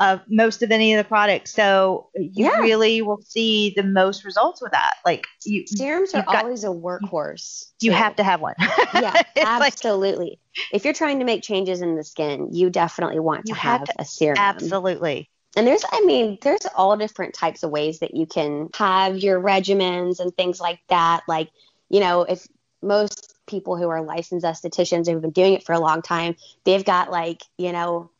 of 0.00 0.20
most 0.28 0.62
of 0.62 0.70
any 0.70 0.94
of 0.94 0.98
the 0.98 1.08
products. 1.08 1.52
So 1.52 2.08
you 2.14 2.46
yeah. 2.46 2.60
really 2.60 3.02
will 3.02 3.20
see 3.22 3.72
the 3.74 3.82
most 3.82 4.24
results 4.24 4.62
with 4.62 4.72
that. 4.72 4.94
Like 5.04 5.26
you, 5.44 5.66
serums 5.66 6.14
are 6.14 6.22
got, 6.22 6.44
always 6.44 6.62
a 6.64 6.68
workhorse. 6.68 7.70
You, 7.80 7.90
you 7.90 7.96
have 7.96 8.14
to 8.16 8.24
have 8.24 8.40
one. 8.40 8.54
yeah, 8.94 9.22
absolutely. 9.36 10.38
Like, 10.54 10.66
if 10.72 10.84
you're 10.84 10.94
trying 10.94 11.18
to 11.18 11.24
make 11.24 11.42
changes 11.42 11.82
in 11.82 11.96
the 11.96 12.04
skin, 12.04 12.50
you 12.52 12.70
definitely 12.70 13.18
want 13.18 13.46
to 13.46 13.54
have, 13.54 13.80
have 13.80 13.88
to, 13.88 13.94
a 13.98 14.04
serum. 14.04 14.38
Absolutely. 14.38 15.28
And 15.56 15.66
there's, 15.66 15.84
I 15.90 16.02
mean, 16.02 16.38
there's 16.42 16.66
all 16.76 16.96
different 16.96 17.34
types 17.34 17.64
of 17.64 17.70
ways 17.70 17.98
that 17.98 18.14
you 18.14 18.26
can 18.26 18.68
have 18.74 19.18
your 19.18 19.40
regimens 19.40 20.20
and 20.20 20.32
things 20.36 20.60
like 20.60 20.78
that. 20.88 21.22
Like, 21.26 21.50
you 21.88 21.98
know, 21.98 22.22
if 22.22 22.46
most 22.82 23.34
people 23.48 23.76
who 23.76 23.88
are 23.88 24.02
licensed 24.02 24.46
estheticians 24.46 25.10
who've 25.10 25.20
been 25.20 25.30
doing 25.32 25.54
it 25.54 25.64
for 25.64 25.72
a 25.72 25.80
long 25.80 26.02
time, 26.02 26.36
they've 26.64 26.84
got 26.84 27.10
like, 27.10 27.42
you 27.56 27.72
know, 27.72 28.10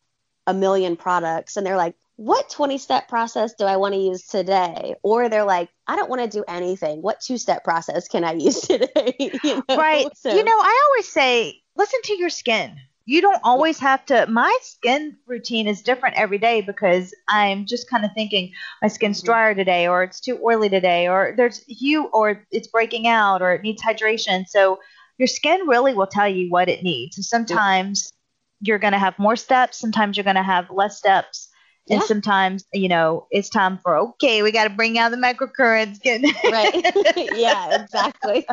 a 0.48 0.54
million 0.54 0.96
products 0.96 1.56
and 1.56 1.64
they're 1.64 1.76
like, 1.76 1.94
what 2.16 2.50
20 2.50 2.78
step 2.78 3.06
process 3.06 3.54
do 3.54 3.64
I 3.64 3.76
want 3.76 3.94
to 3.94 4.00
use 4.00 4.26
today? 4.26 4.96
Or 5.04 5.28
they're 5.28 5.44
like, 5.44 5.68
I 5.86 5.94
don't 5.94 6.10
want 6.10 6.22
to 6.22 6.28
do 6.28 6.44
anything. 6.48 7.00
What 7.00 7.20
two 7.20 7.38
step 7.38 7.62
process 7.62 8.08
can 8.08 8.24
I 8.24 8.32
use 8.32 8.60
today? 8.62 9.14
you 9.44 9.62
know? 9.68 9.76
Right. 9.76 10.08
So, 10.16 10.34
you 10.34 10.42
know, 10.42 10.50
I 10.50 10.88
always 10.88 11.08
say, 11.08 11.60
listen 11.76 12.00
to 12.04 12.18
your 12.18 12.30
skin. 12.30 12.76
You 13.04 13.20
don't 13.20 13.40
always 13.44 13.78
have 13.78 14.04
to. 14.06 14.26
My 14.26 14.56
skin 14.62 15.16
routine 15.26 15.68
is 15.68 15.82
different 15.82 16.16
every 16.16 16.38
day 16.38 16.60
because 16.60 17.14
I'm 17.28 17.66
just 17.66 17.88
kind 17.88 18.04
of 18.04 18.10
thinking 18.14 18.52
my 18.82 18.88
skin's 18.88 19.18
mm-hmm. 19.18 19.26
drier 19.26 19.54
today, 19.54 19.86
or 19.86 20.02
it's 20.02 20.20
too 20.20 20.38
oily 20.42 20.68
today, 20.68 21.08
or 21.08 21.34
there's 21.36 21.62
hue, 21.64 22.06
or 22.06 22.44
it's 22.50 22.68
breaking 22.68 23.06
out, 23.06 23.42
or 23.42 23.52
it 23.52 23.62
needs 23.62 23.82
hydration. 23.82 24.44
So 24.46 24.78
your 25.18 25.28
skin 25.28 25.66
really 25.66 25.94
will 25.94 26.06
tell 26.06 26.28
you 26.28 26.50
what 26.50 26.68
it 26.68 26.82
needs. 26.82 27.16
So 27.16 27.22
sometimes 27.22 28.12
you're 28.60 28.78
going 28.78 28.92
to 28.92 28.98
have 28.98 29.18
more 29.18 29.36
steps. 29.36 29.78
Sometimes 29.78 30.16
you're 30.16 30.24
going 30.24 30.36
to 30.36 30.42
have 30.42 30.70
less 30.70 30.98
steps. 30.98 31.48
And 31.90 32.02
sometimes, 32.02 32.66
you 32.72 32.88
know, 32.88 33.26
it's 33.30 33.48
time 33.48 33.78
for, 33.78 33.96
okay, 33.96 34.42
we 34.42 34.52
got 34.52 34.64
to 34.64 34.70
bring 34.70 34.98
out 34.98 35.10
the 35.10 35.16
microcurrents. 35.16 35.98
right. 36.52 37.32
yeah, 37.34 37.82
exactly. 37.82 38.46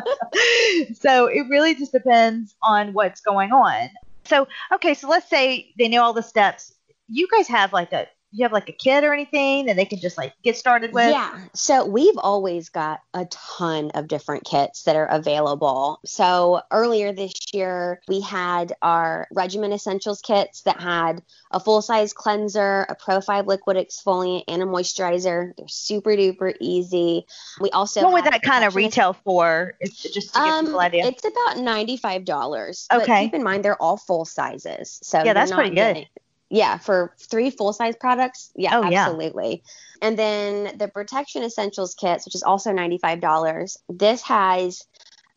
so 0.94 1.26
it 1.26 1.42
really 1.50 1.74
just 1.74 1.92
depends 1.92 2.54
on 2.62 2.92
what's 2.92 3.20
going 3.20 3.52
on. 3.52 3.90
So, 4.24 4.48
okay, 4.74 4.94
so 4.94 5.08
let's 5.08 5.28
say 5.28 5.72
they 5.78 5.88
know 5.88 6.02
all 6.02 6.12
the 6.12 6.22
steps. 6.22 6.72
You 7.08 7.28
guys 7.30 7.46
have 7.48 7.72
like 7.72 7.92
a 7.92 8.06
you 8.32 8.44
have 8.44 8.52
like 8.52 8.68
a 8.68 8.72
kit 8.72 9.04
or 9.04 9.12
anything 9.12 9.66
that 9.66 9.76
they 9.76 9.84
can 9.84 9.98
just 9.98 10.18
like 10.18 10.32
get 10.42 10.56
started 10.56 10.92
with? 10.92 11.10
Yeah. 11.10 11.38
So 11.54 11.86
we've 11.86 12.18
always 12.18 12.68
got 12.68 13.00
a 13.14 13.24
ton 13.26 13.90
of 13.94 14.08
different 14.08 14.44
kits 14.44 14.82
that 14.82 14.96
are 14.96 15.06
available. 15.06 16.00
So 16.04 16.60
earlier 16.70 17.12
this 17.12 17.32
year, 17.52 18.00
we 18.08 18.20
had 18.20 18.74
our 18.82 19.26
regimen 19.32 19.72
essentials 19.72 20.20
kits 20.20 20.62
that 20.62 20.80
had 20.80 21.22
a 21.50 21.60
full 21.60 21.82
size 21.82 22.12
cleanser, 22.12 22.86
a 22.88 22.94
Pro 22.94 23.20
5 23.20 23.46
liquid 23.46 23.76
exfoliant, 23.76 24.44
and 24.48 24.62
a 24.62 24.66
moisturizer. 24.66 25.52
They're 25.56 25.68
super 25.68 26.10
duper 26.10 26.54
easy. 26.60 27.26
We 27.60 27.70
also 27.70 28.02
what 28.02 28.12
would 28.12 28.24
that 28.24 28.42
kind 28.42 28.64
of 28.64 28.74
retail 28.74 29.12
for? 29.12 29.74
It's 29.80 30.02
just 30.02 30.34
to 30.34 30.40
um, 30.40 30.64
give 30.64 30.64
people 30.66 30.80
an 30.80 30.86
idea. 30.86 31.06
It's 31.06 31.24
about 31.24 31.58
ninety 31.62 31.96
five 31.96 32.24
dollars. 32.24 32.86
Okay. 32.92 33.04
But 33.06 33.20
keep 33.20 33.34
in 33.34 33.42
mind 33.42 33.64
they're 33.64 33.80
all 33.80 33.96
full 33.96 34.24
sizes. 34.24 34.98
So 35.02 35.22
Yeah, 35.24 35.32
that's 35.32 35.50
not 35.50 35.56
pretty 35.58 35.70
good. 35.70 35.76
getting- 35.94 36.06
yeah, 36.50 36.78
for 36.78 37.14
three 37.18 37.50
full 37.50 37.72
size 37.72 37.96
products. 37.96 38.52
Yeah, 38.56 38.78
Oh, 38.78 38.88
yeah. 38.88 39.06
absolutely. 39.06 39.62
And 40.02 40.18
then 40.18 40.76
the 40.78 40.88
protection 40.88 41.42
essentials 41.42 41.94
kits, 41.94 42.24
which 42.24 42.34
is 42.34 42.42
also 42.42 42.72
ninety 42.72 42.98
five 42.98 43.20
dollars. 43.20 43.78
This 43.88 44.22
has 44.22 44.84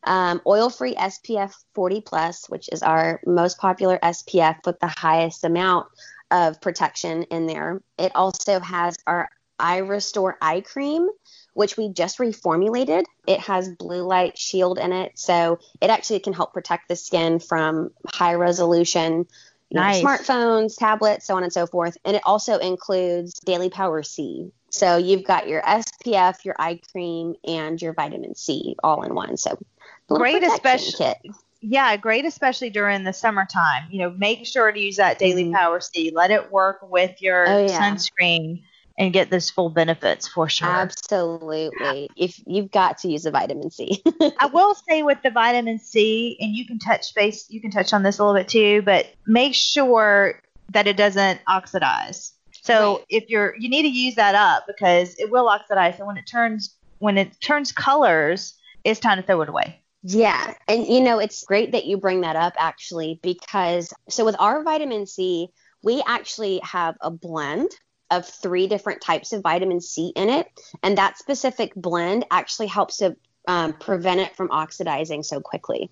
um, 0.03 0.41
oil 0.47 0.69
free 0.69 0.95
SPF 0.95 1.53
40 1.75 2.01
plus, 2.01 2.49
which 2.49 2.69
is 2.71 2.83
our 2.83 3.19
most 3.25 3.57
popular 3.57 3.99
SPF 4.01 4.65
with 4.65 4.79
the 4.79 4.87
highest 4.87 5.43
amount 5.43 5.87
of 6.31 6.61
protection 6.61 7.23
in 7.23 7.47
there. 7.47 7.81
It 7.97 8.15
also 8.15 8.59
has 8.59 8.95
our 9.05 9.29
Eye 9.59 9.79
Restore 9.79 10.37
Eye 10.41 10.61
Cream, 10.61 11.09
which 11.53 11.75
we 11.75 11.89
just 11.89 12.17
reformulated. 12.17 13.03
It 13.27 13.41
has 13.41 13.67
blue 13.67 14.03
light 14.03 14.37
shield 14.37 14.77
in 14.79 14.93
it, 14.93 15.19
so 15.19 15.59
it 15.81 15.89
actually 15.89 16.19
can 16.21 16.31
help 16.33 16.53
protect 16.53 16.87
the 16.87 16.95
skin 16.95 17.39
from 17.39 17.89
high 18.07 18.35
resolution 18.35 19.25
you 19.69 19.75
know, 19.79 19.81
Nice. 19.81 20.03
smartphones, 20.03 20.77
tablets, 20.77 21.25
so 21.27 21.35
on 21.35 21.43
and 21.43 21.53
so 21.53 21.67
forth. 21.67 21.97
And 22.05 22.15
it 22.15 22.21
also 22.25 22.57
includes 22.57 23.33
Daily 23.39 23.69
Power 23.69 24.01
C. 24.03 24.51
So 24.71 24.97
you've 24.97 25.23
got 25.23 25.47
your 25.47 25.61
SPF, 25.61 26.43
your 26.45 26.55
eye 26.59 26.79
cream, 26.91 27.35
and 27.47 27.81
your 27.81 27.93
vitamin 27.93 28.35
C 28.35 28.75
all 28.83 29.03
in 29.03 29.13
one. 29.15 29.37
So 29.37 29.57
Great, 30.07 30.43
especially- 30.43 30.93
kit. 30.97 31.17
Yeah, 31.61 31.97
great, 31.97 32.23
especially 32.25 32.69
during 32.69 33.03
the 33.03 33.11
summertime. 33.11 33.83
You 33.91 33.99
know, 33.99 34.09
make 34.11 34.45
sure 34.45 34.71
to 34.71 34.79
use 34.79 34.95
that 34.95 35.19
Daily 35.19 35.43
Mhm. 35.45 35.53
Power 35.53 35.81
C. 35.81 36.09
Let 36.15 36.31
it 36.31 36.51
work 36.51 36.79
with 36.89 37.21
your 37.21 37.47
Oh, 37.49 37.65
yeah. 37.65 37.79
sunscreen 37.79 38.61
and 38.99 39.13
get 39.13 39.29
those 39.31 39.49
full 39.49 39.69
benefits 39.69 40.27
for 40.27 40.49
sure. 40.49 40.67
Absolutely. 40.67 42.09
If 42.17 42.39
you've 42.45 42.69
got 42.69 42.97
to 42.99 43.09
use 43.09 43.25
a 43.25 43.31
vitamin 43.31 43.71
C. 43.71 44.03
I 44.39 44.47
will 44.47 44.75
say 44.75 45.03
with 45.03 45.19
the 45.23 45.31
vitamin 45.31 45.79
C, 45.79 46.37
and 46.41 46.53
you 46.53 46.67
can 46.67 46.77
touch 46.77 47.15
base, 47.15 47.49
you 47.49 47.61
can 47.61 47.71
touch 47.71 47.93
on 47.93 48.03
this 48.03 48.19
a 48.19 48.25
little 48.25 48.39
bit 48.39 48.49
too, 48.49 48.81
but 48.81 49.07
make 49.25 49.55
sure 49.55 50.41
that 50.73 50.85
it 50.85 50.97
doesn't 50.97 51.39
oxidize. 51.47 52.33
So 52.61 52.97
Right. 52.97 53.05
if 53.09 53.29
you're, 53.29 53.55
you 53.57 53.69
need 53.69 53.83
to 53.83 53.87
use 53.87 54.15
that 54.15 54.35
up 54.35 54.65
because 54.67 55.15
it 55.17 55.31
will 55.31 55.47
oxidize. 55.47 55.97
So 55.97 56.05
when 56.05 56.17
it 56.17 56.27
turns, 56.29 56.75
when 56.99 57.17
it 57.17 57.39
turns 57.39 57.71
colors, 57.71 58.53
it's 58.83 58.99
time 58.99 59.17
to 59.17 59.23
throw 59.23 59.41
it 59.41 59.49
away. 59.49 59.81
Yeah. 60.03 60.53
And 60.67 60.85
you 60.85 60.99
know, 60.99 61.19
it's 61.19 61.43
great 61.45 61.71
that 61.71 61.85
you 61.85 61.97
bring 61.97 62.21
that 62.21 62.35
up 62.35 62.53
actually, 62.57 63.19
because 63.23 63.93
so 64.09 64.25
with 64.25 64.35
our 64.39 64.61
vitamin 64.63 65.05
C, 65.05 65.49
we 65.83 66.03
actually 66.05 66.59
have 66.63 66.95
a 67.01 67.09
blend 67.09 67.71
of 68.11 68.25
three 68.25 68.67
different 68.67 69.01
types 69.01 69.33
of 69.33 69.41
vitamin 69.41 69.81
C 69.81 70.11
in 70.15 70.29
it. 70.29 70.47
And 70.83 70.97
that 70.97 71.17
specific 71.17 71.73
blend 71.75 72.25
actually 72.31 72.67
helps 72.67 72.97
to 72.97 73.15
um, 73.47 73.73
prevent 73.73 74.19
it 74.19 74.35
from 74.35 74.51
oxidizing 74.51 75.23
so 75.23 75.39
quickly. 75.39 75.89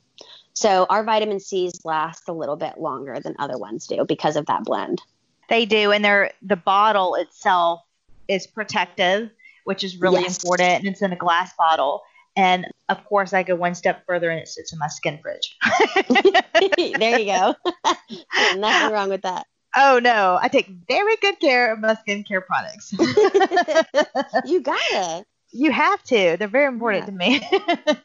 So 0.53 0.85
our 0.89 1.03
vitamin 1.03 1.39
C's 1.39 1.85
last 1.85 2.27
a 2.27 2.33
little 2.33 2.55
bit 2.55 2.79
longer 2.79 3.19
than 3.19 3.35
other 3.39 3.57
ones 3.57 3.87
do 3.87 4.05
because 4.07 4.35
of 4.35 4.47
that 4.47 4.63
blend. 4.63 5.01
They 5.49 5.65
do, 5.65 5.91
and 5.91 6.03
they're 6.03 6.31
the 6.41 6.55
bottle 6.55 7.15
itself 7.15 7.81
is 8.27 8.47
protective, 8.47 9.29
which 9.63 9.83
is 9.83 9.97
really 9.97 10.23
Yes. 10.23 10.43
important, 10.43 10.79
and 10.79 10.87
it's 10.87 11.01
in 11.01 11.13
a 11.13 11.15
glass 11.15 11.53
bottle. 11.57 12.01
And 12.35 12.67
of 12.89 13.03
course, 13.05 13.33
I 13.33 13.43
go 13.43 13.55
one 13.55 13.75
step 13.75 14.03
further, 14.05 14.29
and 14.29 14.39
it 14.39 14.47
sits 14.47 14.73
in 14.73 14.79
my 14.79 14.87
skin 14.87 15.19
fridge. 15.21 15.57
there 16.99 17.19
you 17.19 17.25
go. 17.25 17.55
Nothing 18.57 18.91
wrong 18.91 19.09
with 19.09 19.21
that. 19.21 19.47
Oh 19.77 19.99
no, 19.99 20.37
I 20.41 20.49
take 20.49 20.67
very 20.87 21.15
good 21.17 21.39
care 21.39 21.71
of 21.73 21.79
my 21.79 21.95
skincare 21.95 22.45
products. 22.45 22.93
You 24.45 24.61
got 24.61 24.79
it. 24.91 25.25
you 25.51 25.71
have 25.71 26.03
to; 26.03 26.35
they're 26.37 26.47
very 26.47 26.67
important 26.67 27.05
to 27.05 27.11
me. 27.11 27.41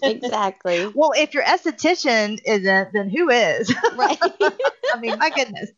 Exactly. 0.03 0.87
well, 0.95 1.13
if 1.17 1.35
your 1.35 1.43
esthetician 1.45 2.39
isn't, 2.45 2.93
then 2.93 3.09
who 3.11 3.31
is? 3.31 3.75
Right. 3.97 4.19
I 4.95 5.01
mean, 5.01 5.19
my 5.19 5.31
goodness. 5.31 5.71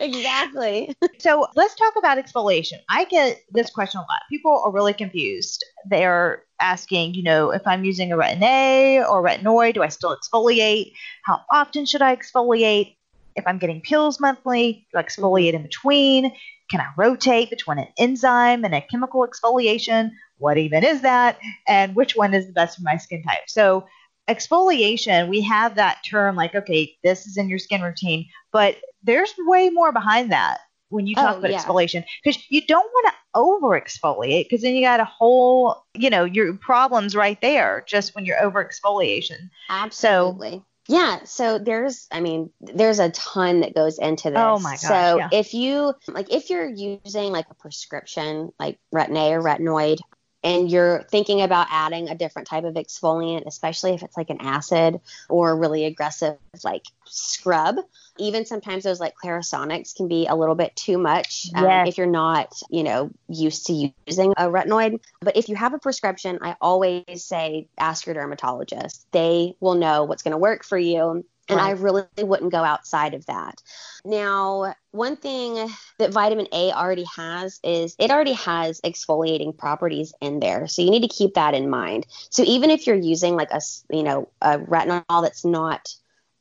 exactly. 0.00 0.94
So 1.18 1.46
let's 1.54 1.74
talk 1.74 1.94
about 1.98 2.18
exfoliation. 2.18 2.78
I 2.88 3.04
get 3.04 3.40
this 3.50 3.70
question 3.70 3.98
a 3.98 4.02
lot. 4.02 4.22
People 4.30 4.62
are 4.64 4.72
really 4.72 4.94
confused. 4.94 5.64
They're 5.88 6.42
asking, 6.60 7.14
you 7.14 7.22
know, 7.22 7.50
if 7.50 7.66
I'm 7.66 7.84
using 7.84 8.12
a 8.12 8.16
retin 8.16 8.42
A 8.42 9.04
or 9.04 9.22
retinoid, 9.22 9.74
do 9.74 9.82
I 9.82 9.88
still 9.88 10.16
exfoliate? 10.16 10.92
How 11.24 11.42
often 11.52 11.84
should 11.86 12.02
I 12.02 12.16
exfoliate? 12.16 12.96
If 13.36 13.46
I'm 13.46 13.58
getting 13.58 13.80
pills 13.80 14.20
monthly, 14.20 14.86
do 14.92 14.98
I 14.98 15.02
exfoliate 15.02 15.54
in 15.54 15.62
between? 15.62 16.32
Can 16.70 16.80
I 16.80 16.86
rotate 16.96 17.50
between 17.50 17.78
an 17.78 17.88
enzyme 17.98 18.64
and 18.64 18.74
a 18.74 18.80
chemical 18.80 19.26
exfoliation? 19.26 20.12
What 20.38 20.56
even 20.58 20.84
is 20.84 21.02
that? 21.02 21.38
And 21.68 21.94
which 21.94 22.16
one 22.16 22.34
is 22.34 22.46
the 22.46 22.52
best 22.52 22.76
for 22.76 22.82
my 22.84 22.96
skin 22.96 23.22
type? 23.22 23.48
So 23.48 23.86
exfoliation, 24.28 25.28
we 25.28 25.42
have 25.42 25.74
that 25.76 25.98
term 26.08 26.36
like, 26.36 26.54
okay, 26.54 26.96
this 27.02 27.26
is 27.26 27.36
in 27.36 27.48
your 27.48 27.58
skin 27.58 27.82
routine, 27.82 28.26
but 28.52 28.76
there's 29.02 29.34
way 29.38 29.70
more 29.70 29.92
behind 29.92 30.32
that 30.32 30.58
when 30.88 31.06
you 31.06 31.14
talk 31.14 31.36
Oh, 31.36 31.38
about 31.38 31.50
yeah. 31.50 31.62
exfoliation 31.64 32.04
because 32.22 32.42
you 32.48 32.62
don't 32.66 32.90
want 32.92 33.06
to 33.08 33.12
over 33.34 33.78
exfoliate 33.78 34.44
because 34.44 34.62
then 34.62 34.74
you 34.74 34.82
got 34.82 35.00
a 35.00 35.04
whole, 35.04 35.84
you 35.94 36.08
know, 36.08 36.24
your 36.24 36.54
problems 36.54 37.14
right 37.16 37.40
there 37.40 37.84
just 37.86 38.14
when 38.14 38.24
you're 38.24 38.42
over 38.42 38.64
exfoliation. 38.64 39.50
Absolutely. 39.68 40.62
Yeah. 40.88 41.24
So 41.24 41.58
there's, 41.58 42.06
I 42.12 42.20
mean, 42.20 42.50
there's 42.60 42.98
a 42.98 43.10
ton 43.10 43.60
that 43.60 43.74
goes 43.74 43.98
into 43.98 44.30
this. 44.30 44.38
Oh 44.38 44.58
my 44.58 44.72
gosh, 44.72 44.80
So 44.80 45.16
yeah. 45.18 45.28
if 45.32 45.54
you, 45.54 45.94
like, 46.08 46.32
if 46.32 46.50
you're 46.50 46.68
using 46.68 47.32
like 47.32 47.46
a 47.50 47.54
prescription, 47.54 48.52
like 48.58 48.78
Retin 48.94 49.16
A 49.16 49.32
or 49.32 49.40
retinoid, 49.42 49.98
and 50.44 50.70
you're 50.70 51.02
thinking 51.04 51.40
about 51.40 51.68
adding 51.70 52.10
a 52.10 52.14
different 52.14 52.46
type 52.46 52.64
of 52.64 52.74
exfoliant, 52.74 53.46
especially 53.46 53.94
if 53.94 54.02
it's 54.02 54.16
like 54.16 54.28
an 54.28 54.38
acid 54.40 55.00
or 55.30 55.58
really 55.58 55.86
aggressive, 55.86 56.36
like 56.62 56.84
scrub, 57.06 57.76
even 58.18 58.44
sometimes 58.44 58.84
those 58.84 59.00
like 59.00 59.14
Clarisonics 59.22 59.96
can 59.96 60.06
be 60.06 60.26
a 60.26 60.34
little 60.36 60.54
bit 60.54 60.76
too 60.76 60.98
much 60.98 61.50
um, 61.54 61.64
Yes. 61.64 61.88
if 61.88 61.98
you're 61.98 62.06
not, 62.06 62.52
you 62.70 62.82
know, 62.84 63.10
used 63.28 63.66
to 63.66 63.90
using 64.06 64.32
a 64.36 64.48
retinoid. 64.48 65.00
But 65.20 65.36
if 65.36 65.48
you 65.48 65.56
have 65.56 65.72
a 65.72 65.78
prescription, 65.78 66.38
I 66.42 66.56
always 66.60 67.24
say 67.24 67.68
ask 67.78 68.06
your 68.06 68.14
dermatologist. 68.14 69.06
They 69.12 69.56
will 69.60 69.74
know 69.74 70.04
what's 70.04 70.22
going 70.22 70.32
to 70.32 70.38
work 70.38 70.64
for 70.64 70.78
you. 70.78 71.24
And 71.48 71.60
I 71.60 71.70
really 71.70 72.04
wouldn't 72.18 72.52
go 72.52 72.62
outside 72.64 73.14
of 73.14 73.26
that. 73.26 73.62
Now, 74.04 74.74
one 74.92 75.16
thing 75.16 75.68
that 75.98 76.12
vitamin 76.12 76.46
A 76.52 76.72
already 76.72 77.04
has 77.16 77.60
is 77.62 77.94
it 77.98 78.10
already 78.10 78.32
has 78.32 78.80
exfoliating 78.82 79.56
properties 79.56 80.12
in 80.20 80.40
there. 80.40 80.66
So 80.68 80.82
you 80.82 80.90
need 80.90 81.02
to 81.02 81.08
keep 81.08 81.34
that 81.34 81.54
in 81.54 81.68
mind. 81.68 82.06
So 82.30 82.42
even 82.44 82.70
if 82.70 82.86
you're 82.86 82.96
using 82.96 83.36
like 83.36 83.50
a, 83.50 83.60
you 83.90 84.02
know, 84.02 84.28
a 84.40 84.58
retinol 84.58 85.22
that's 85.22 85.44
not 85.44 85.94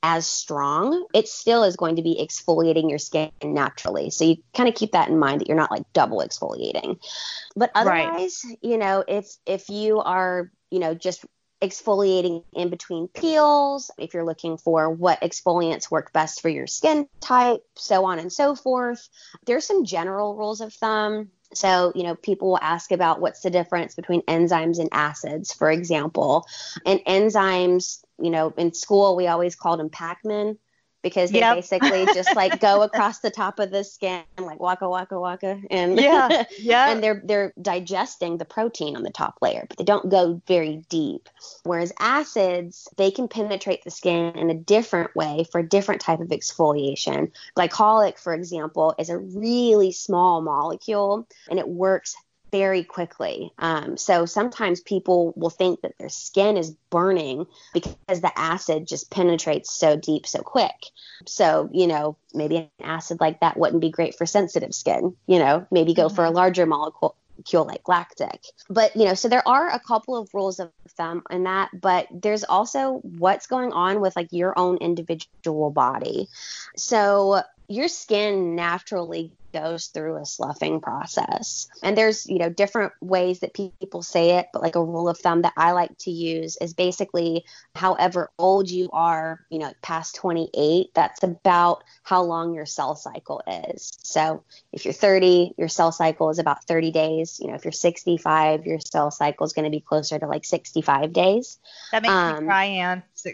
as 0.04 0.28
strong, 0.28 1.06
it 1.14 1.28
still 1.28 1.64
is 1.64 1.76
going 1.76 1.95
to 1.95 2.01
be 2.01 2.18
exfoliating 2.22 2.89
your 2.89 2.99
skin 2.99 3.32
naturally. 3.43 4.10
So 4.10 4.26
you 4.26 4.38
kind 4.54 4.68
of 4.68 4.76
keep 4.76 4.91
that 4.91 5.10
in 5.10 5.18
mind 5.18 5.41
that 5.41 5.47
you're 5.47 5.58
not 5.58 5.72
like 5.72 5.84
double 5.93 6.20
exfoliating. 6.20 6.97
But 7.56 7.72
Right. 7.80 8.14
otherwise, 8.14 8.41
you 8.62 8.78
know, 8.78 9.04
if 9.08 9.28
if 9.45 9.70
you 9.70 9.99
are, 9.99 10.51
you 10.72 10.80
know, 10.80 10.93
just 10.93 11.26
exfoliating 11.64 12.43
in 12.53 12.70
between 12.70 13.07
peels, 13.07 13.89
if 13.97 14.14
you're 14.14 14.26
looking 14.26 14.57
for 14.57 14.89
what 14.89 15.22
exfoliants 15.22 15.89
work 15.89 16.11
best 16.11 16.41
for 16.41 16.49
your 16.49 16.68
skin 16.68 17.07
type, 17.22 17.64
so 17.76 18.03
on 18.03 18.20
and 18.20 18.32
so 18.32 18.53
forth. 18.53 19.07
There's 19.45 19.66
some 19.66 19.86
general 19.86 20.36
rules 20.36 20.59
of 20.59 20.74
thumb. 20.74 21.30
So, 21.53 21.93
you 21.95 22.03
know, 22.03 22.16
people 22.16 22.49
will 22.49 22.59
ask 22.61 22.91
about 22.91 23.22
what's 23.22 23.41
the 23.41 23.49
difference 23.49 23.95
between 23.95 24.24
enzymes 24.24 24.80
and 24.80 24.89
acids, 24.91 25.53
for 25.53 25.72
example. 25.72 26.45
And 26.86 26.99
enzymes, 27.05 28.03
you 28.20 28.30
know, 28.30 28.53
in 28.57 28.74
school 28.74 29.16
we 29.16 29.28
always 29.28 29.55
called 29.55 29.80
them 29.80 29.89
Pac-Man 29.89 30.57
because 31.04 31.32
they 31.32 31.39
Yep. 31.39 31.58
basically 31.58 32.08
just 32.08 32.36
like 32.36 32.60
go 32.60 32.82
across 32.82 33.20
the 33.20 33.30
top 33.30 33.60
of 33.60 33.72
the 33.72 33.84
skin 33.84 34.24
like 34.39 34.60
waka 34.60 34.89
waka 34.89 35.20
waka 35.20 35.62
and 35.70 35.99
Yeah. 35.99 36.45
Yeah. 36.58 36.91
and 36.91 37.04
they're 37.04 37.22
they're 37.26 37.54
digesting 37.62 38.38
the 38.38 38.45
protein 38.45 38.95
on 38.95 39.04
the 39.04 39.12
top 39.12 39.36
layer, 39.41 39.66
but 39.68 39.78
they 39.78 39.84
don't 39.84 40.10
go 40.10 40.41
very 40.47 40.84
deep. 40.89 41.30
Whereas 41.64 41.93
acids, 41.99 42.88
they 42.97 43.12
can 43.12 43.28
penetrate 43.28 43.84
the 43.84 43.91
skin 43.91 44.38
in 44.38 44.49
a 44.49 44.56
different 44.56 45.16
way 45.16 45.45
for 45.51 45.60
a 45.60 45.68
different 45.68 46.01
type 46.01 46.20
of 46.20 46.30
exfoliation. 46.30 47.32
Glycolic, 47.58 48.18
for 48.18 48.34
example, 48.34 48.95
is 48.97 49.10
a 49.10 49.18
really 49.18 49.91
small 49.91 50.41
molecule 50.41 51.28
and 51.49 51.60
it 51.60 51.68
works 51.68 52.16
very 52.54 52.84
quickly. 52.84 53.51
Um, 53.58 53.97
so 53.97 54.28
sometimes 54.28 54.80
people 54.80 55.34
will 55.36 55.49
think 55.49 55.82
that 55.82 55.97
their 55.97 56.08
skin 56.08 56.56
is 56.56 56.70
burning 56.91 57.47
because 57.74 58.22
the 58.22 58.32
acid 58.38 58.88
just 58.88 59.10
penetrates 59.10 59.74
so 59.74 59.97
deep 59.97 60.28
so 60.28 60.43
quick. 60.43 60.76
So, 61.26 61.68
you 61.74 61.88
know, 61.88 62.16
maybe 62.32 62.58
an 62.58 62.70
acid 62.80 63.20
like 63.20 63.39
that 63.39 63.58
wouldn't 63.58 63.82
be 63.82 63.89
great 63.89 64.16
for 64.16 64.28
sensitive 64.28 64.76
skin. 64.76 65.16
You 65.26 65.39
know, 65.39 65.66
maybe 65.72 65.95
go 65.95 66.06
mm-hmm. 66.06 66.16
for 66.16 66.26
a 66.26 66.28
mm-hmm. 66.28 66.36
larger 66.36 66.68
molecule 66.68 67.16
like 67.54 67.88
lactic. 67.88 68.45
But, 68.70 68.95
you 68.95 69.06
know, 69.06 69.16
so 69.16 69.30
there 69.30 69.47
are 69.47 69.70
a 69.70 69.80
couple 69.80 70.16
of 70.16 70.30
rules 70.32 70.60
of 70.60 70.70
thumb 70.89 71.24
in 71.32 71.45
that, 71.45 71.72
but 71.74 72.08
there's 72.12 72.43
also 72.43 73.01
what's 73.18 73.47
going 73.47 73.74
on 73.74 73.99
with 73.99 74.16
like 74.16 74.32
your 74.32 74.58
own 74.60 74.78
individual 74.78 75.72
body. 75.72 76.30
So 76.78 77.41
your 77.68 77.88
skin 77.88 78.56
naturally 78.56 79.32
goes 79.54 79.88
through 79.88 80.18
a 80.18 80.26
sloughing 80.26 80.82
process. 80.82 81.68
And 81.82 81.97
there's, 81.97 82.26
you 82.28 82.39
know, 82.39 82.49
different 82.49 82.91
ways 83.01 83.39
that 83.39 83.54
people 83.54 84.01
say 84.01 84.32
it, 84.38 84.47
but 84.51 84.62
like 84.62 84.76
a 84.76 84.84
rule 84.84 85.08
of 85.08 85.18
thumb 85.18 85.43
that 85.43 85.54
I 85.56 85.72
like 85.72 85.97
to 85.99 86.12
use 86.12 86.58
is 86.58 86.74
basically 86.74 87.45
however 87.76 88.32
old 88.38 88.70
you 88.70 88.89
are, 88.91 89.39
you 89.49 89.60
know, 89.60 89.72
past 89.82 90.16
28, 90.16 90.93
that's 90.93 91.24
about 91.24 91.84
how 92.04 92.24
long 92.24 92.54
your 92.54 92.66
cell 92.66 92.95
cycle 92.95 93.41
is. 93.47 93.91
So 94.01 94.43
if 94.72 94.86
you're 94.86 94.93
30, 94.93 95.54
your 95.58 95.70
cell 95.70 95.91
cycle 95.91 96.30
is 96.30 96.39
about 96.39 96.66
30 96.66 96.91
days. 96.91 97.39
You 97.39 97.47
know, 97.47 97.56
if 97.56 97.64
you're 97.64 97.72
65, 97.72 98.66
your 98.66 98.80
cell 98.80 99.12
cycle 99.12 99.45
is 99.45 99.54
going 99.54 99.66
to 99.66 99.72
be 99.72 99.80
closer 99.80 100.18
to 100.20 100.28
like 100.28 100.45
65 100.45 101.14
days. 101.14 101.60
That 101.91 102.01
makes 102.01 102.14
um, 102.14 102.39
me 102.39 102.47
cry, 102.47 102.66
Anne. 102.66 103.04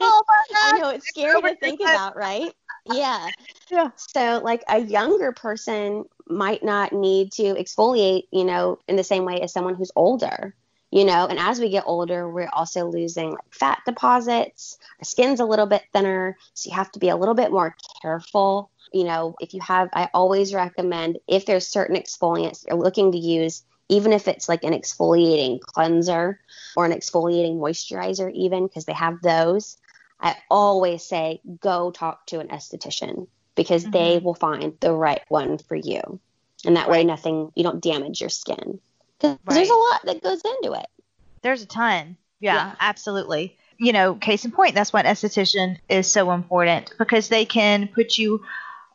oh 0.00 0.22
I 0.54 0.78
know 0.78 0.90
it's 0.90 1.08
scary 1.08 1.40
to 1.40 1.56
think 1.56 1.80
about, 1.80 2.16
right? 2.16 2.52
Yeah. 2.86 3.28
Yeah. 3.70 3.90
So 3.96 4.40
like 4.42 4.62
a 4.68 4.80
younger 4.80 5.32
person 5.32 6.04
might 6.26 6.64
not 6.64 6.92
need 6.92 7.32
to 7.32 7.54
exfoliate, 7.54 8.24
you 8.30 8.44
know, 8.44 8.78
in 8.88 8.96
the 8.96 9.04
same 9.04 9.24
way 9.24 9.40
as 9.40 9.52
someone 9.52 9.74
who's 9.74 9.92
older. 9.96 10.54
You 10.92 11.04
know, 11.04 11.28
and 11.28 11.38
as 11.38 11.60
we 11.60 11.68
get 11.68 11.84
older, 11.86 12.28
we're 12.28 12.50
also 12.52 12.86
losing 12.86 13.30
like 13.30 13.54
fat 13.54 13.80
deposits. 13.86 14.76
Our 14.98 15.04
skin's 15.04 15.38
a 15.38 15.44
little 15.44 15.66
bit 15.66 15.84
thinner, 15.92 16.36
so 16.54 16.68
you 16.68 16.74
have 16.74 16.90
to 16.92 16.98
be 16.98 17.10
a 17.10 17.16
little 17.16 17.34
bit 17.34 17.52
more 17.52 17.76
careful. 18.02 18.72
You 18.92 19.04
know, 19.04 19.36
if 19.40 19.54
you 19.54 19.60
have, 19.60 19.88
I 19.92 20.08
always 20.12 20.52
recommend 20.52 21.18
if 21.28 21.46
there's 21.46 21.64
certain 21.64 21.94
exfoliants 21.94 22.66
you're 22.66 22.76
looking 22.76 23.12
to 23.12 23.18
use, 23.18 23.62
even 23.88 24.12
if 24.12 24.26
it's 24.26 24.48
like 24.48 24.64
an 24.64 24.72
exfoliating 24.72 25.60
cleanser 25.60 26.40
or 26.74 26.86
an 26.86 26.92
exfoliating 26.92 27.58
moisturizer, 27.58 28.32
even 28.32 28.66
because 28.66 28.84
they 28.84 28.92
have 28.92 29.20
those, 29.22 29.76
I 30.20 30.36
always 30.50 31.02
say 31.02 31.40
go 31.60 31.90
talk 31.90 32.26
to 32.26 32.40
an 32.40 32.48
esthetician 32.48 33.26
because 33.54 33.82
mm-hmm. 33.82 33.92
they 33.92 34.18
will 34.18 34.34
find 34.34 34.74
the 34.80 34.92
right 34.92 35.22
one 35.28 35.58
for 35.58 35.74
you. 35.74 36.20
And 36.64 36.76
that 36.76 36.88
right. 36.88 36.90
way, 36.90 37.04
nothing, 37.04 37.52
you 37.54 37.62
don't 37.62 37.82
damage 37.82 38.20
your 38.20 38.30
skin. 38.30 38.80
Because 39.18 39.38
right. 39.44 39.54
there's 39.54 39.70
a 39.70 39.74
lot 39.74 40.00
that 40.04 40.22
goes 40.22 40.42
into 40.44 40.78
it. 40.78 40.86
There's 41.42 41.62
a 41.62 41.66
ton. 41.66 42.16
Yeah, 42.38 42.54
yeah, 42.54 42.74
absolutely. 42.80 43.56
You 43.78 43.92
know, 43.92 44.14
case 44.14 44.44
in 44.44 44.50
point, 44.50 44.74
that's 44.74 44.92
why 44.92 45.00
an 45.00 45.06
esthetician 45.06 45.78
is 45.88 46.10
so 46.10 46.32
important 46.32 46.92
because 46.98 47.28
they 47.28 47.44
can 47.44 47.88
put 47.88 48.18
you 48.18 48.42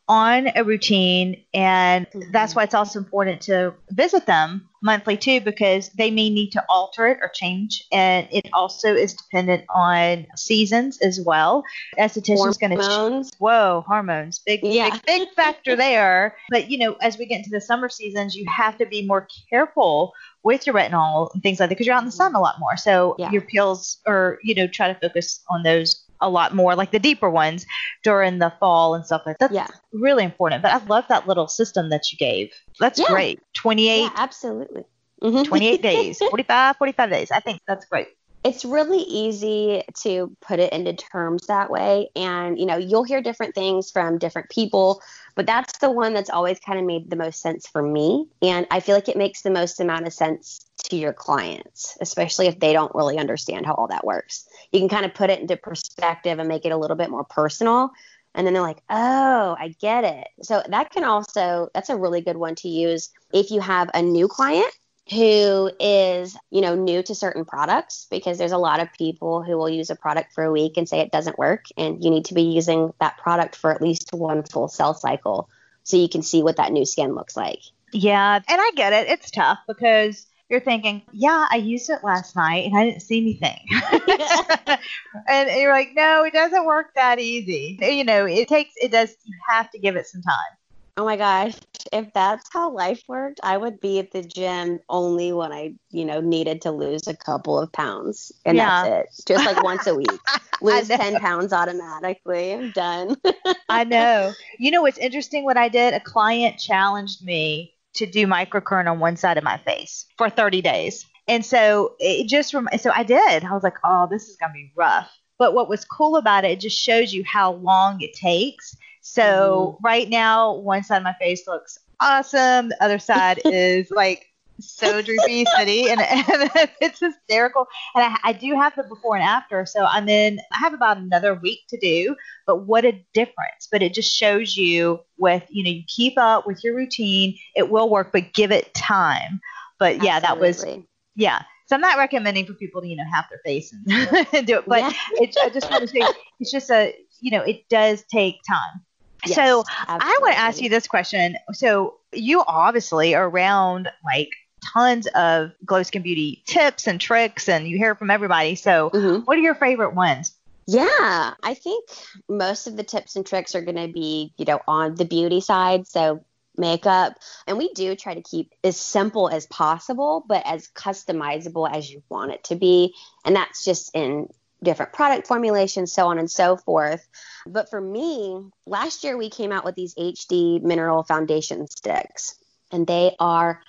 on 0.07 0.49
a 0.55 0.63
routine 0.63 1.43
and 1.53 2.07
mm-hmm. 2.07 2.31
that's 2.31 2.55
why 2.55 2.63
it's 2.63 2.75
also 2.75 2.99
important 2.99 3.41
to 3.41 3.73
visit 3.89 4.27
them 4.27 4.69
monthly 4.83 5.17
too 5.17 5.41
because 5.41 5.89
they 5.97 6.11
may 6.11 6.29
need 6.29 6.51
to 6.51 6.63
alter 6.69 7.07
it 7.07 7.17
or 7.23 7.29
change 7.29 7.83
and 7.91 8.27
it 8.31 8.47
also 8.53 8.93
is 8.93 9.15
dependent 9.15 9.65
on 9.73 10.27
seasons 10.35 11.01
as 11.01 11.19
well 11.25 11.63
esthetician's 11.97 12.57
going 12.57 12.77
to 12.77 13.23
ch- 13.23 13.33
whoa 13.39 13.83
hormones 13.87 14.37
big 14.45 14.59
yeah. 14.61 14.91
big 14.91 15.05
big 15.07 15.29
factor 15.35 15.75
there 15.75 16.35
but 16.51 16.69
you 16.69 16.77
know 16.77 16.95
as 17.01 17.17
we 17.17 17.25
get 17.25 17.37
into 17.37 17.49
the 17.49 17.61
summer 17.61 17.89
seasons 17.89 18.35
you 18.35 18.45
have 18.47 18.77
to 18.77 18.85
be 18.85 19.03
more 19.07 19.27
careful 19.49 20.13
with 20.43 20.67
your 20.67 20.75
retinol 20.75 21.33
and 21.33 21.41
things 21.41 21.59
like 21.59 21.67
that 21.67 21.73
because 21.73 21.87
you're 21.87 21.95
out 21.95 22.03
in 22.03 22.05
the 22.05 22.11
sun 22.11 22.35
a 22.35 22.39
lot 22.39 22.59
more 22.59 22.77
so 22.77 23.15
yeah. 23.17 23.31
your 23.31 23.41
peels 23.41 23.97
or 24.05 24.37
you 24.43 24.53
know 24.53 24.67
try 24.67 24.87
to 24.87 24.99
focus 24.99 25.43
on 25.49 25.63
those 25.63 26.04
a 26.25 26.29
lot 26.29 26.53
more, 26.53 26.75
like 26.75 26.91
the 26.91 26.99
deeper 26.99 27.29
ones 27.29 27.65
during 28.03 28.39
the 28.39 28.51
fall 28.59 28.95
and 28.95 29.05
stuff 29.05 29.21
like 29.25 29.37
that. 29.37 29.51
That's 29.51 29.71
yeah. 29.71 29.77
really 29.93 30.23
important. 30.23 30.63
But 30.63 30.71
I 30.71 30.83
love 30.85 31.05
that 31.09 31.27
little 31.27 31.47
system 31.47 31.89
that 31.91 32.11
you 32.11 32.17
gave. 32.17 32.51
That's 32.79 32.99
yeah. 32.99 33.05
great. 33.07 33.39
28. 33.53 34.01
Yeah, 34.01 34.09
absolutely. 34.15 34.83
Mm-hmm. 35.21 35.43
28 35.43 35.81
days, 35.81 36.17
45, 36.17 36.77
45 36.77 37.09
days. 37.09 37.31
I 37.31 37.39
think 37.39 37.61
that's 37.67 37.85
great. 37.85 38.07
It's 38.43 38.65
really 38.65 38.99
easy 38.99 39.83
to 40.03 40.35
put 40.41 40.59
it 40.59 40.71
into 40.71 40.93
terms 40.93 41.47
that 41.47 41.71
way. 41.71 42.09
And, 42.15 42.59
you 42.59 42.65
know, 42.65 42.77
you'll 42.77 43.03
hear 43.03 43.21
different 43.21 43.55
things 43.55 43.89
from 43.89 44.19
different 44.19 44.49
people, 44.49 45.01
but 45.35 45.45
that's 45.45 45.77
the 45.79 45.91
one 45.91 46.13
that's 46.13 46.29
always 46.29 46.59
kind 46.59 46.79
of 46.79 46.85
made 46.85 47.09
the 47.09 47.15
most 47.15 47.41
sense 47.41 47.67
for 47.67 47.81
me. 47.81 48.27
And 48.41 48.65
I 48.71 48.79
feel 48.79 48.95
like 48.95 49.09
it 49.09 49.17
makes 49.17 49.41
the 49.41 49.51
most 49.51 49.79
amount 49.79 50.07
of 50.07 50.13
sense 50.13 50.65
to 50.85 50.95
your 50.95 51.13
clients, 51.13 51.97
especially 52.01 52.47
if 52.47 52.59
they 52.59 52.73
don't 52.73 52.95
really 52.95 53.17
understand 53.17 53.65
how 53.65 53.73
all 53.73 53.87
that 53.87 54.05
works. 54.05 54.47
You 54.71 54.79
can 54.79 54.89
kind 54.89 55.05
of 55.05 55.13
put 55.13 55.29
it 55.29 55.39
into 55.39 55.57
perspective 55.57 56.39
and 56.39 56.47
make 56.47 56.65
it 56.65 56.71
a 56.71 56.77
little 56.77 56.97
bit 56.97 57.09
more 57.09 57.25
personal. 57.25 57.91
And 58.33 58.45
then 58.45 58.53
they're 58.53 58.63
like, 58.63 58.81
oh, 58.89 59.55
I 59.59 59.75
get 59.79 60.03
it. 60.03 60.27
So 60.41 60.61
that 60.67 60.91
can 60.91 61.03
also, 61.03 61.69
that's 61.73 61.89
a 61.89 61.95
really 61.95 62.21
good 62.21 62.37
one 62.37 62.55
to 62.55 62.67
use 62.67 63.09
if 63.33 63.51
you 63.51 63.61
have 63.61 63.89
a 63.93 64.01
new 64.01 64.27
client 64.27 64.73
who 65.09 65.69
is, 65.79 66.35
you 66.49 66.61
know, 66.61 66.75
new 66.75 67.03
to 67.03 67.13
certain 67.13 67.45
products 67.45 68.07
because 68.09 68.37
there's 68.37 68.51
a 68.51 68.57
lot 68.57 68.79
of 68.79 68.91
people 68.93 69.43
who 69.43 69.57
will 69.57 69.69
use 69.69 69.89
a 69.89 69.95
product 69.95 70.33
for 70.33 70.43
a 70.43 70.51
week 70.51 70.77
and 70.77 70.89
say 70.89 70.99
it 70.99 71.11
doesn't 71.11 71.37
work. 71.37 71.65
And 71.77 72.03
you 72.03 72.09
need 72.09 72.25
to 72.25 72.33
be 72.33 72.41
using 72.41 72.91
that 72.99 73.17
product 73.17 73.55
for 73.55 73.71
at 73.71 73.81
least 73.81 74.09
one 74.13 74.43
full 74.43 74.67
cell 74.67 74.95
cycle 74.95 75.47
so 75.83 75.97
you 75.97 76.09
can 76.09 76.23
see 76.23 76.41
what 76.41 76.57
that 76.57 76.71
new 76.71 76.85
skin 76.85 77.13
looks 77.13 77.37
like. 77.37 77.59
Yeah. 77.91 78.35
And 78.35 78.61
I 78.61 78.71
get 78.75 78.93
it. 78.93 79.07
It's 79.07 79.29
tough 79.29 79.59
because 79.67 80.25
you're 80.49 80.59
thinking, 80.59 81.03
yeah, 81.11 81.47
I 81.51 81.57
used 81.57 81.89
it 81.89 82.03
last 82.03 82.35
night 82.35 82.65
and 82.65 82.75
I 82.75 82.85
didn't 82.85 83.01
see 83.01 83.19
anything. 83.19 83.59
and 85.27 85.49
you're 85.51 85.71
like, 85.71 85.91
no, 85.95 86.23
it 86.23 86.33
doesn't 86.33 86.65
work 86.65 86.93
that 86.95 87.19
easy. 87.19 87.77
You 87.79 88.03
know, 88.03 88.25
it 88.25 88.47
takes, 88.47 88.73
it 88.77 88.91
does, 88.91 89.15
you 89.23 89.33
have 89.49 89.69
to 89.71 89.79
give 89.79 89.95
it 89.95 90.07
some 90.07 90.23
time. 90.23 90.57
Oh 90.97 91.03
my 91.03 91.17
gosh. 91.17 91.53
If 91.91 92.13
that's 92.13 92.47
how 92.51 92.71
life 92.71 93.03
worked, 93.07 93.41
I 93.43 93.57
would 93.57 93.81
be 93.81 93.99
at 93.99 94.11
the 94.11 94.21
gym 94.21 94.79
only 94.87 95.33
when 95.33 95.51
I, 95.51 95.73
you 95.91 96.05
know, 96.05 96.21
needed 96.21 96.61
to 96.61 96.71
lose 96.71 97.07
a 97.07 97.15
couple 97.15 97.59
of 97.59 97.71
pounds. 97.73 98.31
And 98.45 98.55
yeah. 98.55 98.83
that's 98.83 99.19
it. 99.19 99.25
Just 99.27 99.45
like 99.45 99.61
once 99.61 99.87
a 99.87 99.95
week. 99.95 100.07
lose 100.61 100.87
10 100.87 101.19
pounds 101.19 101.51
automatically. 101.51 102.53
I'm 102.53 102.71
done. 102.71 103.17
I 103.69 103.83
know. 103.83 104.31
You 104.57 104.71
know 104.71 104.81
what's 104.83 104.97
interesting? 104.97 105.43
What 105.43 105.57
I 105.57 105.67
did? 105.67 105.93
A 105.93 105.99
client 105.99 106.59
challenged 106.59 107.23
me 107.25 107.73
to 107.95 108.05
do 108.05 108.25
microcurrent 108.25 108.89
on 108.89 108.99
one 108.99 109.17
side 109.17 109.37
of 109.37 109.43
my 109.43 109.57
face 109.57 110.05
for 110.17 110.29
30 110.29 110.61
days. 110.61 111.05
And 111.27 111.45
so 111.45 111.95
it 111.99 112.27
just 112.27 112.53
rem- 112.53 112.69
so 112.77 112.91
I 112.93 113.03
did. 113.03 113.43
I 113.43 113.51
was 113.51 113.63
like, 113.63 113.77
oh, 113.83 114.07
this 114.09 114.29
is 114.29 114.37
gonna 114.37 114.53
be 114.53 114.71
rough. 114.75 115.11
But 115.37 115.53
what 115.53 115.67
was 115.67 115.83
cool 115.83 116.15
about 116.15 116.45
it, 116.45 116.51
it 116.51 116.59
just 116.61 116.79
shows 116.79 117.13
you 117.13 117.23
how 117.25 117.53
long 117.53 117.99
it 118.01 118.13
takes. 118.13 118.77
So 119.07 119.75
mm-hmm. 119.77 119.85
right 119.85 120.09
now, 120.09 120.55
one 120.55 120.83
side 120.83 120.97
of 120.97 121.03
my 121.03 121.13
face 121.19 121.47
looks 121.47 121.77
awesome. 122.01 122.69
The 122.69 122.83
other 122.83 122.97
side 122.97 123.39
is 123.45 123.91
like 123.91 124.25
so 124.59 125.01
droopy 125.01 125.45
city 125.57 125.89
and, 125.89 126.01
and, 126.01 126.49
it's 126.81 127.01
hysterical 127.01 127.67
and 127.93 128.03
I, 128.05 128.17
I, 128.23 128.33
do 128.33 128.55
have 128.55 128.73
the 128.75 128.83
before 128.83 129.17
and 129.17 129.23
after 129.23 129.65
so 129.65 129.83
i'm 129.83 130.07
in 130.07 130.39
i 130.53 130.59
have 130.59 130.73
about 130.73 130.95
another 130.95 131.35
week 131.35 131.59
to 131.67 131.77
do 131.77 132.15
but 132.47 132.65
what 132.65 132.85
a 132.85 132.93
difference 133.13 133.67
but 133.69 133.83
it 133.83 133.93
just 133.93 134.09
shows 134.09 134.55
you 134.55 135.01
with 135.17 135.43
you 135.49 135.61
know 135.61 135.71
you 135.71 135.83
keep 135.87 136.13
up 136.17 136.47
with 136.47 136.63
your 136.63 136.73
routine 136.73 137.37
it 137.53 137.69
will 137.69 137.89
work 137.89 138.13
but 138.13 138.33
give 138.33 138.49
it 138.49 138.73
time 138.73 139.41
but 139.77 140.01
yeah 140.01 140.21
Absolutely. 140.23 140.51
that 140.51 140.77
was 140.77 140.85
yeah 141.17 141.41
so 141.65 141.75
i'm 141.75 141.81
not 141.81 141.97
recommending 141.97 142.45
for 142.45 142.53
people 142.53 142.79
to 142.79 142.87
you 142.87 142.95
know 142.95 143.03
have 143.11 143.25
their 143.29 143.41
face 143.43 143.73
and, 143.73 143.85
do 144.47 144.59
it 144.59 144.63
but 144.65 144.79
yeah. 144.79 144.91
it, 145.15 145.35
i 145.43 145.49
just 145.49 145.69
want 145.69 145.81
to 145.81 145.87
say 145.89 146.01
it's 146.39 146.49
just 146.49 146.71
a 146.71 146.95
you 147.19 147.29
know 147.29 147.41
it 147.41 147.67
does 147.67 148.05
take 148.09 148.37
time 148.47 148.84
Yes, 149.25 149.35
so 149.35 149.63
absolutely. 149.87 150.07
I 150.07 150.17
want 150.21 150.33
to 150.33 150.39
ask 150.39 150.61
you 150.61 150.69
this 150.69 150.87
question. 150.87 151.35
So 151.53 151.95
you 152.13 152.43
obviously 152.45 153.15
are 153.15 153.27
around 153.27 153.89
like 154.03 154.31
tons 154.73 155.07
of 155.15 155.51
Glo 155.65 155.83
Skin 155.83 156.01
Beauty 156.01 156.43
tips 156.45 156.87
and 156.87 156.99
tricks, 156.99 157.47
and 157.49 157.67
you 157.67 157.77
hear 157.77 157.95
from 157.95 158.09
everybody. 158.09 158.55
So, 158.55 158.89
mm-hmm. 158.89 159.23
what 159.23 159.37
are 159.37 159.41
your 159.41 159.55
favorite 159.55 159.93
ones? 159.93 160.33
Yeah, 160.67 161.33
I 161.43 161.53
think 161.53 161.89
most 162.27 162.67
of 162.67 162.75
the 162.75 162.83
tips 162.83 163.15
and 163.15 163.25
tricks 163.25 163.53
are 163.53 163.61
going 163.61 163.75
to 163.75 163.93
be, 163.93 164.33
you 164.37 164.45
know, 164.45 164.61
on 164.67 164.95
the 164.95 165.05
beauty 165.05 165.41
side. 165.41 165.87
So, 165.87 166.23
makeup. 166.57 167.17
And 167.47 167.57
we 167.57 167.73
do 167.73 167.95
try 167.95 168.13
to 168.13 168.21
keep 168.21 168.53
as 168.63 168.77
simple 168.77 169.29
as 169.29 169.45
possible, 169.45 170.23
but 170.27 170.43
as 170.45 170.67
customizable 170.69 171.69
as 171.71 171.91
you 171.91 172.01
want 172.09 172.31
it 172.31 172.45
to 172.45 172.55
be. 172.55 172.95
And 173.23 173.35
that's 173.35 173.65
just 173.65 173.93
in 173.93 174.29
different 174.63 174.93
product 174.93 175.27
formulations, 175.27 175.93
so 175.93 176.07
on 176.07 176.17
and 176.17 176.29
so 176.29 176.57
forth. 176.57 177.07
But 177.47 177.69
for 177.69 177.79
me, 177.79 178.41
last 178.65 179.03
year 179.03 179.17
we 179.17 179.29
came 179.29 179.51
out 179.51 179.65
with 179.65 179.75
these 179.75 179.95
HD 179.95 180.61
mineral 180.61 181.03
foundation 181.03 181.67
sticks, 181.67 182.35
and 182.71 182.87
they 182.87 183.15
are 183.19 183.61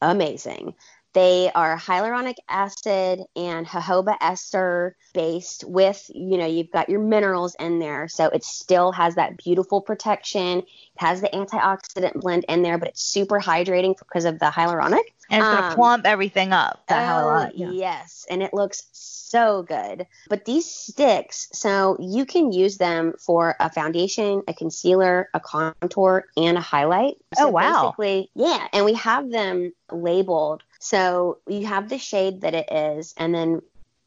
amazing. 0.00 0.74
They 1.12 1.50
are 1.52 1.76
hyaluronic 1.76 2.36
acid 2.48 3.20
and 3.34 3.66
jojoba 3.66 4.16
ester 4.20 4.96
based 5.12 5.64
with, 5.66 6.08
you 6.14 6.38
know, 6.38 6.46
you've 6.46 6.70
got 6.70 6.88
your 6.88 7.00
minerals 7.00 7.56
in 7.58 7.80
there. 7.80 8.06
So 8.06 8.26
it 8.26 8.44
still 8.44 8.92
has 8.92 9.16
that 9.16 9.36
beautiful 9.36 9.80
protection. 9.80 10.60
It 10.60 10.66
has 10.98 11.20
the 11.20 11.28
antioxidant 11.28 12.20
blend 12.20 12.44
in 12.48 12.62
there, 12.62 12.78
but 12.78 12.88
it's 12.88 13.02
super 13.02 13.40
hydrating 13.40 13.98
because 13.98 14.24
of 14.24 14.38
the 14.38 14.46
hyaluronic. 14.46 15.02
And 15.30 15.40
it's 15.40 15.48
going 15.48 15.62
to 15.62 15.68
Um, 15.68 15.74
plump 15.74 16.06
everything 16.06 16.52
up. 16.52 16.82
That 16.88 17.22
Oh. 17.22 17.48
Yeah. 17.54 17.70
Yes, 17.70 18.26
and 18.28 18.42
it 18.42 18.52
looks 18.52 18.84
so 18.92 19.62
good. 19.62 20.06
But 20.28 20.44
these 20.44 20.68
sticks, 20.68 21.48
so 21.52 21.96
you 22.00 22.26
can 22.26 22.52
use 22.52 22.78
them 22.78 23.14
for 23.24 23.54
a 23.60 23.70
foundation, 23.70 24.42
a 24.48 24.54
concealer, 24.54 25.30
a 25.32 25.40
contour, 25.40 26.26
and 26.36 26.58
a 26.58 26.60
highlight. 26.60 27.14
Oh, 27.38 27.42
So 27.44 27.48
wow. 27.48 27.82
Basically, 27.84 28.30
yeah, 28.34 28.66
and 28.72 28.84
we 28.84 28.94
have 28.94 29.30
them 29.30 29.72
labeled. 29.90 30.62
So 30.80 31.38
you 31.46 31.66
have 31.66 31.88
the 31.88 31.98
shade 31.98 32.40
that 32.40 32.54
it 32.54 32.72
is, 32.72 33.14
and 33.16 33.34
then 33.34 33.62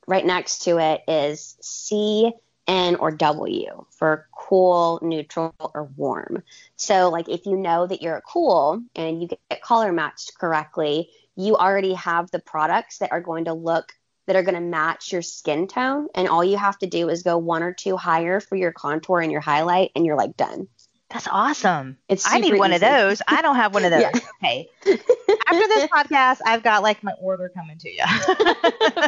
right 0.07 0.25
next 0.25 0.63
to 0.63 0.77
it 0.79 1.03
is 1.07 1.55
C, 1.61 2.33
N, 2.67 2.95
or 2.95 3.11
W 3.11 3.85
for 3.91 4.27
cool, 4.35 4.99
neutral, 5.01 5.53
or 5.59 5.85
warm. 5.95 6.43
So, 6.75 7.09
like, 7.09 7.27
if 7.29 7.45
you 7.45 7.57
know 7.57 7.85
that 7.87 8.01
you're 8.01 8.21
cool 8.21 8.81
and 8.95 9.21
you 9.21 9.27
get 9.27 9.61
color 9.61 9.91
matched 9.91 10.37
correctly, 10.37 11.09
you 11.35 11.55
already 11.55 11.93
have 11.95 12.31
the 12.31 12.39
products 12.39 12.99
that 12.99 13.11
are 13.11 13.21
going 13.21 13.45
to 13.45 13.53
look 13.53 13.93
that 14.25 14.35
are 14.37 14.43
going 14.43 14.55
to 14.55 14.61
match 14.61 15.11
your 15.11 15.21
skin 15.21 15.67
tone. 15.67 16.07
And 16.15 16.29
all 16.29 16.43
you 16.43 16.57
have 16.57 16.77
to 16.79 16.87
do 16.87 17.09
is 17.09 17.23
go 17.23 17.37
one 17.37 17.63
or 17.63 17.73
two 17.73 17.97
higher 17.97 18.39
for 18.39 18.55
your 18.55 18.71
contour 18.71 19.19
and 19.19 19.31
your 19.31 19.41
highlight, 19.41 19.91
and 19.95 20.05
you're 20.05 20.15
like 20.15 20.37
done. 20.37 20.67
That's 21.13 21.27
awesome. 21.29 21.97
It's 22.09 22.25
I 22.27 22.39
need 22.39 22.57
one 22.57 22.71
easy. 22.73 22.83
of 22.83 22.91
those. 22.91 23.21
I 23.27 23.43
don't 23.43 23.55
have 23.55 23.73
one 23.75 23.85
of 23.85 23.91
those. 23.91 24.01
Yeah. 24.01 24.11
Okay. 24.43 24.67
After 24.87 25.67
this 25.67 25.87
podcast, 25.87 26.39
I've 26.45 26.63
got 26.63 26.81
like 26.81 27.03
my 27.03 27.13
order 27.21 27.49
coming 27.49 27.77
to 27.77 27.89
you. 27.89 28.03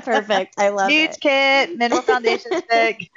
Perfect. 0.04 0.54
I 0.60 0.70
love 0.70 0.90
Nudes 0.90 1.18
it. 1.18 1.24
Huge 1.24 1.68
kit, 1.70 1.78
mineral 1.78 2.02
foundation 2.04 2.52
stick. 2.70 3.10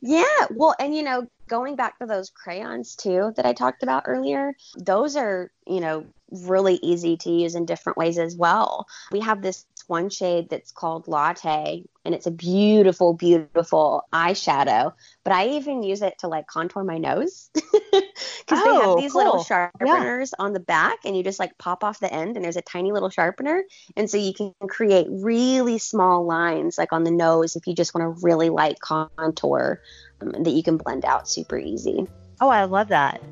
Yeah. 0.00 0.24
Well, 0.50 0.74
and 0.78 0.94
you 0.94 1.02
know, 1.02 1.26
going 1.48 1.76
back 1.76 1.98
to 1.98 2.06
those 2.06 2.30
crayons 2.30 2.96
too 2.96 3.32
that 3.36 3.46
I 3.46 3.52
talked 3.54 3.82
about 3.82 4.04
earlier, 4.06 4.54
those 4.76 5.16
are, 5.16 5.50
you 5.66 5.80
know, 5.80 6.06
really 6.30 6.74
easy 6.82 7.16
to 7.18 7.30
use 7.30 7.54
in 7.54 7.66
different 7.66 7.98
ways 7.98 8.18
as 8.18 8.36
well. 8.36 8.86
We 9.10 9.20
have 9.20 9.42
this 9.42 9.64
one 9.86 10.10
shade 10.10 10.50
that's 10.50 10.72
called 10.72 11.08
Latte, 11.08 11.84
and 12.04 12.14
it's 12.14 12.26
a 12.26 12.30
beautiful, 12.30 13.14
beautiful 13.14 14.04
eyeshadow. 14.12 14.92
But 15.24 15.32
I 15.32 15.48
even 15.48 15.82
use 15.82 16.02
it 16.02 16.18
to 16.20 16.28
like 16.28 16.46
contour 16.46 16.84
my 16.84 16.98
nose 16.98 17.50
because 17.54 18.62
they 18.62 18.74
Oh, 18.74 18.82
have 18.82 18.96
these 18.96 19.14
little 19.14 19.38
cool. 19.38 19.44
sharpeners 19.44 20.34
on 20.38 20.52
the 20.52 20.60
back, 20.60 20.98
and 21.04 21.16
you 21.16 21.22
just 21.24 21.38
like 21.38 21.56
pop 21.58 21.82
off 21.84 22.00
the 22.00 22.12
end, 22.12 22.36
and 22.36 22.44
there's 22.44 22.56
a 22.56 22.62
tiny 22.62 22.92
little 22.92 23.10
sharpener. 23.10 23.64
And 23.96 24.10
so 24.10 24.18
you 24.18 24.34
can 24.34 24.54
create 24.68 25.06
really 25.10 25.78
small 25.78 26.26
lines 26.26 26.76
like 26.78 26.92
on 26.92 27.04
the 27.04 27.10
nose 27.10 27.56
if 27.56 27.66
you 27.66 27.74
just 27.74 27.94
want 27.94 28.16
to 28.16 28.22
really 28.24 28.50
light 28.50 28.78
contour 28.80 29.80
Um, 30.20 30.42
that 30.42 30.50
you 30.50 30.62
can 30.62 30.76
blend 30.76 31.04
out 31.04 31.28
super 31.28 31.58
easy. 31.58 32.06
Oh, 32.40 32.48
I 32.48 32.64
love 32.64 32.88
that. 32.88 33.22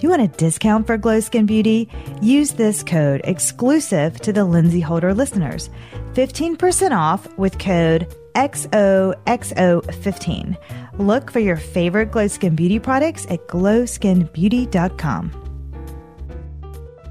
Do 0.00 0.06
you 0.06 0.10
want 0.10 0.22
a 0.22 0.28
discount 0.28 0.86
for 0.86 0.96
Glo 0.96 1.20
Skin 1.20 1.44
Beauty? 1.44 1.86
Use 2.22 2.52
this 2.52 2.82
code 2.82 3.20
exclusive 3.24 4.18
to 4.20 4.32
the 4.32 4.46
Lindsey 4.46 4.80
Holder 4.80 5.12
listeners. 5.12 5.68
15% 6.14 6.96
off 6.96 7.38
with 7.38 7.58
code 7.58 8.16
XOXO15. 8.34 10.56
Look 10.98 11.30
for 11.30 11.40
your 11.40 11.56
favorite 11.56 12.12
Glo 12.12 12.28
Skin 12.28 12.56
Beauty 12.56 12.78
products 12.78 13.26
at 13.28 13.46
gloskinbeauty.com. 13.48 15.39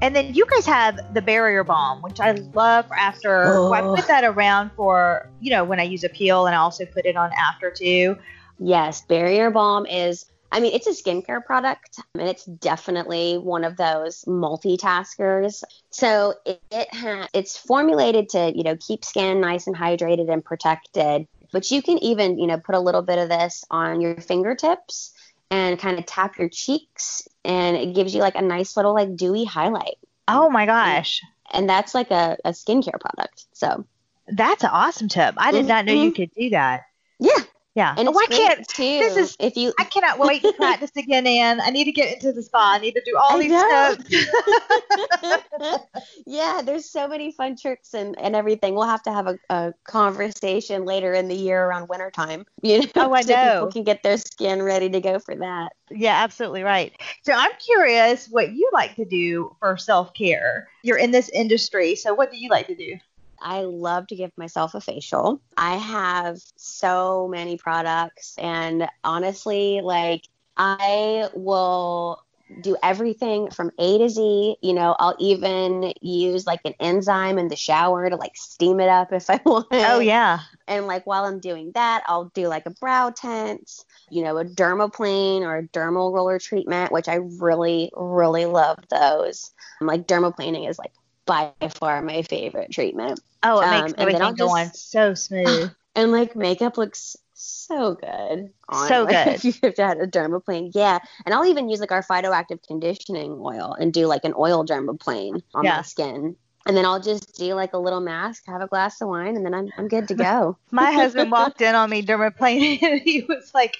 And 0.02 0.16
then 0.16 0.32
you 0.32 0.46
guys 0.46 0.64
have 0.66 1.14
the 1.14 1.20
barrier 1.20 1.62
balm, 1.62 2.00
which 2.00 2.20
I 2.20 2.32
love 2.54 2.88
for 2.88 2.96
after. 2.96 3.44
Oh. 3.46 3.72
I 3.72 3.82
put 3.82 4.06
that 4.08 4.24
around 4.24 4.70
for, 4.74 5.28
you 5.40 5.50
know, 5.50 5.62
when 5.64 5.78
I 5.78 5.82
use 5.82 6.04
a 6.04 6.08
peel 6.08 6.46
and 6.46 6.54
I 6.54 6.58
also 6.58 6.86
put 6.86 7.04
it 7.04 7.16
on 7.16 7.30
after 7.32 7.70
too. 7.70 8.16
Yes, 8.58 9.02
Barrier 9.02 9.50
Balm 9.50 9.86
is, 9.86 10.26
I 10.52 10.60
mean, 10.60 10.74
it's 10.74 10.86
a 10.86 10.90
skincare 10.90 11.44
product 11.44 12.00
and 12.14 12.28
it's 12.28 12.44
definitely 12.44 13.36
one 13.36 13.64
of 13.64 13.76
those 13.76 14.24
multitaskers. 14.26 15.62
So 15.90 16.34
it, 16.44 16.60
it 16.70 16.94
ha- 16.94 17.28
it's 17.34 17.56
formulated 17.56 18.30
to, 18.30 18.52
you 18.54 18.62
know, 18.62 18.76
keep 18.76 19.04
skin 19.04 19.40
nice 19.40 19.66
and 19.66 19.76
hydrated 19.76 20.30
and 20.30 20.44
protected. 20.44 21.26
But 21.52 21.70
you 21.70 21.82
can 21.82 21.98
even, 21.98 22.38
you 22.38 22.46
know, 22.46 22.58
put 22.58 22.74
a 22.74 22.80
little 22.80 23.02
bit 23.02 23.18
of 23.18 23.28
this 23.28 23.64
on 23.70 24.00
your 24.00 24.16
fingertips 24.16 25.12
and 25.50 25.78
kind 25.78 25.98
of 25.98 26.06
tap 26.06 26.38
your 26.38 26.48
cheeks 26.48 27.28
and 27.44 27.76
it 27.76 27.94
gives 27.94 28.14
you 28.14 28.20
like 28.20 28.36
a 28.36 28.42
nice 28.42 28.76
little 28.76 28.94
like 28.94 29.16
dewy 29.16 29.44
highlight. 29.44 29.98
Oh 30.28 30.48
my 30.48 30.66
gosh. 30.66 31.22
And 31.50 31.68
that's 31.68 31.94
like 31.94 32.10
a, 32.10 32.36
a 32.44 32.50
skincare 32.50 33.00
product. 33.00 33.46
So 33.52 33.84
That's 34.28 34.62
an 34.62 34.70
awesome 34.72 35.08
tip. 35.08 35.34
I 35.36 35.50
did 35.50 35.60
mm-hmm, 35.60 35.68
not 35.68 35.84
know 35.84 35.92
you 35.92 36.10
mm-hmm. 36.10 36.14
could 36.14 36.30
do 36.32 36.50
that. 36.50 36.82
yeah. 37.18 37.42
Yeah. 37.76 37.94
And 37.96 38.08
oh, 38.08 38.12
I 38.18 38.26
can't. 38.26 38.66
too. 38.68 38.82
this 38.82 39.16
is- 39.16 39.36
if 39.38 39.56
you 39.56 39.72
I 39.78 39.84
cannot 39.84 40.18
wait 40.18 40.42
to 40.42 40.52
practice 40.54 40.90
again, 40.96 41.26
Anne. 41.26 41.60
I 41.60 41.70
need 41.70 41.84
to 41.84 41.92
get 41.92 42.12
into 42.12 42.32
the 42.32 42.42
spa. 42.42 42.72
I 42.74 42.78
need 42.78 42.92
to 42.92 43.02
do 43.04 43.16
all 43.16 43.36
I 43.36 43.38
these 43.38 43.50
know. 43.52 43.94
steps. 44.00 45.80
yeah, 46.26 46.62
there's 46.64 46.90
so 46.90 47.06
many 47.08 47.32
fun 47.32 47.56
tricks 47.56 47.94
and, 47.94 48.18
and 48.20 48.34
everything. 48.34 48.74
We'll 48.74 48.84
have 48.88 49.02
to 49.04 49.12
have 49.12 49.26
a, 49.28 49.38
a 49.50 49.74
conversation 49.84 50.84
later 50.84 51.14
in 51.14 51.28
the 51.28 51.34
year 51.34 51.64
around 51.64 51.88
wintertime. 51.88 52.44
You 52.62 52.80
know, 52.80 52.86
Oh, 52.96 53.12
I 53.14 53.22
so 53.22 53.32
know. 53.34 53.52
people 53.54 53.72
can 53.72 53.84
get 53.84 54.02
their 54.02 54.18
skin 54.18 54.62
ready 54.62 54.90
to 54.90 55.00
go 55.00 55.18
for 55.18 55.34
that. 55.36 55.70
yeah, 55.90 56.22
absolutely 56.22 56.62
right. 56.62 56.92
So 57.24 57.32
I'm 57.32 57.52
curious 57.64 58.26
what 58.28 58.52
you 58.52 58.68
like 58.72 58.96
to 58.96 59.04
do 59.04 59.56
for 59.60 59.76
self 59.76 60.12
care. 60.14 60.68
You're 60.82 60.98
in 60.98 61.10
this 61.10 61.28
industry, 61.30 61.94
so 61.94 62.14
what 62.14 62.30
do 62.30 62.36
you 62.38 62.48
like 62.50 62.66
to 62.66 62.74
do? 62.74 62.96
I 63.40 63.62
love 63.62 64.06
to 64.08 64.16
give 64.16 64.30
myself 64.36 64.74
a 64.74 64.80
facial. 64.80 65.40
I 65.56 65.76
have 65.76 66.38
so 66.56 67.28
many 67.28 67.56
products, 67.56 68.34
and 68.38 68.88
honestly, 69.04 69.80
like, 69.82 70.24
I 70.56 71.28
will 71.34 72.22
do 72.60 72.76
everything 72.82 73.50
from 73.50 73.70
A 73.78 73.98
to 73.98 74.08
Z. 74.08 74.56
You 74.60 74.72
know, 74.72 74.96
I'll 74.98 75.16
even 75.18 75.92
use 76.00 76.46
like 76.46 76.60
an 76.64 76.74
enzyme 76.80 77.38
in 77.38 77.48
the 77.48 77.56
shower 77.56 78.08
to 78.10 78.16
like 78.16 78.36
steam 78.36 78.80
it 78.80 78.88
up 78.88 79.12
if 79.12 79.30
I 79.30 79.40
want. 79.46 79.68
Oh 79.72 80.00
yeah. 80.00 80.40
And 80.66 80.86
like 80.86 81.06
while 81.06 81.24
I'm 81.24 81.40
doing 81.40 81.72
that, 81.74 82.02
I'll 82.06 82.30
do 82.34 82.48
like 82.48 82.66
a 82.66 82.70
brow 82.70 83.10
tint, 83.10 83.70
you 84.10 84.22
know, 84.22 84.38
a 84.38 84.44
dermaplane 84.44 85.40
or 85.42 85.58
a 85.58 85.68
dermal 85.68 86.12
roller 86.12 86.38
treatment, 86.38 86.92
which 86.92 87.08
I 87.08 87.14
really, 87.14 87.90
really 87.96 88.46
love 88.46 88.78
those. 88.88 89.52
Like 89.80 90.06
dermaplaning 90.06 90.68
is 90.68 90.78
like 90.78 90.92
by 91.26 91.52
far 91.74 92.02
my 92.02 92.22
favorite 92.22 92.70
treatment. 92.72 93.20
Oh, 93.42 93.60
it 93.60 93.64
Um, 93.64 93.70
makes 93.70 93.92
and 93.92 94.00
everything 94.02 94.34
go 94.34 94.48
on 94.48 94.72
so 94.74 95.14
smooth. 95.14 95.70
And 95.96 96.12
like 96.12 96.36
makeup 96.36 96.78
looks 96.78 97.16
so 97.34 97.94
good. 97.94 98.52
on, 98.68 98.88
So 98.88 99.02
like, 99.04 99.24
good. 99.24 99.34
If 99.34 99.44
you 99.44 99.52
have 99.64 99.76
had 99.76 99.98
a 99.98 100.06
dermaplane. 100.06 100.70
Yeah. 100.72 101.00
And 101.26 101.34
I'll 101.34 101.46
even 101.46 101.68
use 101.68 101.80
like 101.80 101.90
our 101.90 102.02
phytoactive 102.02 102.64
conditioning 102.64 103.32
oil 103.40 103.74
and 103.78 103.92
do 103.92 104.06
like 104.06 104.24
an 104.24 104.32
oil 104.38 104.64
dermaplane 104.64 105.42
on 105.52 105.64
Yeah. 105.64 105.78
my 105.78 105.82
skin. 105.82 106.36
And 106.66 106.76
then 106.76 106.86
I'll 106.86 107.00
just 107.00 107.36
do 107.36 107.54
like 107.54 107.72
a 107.72 107.78
little 107.78 108.00
mask, 108.00 108.44
have 108.46 108.60
a 108.62 108.68
glass 108.68 109.00
of 109.00 109.08
wine, 109.08 109.34
and 109.34 109.44
then 109.44 109.52
I'm, 109.52 109.70
I'm 109.76 109.88
good 109.88 110.06
to 110.08 110.14
go. 110.14 110.56
My 110.70 110.92
husband 110.92 111.32
walked 111.32 111.60
in 111.60 111.74
on 111.74 111.90
me 111.90 112.02
dermaplaning 112.02 112.82
and 112.82 113.00
he 113.00 113.22
was 113.22 113.50
like, 113.52 113.76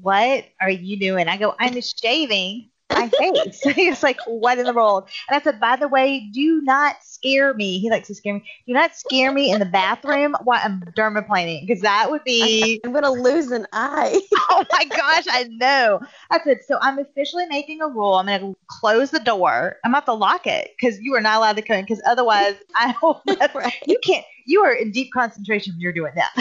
What 0.00 0.44
are 0.62 0.70
you 0.70 0.98
doing? 0.98 1.28
I 1.28 1.36
go, 1.36 1.54
I'm 1.58 1.78
shaving 1.80 2.70
my 3.00 3.08
face. 3.08 3.62
he 3.74 3.90
was 3.90 4.02
like, 4.02 4.18
What 4.26 4.58
in 4.58 4.66
the 4.66 4.74
world? 4.74 5.08
And 5.28 5.36
I 5.36 5.42
said, 5.42 5.60
By 5.60 5.76
the 5.76 5.88
way, 5.88 6.30
do 6.32 6.60
not 6.62 6.96
scare 7.20 7.52
me. 7.54 7.78
He 7.78 7.90
likes 7.90 8.08
to 8.08 8.14
scare 8.14 8.34
me. 8.34 8.42
Do 8.66 8.72
not 8.72 8.96
scare 8.96 9.30
me 9.32 9.50
in 9.50 9.58
the 9.58 9.66
bathroom 9.66 10.34
while 10.42 10.60
I'm 10.62 10.80
dermaplaning 10.96 11.66
because 11.66 11.82
that 11.82 12.10
would 12.10 12.24
be 12.24 12.80
I'm 12.84 12.92
gonna 12.92 13.10
lose 13.12 13.50
an 13.50 13.66
eye. 13.72 14.20
oh 14.50 14.64
my 14.72 14.84
gosh, 14.86 15.24
I 15.28 15.44
know. 15.50 16.00
I 16.30 16.40
said, 16.44 16.58
so 16.66 16.78
I'm 16.80 16.98
officially 16.98 17.46
making 17.46 17.82
a 17.82 17.88
rule. 17.88 18.14
I'm 18.14 18.26
going 18.26 18.54
to 18.54 18.58
close 18.68 19.10
the 19.10 19.20
door. 19.20 19.76
I'm 19.84 19.90
going 19.92 19.92
to 19.92 19.96
have 19.96 20.04
to 20.06 20.14
lock 20.14 20.46
it 20.46 20.70
because 20.78 21.00
you 21.00 21.14
are 21.14 21.20
not 21.20 21.36
allowed 21.38 21.56
to 21.56 21.62
come 21.62 21.76
in 21.76 21.84
because 21.84 22.00
otherwise 22.06 22.54
I 22.74 22.94
will. 23.02 23.22
right. 23.54 23.72
You 23.86 23.98
can't. 24.02 24.24
You 24.46 24.62
are 24.62 24.72
in 24.72 24.90
deep 24.90 25.12
concentration 25.12 25.74
when 25.74 25.80
you're 25.80 25.92
doing 25.92 26.12
that. 26.14 26.32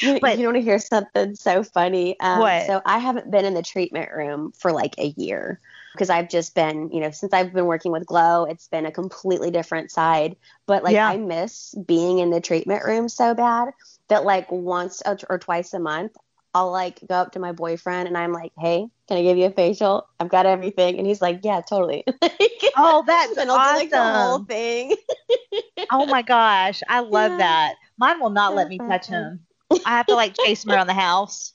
You, 0.00 0.18
But- 0.20 0.38
you 0.38 0.44
want 0.46 0.56
to 0.56 0.62
hear 0.62 0.78
something 0.78 1.34
so 1.34 1.62
funny? 1.62 2.18
Um, 2.20 2.40
What? 2.40 2.66
So 2.66 2.82
I 2.84 2.98
haven't 2.98 3.30
been 3.30 3.44
in 3.44 3.54
the 3.54 3.62
treatment 3.62 4.10
room 4.12 4.52
for 4.58 4.70
like 4.72 4.94
a 4.98 5.14
year 5.16 5.60
because 5.94 6.10
I've 6.10 6.28
just 6.28 6.54
been, 6.54 6.90
you 6.92 7.00
know, 7.00 7.10
since 7.12 7.32
I've 7.32 7.52
been 7.52 7.66
working 7.66 7.92
with 7.92 8.04
Glo, 8.04 8.44
it's 8.44 8.68
been 8.68 8.84
a 8.84 8.90
completely 8.92 9.50
different 9.50 9.90
side. 9.90 10.36
But 10.66 10.82
like 10.82 10.94
Yeah. 10.94 11.08
I 11.08 11.16
miss 11.16 11.74
being 11.86 12.18
in 12.18 12.30
the 12.30 12.40
treatment 12.40 12.84
room 12.84 13.08
so 13.08 13.34
bad 13.34 13.68
that 14.08 14.24
like 14.24 14.50
once 14.50 15.02
or, 15.06 15.38
twice 15.38 15.72
a 15.72 15.78
month, 15.78 16.12
I'll 16.52 16.70
like 16.70 17.00
go 17.08 17.14
up 17.14 17.32
to 17.32 17.38
my 17.40 17.52
boyfriend 17.52 18.08
and 18.08 18.16
I'm 18.16 18.32
like, 18.32 18.52
"Hey, 18.58 18.86
can 19.08 19.16
I 19.18 19.22
give 19.22 19.38
you 19.38 19.46
a 19.46 19.50
facial? 19.50 20.06
I've 20.20 20.28
got 20.28 20.46
everything." 20.46 20.98
And 20.98 21.06
he's 21.06 21.22
like, 21.22 21.40
"Yeah, 21.42 21.60
totally." 21.68 22.04
oh, 22.76 23.02
that's 23.06 23.36
and 23.36 23.50
I'll 23.50 23.58
do 23.58 23.74
like 23.74 23.90
the 23.90 24.02
whole 24.02 24.38
awesome. 24.38 24.46
thing. 24.46 24.96
oh 25.92 26.06
my 26.06 26.22
gosh, 26.22 26.82
I 26.88 27.00
love 27.00 27.32
Yeah. 27.32 27.38
that. 27.38 27.74
Mine 27.98 28.20
will 28.20 28.30
not 28.30 28.54
let 28.54 28.68
me 28.68 28.78
touch 28.78 29.06
him. 29.06 29.46
I 29.84 29.90
have 29.90 30.06
to 30.06 30.14
like 30.14 30.36
chase 30.36 30.64
him 30.64 30.72
around 30.72 30.86
the 30.86 30.94
house. 30.94 31.52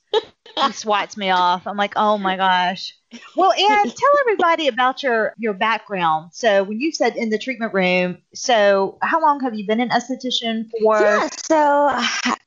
he 0.66 0.72
swats 0.72 1.18
me 1.18 1.30
off. 1.30 1.68
I'm 1.68 1.78
like, 1.78 1.94
oh 1.96 2.18
my 2.18 2.38
gosh. 2.38 2.96
Well, 3.36 3.52
and 3.52 3.96
tell 3.96 4.10
everybody 4.22 4.68
about 4.68 5.04
your 5.04 5.34
your 5.38 5.54
background. 5.54 6.32
So 6.34 6.64
when 6.64 6.80
you 6.80 6.92
said 6.92 7.16
in 7.16 7.30
the 7.30 7.38
treatment 7.38 7.74
room, 7.74 8.20
so 8.34 8.98
how 9.02 9.22
long 9.22 9.40
have 9.42 9.56
you 9.56 9.66
been 9.66 9.80
an 9.80 9.90
esthetician 9.90 10.70
for? 10.70 11.00
Yeah, 11.00 11.30
so 11.46 11.88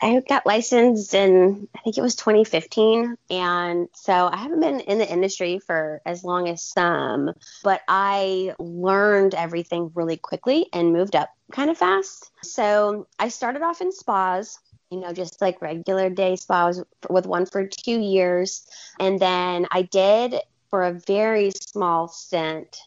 I 0.01 0.23
got 0.29 0.47
licensed 0.47 1.15
in 1.15 1.69
I 1.77 1.81
think 1.81 1.99
it 1.99 2.03
was 2.03 2.17
2015, 2.17 3.17
and 3.31 3.89
so 3.95 4.13
I 4.13 4.37
haven't 4.37 4.61
been 4.61 4.81
in 4.81 4.99
the 4.99 5.11
industry 5.11 5.59
for 5.59 6.01
as 6.07 6.25
long 6.25 6.49
as 6.49 6.63
some, 6.63 7.33
but 7.65 7.81
I 7.89 8.55
learned 8.59 9.35
everything 9.35 9.91
really 9.95 10.17
quickly 10.17 10.67
and 10.73 10.93
moved 10.93 11.17
up 11.17 11.31
kind 11.51 11.71
of 11.71 11.79
fast. 11.79 12.31
So 12.43 13.07
I 13.19 13.29
started 13.29 13.63
off 13.63 13.81
in 13.81 13.93
spas 13.93 14.59
you 14.93 15.01
know, 15.01 15.13
just 15.13 15.41
like 15.41 15.63
regular 15.63 16.11
day 16.11 16.37
spas 16.37 16.83
with 17.09 17.27
one 17.27 17.47
for 17.47 17.67
two 17.67 17.99
years. 17.99 18.67
And 19.01 19.19
then 19.19 19.67
I 19.71 19.83
did 19.83 20.35
for 20.69 20.85
a 20.85 20.93
very 20.93 21.51
small 21.51 22.09
stint 22.09 22.79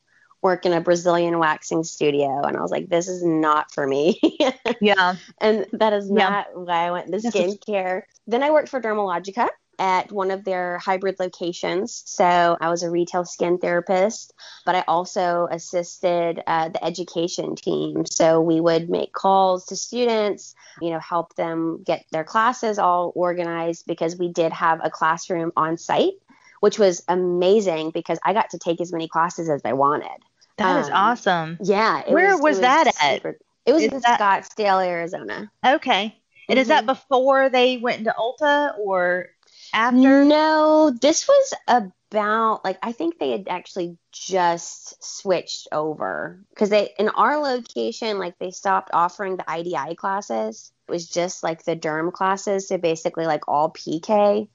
work 0.43 0.68
in 0.68 0.74
a 0.74 0.80
Brazilian 0.80 1.39
waxing 1.39 1.84
studio. 1.84 2.43
And 2.43 2.56
I 2.56 2.62
was 2.62 2.70
like, 2.70 2.89
this 2.89 3.08
is 3.08 3.24
not 3.24 3.72
for 3.74 3.88
me. 3.88 4.22
yeah. 4.82 5.16
And 5.39 5.66
that 5.74 5.93
is 5.93 6.08
yeah. 6.08 6.30
not 6.30 6.47
why 6.53 6.88
I 6.88 6.91
went 6.91 7.08
into 7.08 7.28
skincare. 7.28 8.03
then 8.28 8.43
I 8.43 8.51
worked 8.51 8.70
for 8.70 8.80
Dermalogica 8.80 9.49
at 9.80 10.11
one 10.11 10.32
of 10.32 10.43
their 10.43 10.78
hybrid 10.78 11.19
locations. 11.19 12.03
So 12.05 12.57
I 12.59 12.69
was 12.69 12.84
a 12.84 12.89
retail 12.89 13.26
skin 13.26 13.57
therapist, 13.57 14.34
but 14.65 14.76
I 14.76 14.84
also 14.88 15.47
assisted 15.51 16.41
uh, 16.47 16.69
the 16.69 16.84
education 16.84 17.55
team. 17.55 18.05
So 18.05 18.41
we 18.41 18.59
would 18.61 18.89
make 18.89 19.13
calls 19.13 19.65
to 19.67 19.76
students, 19.76 20.55
you 20.82 20.89
know, 20.89 20.99
help 20.99 21.36
them 21.36 21.84
get 21.84 22.05
their 22.11 22.23
classes 22.23 22.80
all 22.80 23.11
organized 23.15 23.86
because 23.88 24.17
we 24.17 24.30
did 24.30 24.51
have 24.53 24.80
a 24.84 24.89
classroom 24.89 25.51
on 25.55 25.78
site, 25.78 26.13
which 26.59 26.80
was 26.80 27.03
amazing 27.07 27.91
because 27.91 28.19
I 28.23 28.34
got 28.34 28.49
to 28.51 28.57
take 28.57 28.82
as 28.82 28.91
many 28.91 29.07
classes 29.07 29.49
as 29.49 29.61
I 29.65 29.73
wanted. 29.73 30.23
That 30.57 30.78
um, 30.78 30.82
is 30.82 30.89
awesome. 30.89 31.57
Yeah. 31.61 32.03
Where 32.09 32.32
was, 32.34 32.41
was, 32.41 32.41
was 32.41 32.59
that 32.61 32.95
super, 32.95 33.30
at? 33.30 33.36
It 33.65 33.73
was 33.73 33.84
is 33.84 33.93
in 33.93 33.99
that... 34.01 34.19
Scottsdale, 34.19 34.86
Arizona. 34.86 35.51
Okay. 35.65 36.15
And 36.47 36.57
mm-hmm. 36.57 36.61
is 36.61 36.67
that 36.67 36.82
mm-hmm. 36.82 36.88
before 36.88 37.49
they 37.49 37.78
went 37.78 37.99
into 37.99 38.13
Ulta 38.17 38.78
or 38.78 39.30
after? 39.74 40.26
No, 40.26 40.91
this 41.01 41.28
was 41.28 41.53
about 41.68 42.63
like 42.63 42.78
I 42.82 42.91
think 42.91 43.20
they 43.20 43.32
had 43.32 43.47
actually 43.49 43.97
just 44.11 45.03
switched 45.03 45.68
over 45.72 46.39
because 46.49 46.70
they 46.70 46.93
in 46.97 47.09
our 47.09 47.38
location 47.38 48.20
like 48.20 48.38
they 48.39 48.51
stopped 48.51 48.89
offering 48.93 49.38
the 49.38 49.49
IDI 49.49 49.95
classes. 49.95 50.72
It 50.88 50.91
was 50.91 51.07
just 51.07 51.43
like 51.43 51.63
the 51.63 51.76
derm 51.76 52.11
classes, 52.13 52.68
so 52.68 52.78
basically 52.78 53.26
like 53.26 53.47
all 53.47 53.72
PK. 53.72 54.47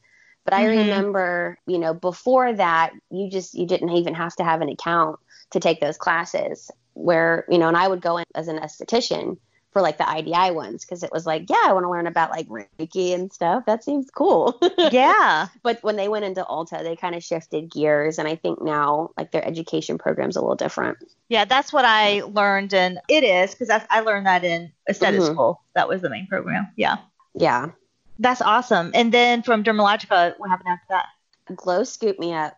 But 0.44 0.54
I 0.54 0.64
mm-hmm. 0.64 0.78
remember, 0.78 1.58
you 1.66 1.78
know, 1.78 1.92
before 1.92 2.52
that, 2.52 2.92
you 3.10 3.30
just 3.30 3.54
you 3.54 3.66
didn't 3.66 3.90
even 3.90 4.14
have 4.14 4.34
to 4.36 4.44
have 4.44 4.62
an 4.62 4.68
account 4.68 5.18
to 5.50 5.60
take 5.60 5.80
those 5.80 5.98
classes. 5.98 6.70
Where 6.94 7.44
you 7.48 7.58
know, 7.58 7.68
and 7.68 7.76
I 7.76 7.88
would 7.88 8.00
go 8.00 8.18
in 8.18 8.24
as 8.34 8.48
an 8.48 8.58
esthetician 8.58 9.38
for 9.72 9.82
like 9.82 9.98
the 9.98 10.08
IDI 10.08 10.50
ones 10.50 10.84
because 10.84 11.02
it 11.02 11.12
was 11.12 11.26
like, 11.26 11.48
yeah, 11.48 11.62
I 11.64 11.72
want 11.72 11.84
to 11.84 11.90
learn 11.90 12.06
about 12.06 12.30
like 12.30 12.48
Reiki 12.48 13.14
and 13.14 13.32
stuff. 13.32 13.64
That 13.66 13.84
seems 13.84 14.10
cool. 14.10 14.58
yeah. 14.90 15.46
But 15.62 15.82
when 15.82 15.96
they 15.96 16.08
went 16.08 16.24
into 16.24 16.42
Ulta, 16.42 16.82
they 16.82 16.96
kind 16.96 17.14
of 17.14 17.22
shifted 17.22 17.70
gears. 17.70 18.18
And 18.18 18.26
I 18.26 18.34
think 18.34 18.60
now 18.60 19.10
like 19.16 19.30
their 19.30 19.46
education 19.46 19.96
program's 19.96 20.36
a 20.36 20.40
little 20.40 20.56
different. 20.56 20.98
Yeah, 21.28 21.44
that's 21.44 21.72
what 21.72 21.84
I 21.84 22.22
learned. 22.22 22.74
And 22.74 22.98
it 23.08 23.22
is 23.22 23.52
because 23.52 23.70
I, 23.70 23.84
I, 23.90 24.00
learned 24.00 24.26
that 24.26 24.42
in 24.44 24.72
aesthetic 24.88 25.20
mm-hmm. 25.20 25.32
school. 25.32 25.62
That 25.74 25.88
was 25.88 26.02
the 26.02 26.10
main 26.10 26.26
program. 26.26 26.66
Yeah. 26.76 26.96
Yeah. 27.34 27.70
That's 28.18 28.42
awesome. 28.42 28.90
And 28.94 29.14
then 29.14 29.42
from 29.42 29.62
Dermalogica, 29.62 30.34
what 30.38 30.50
happened 30.50 30.68
after 30.68 30.86
that? 30.90 31.06
Glo 31.54 31.84
scooped 31.84 32.18
me 32.18 32.34
up. 32.34 32.56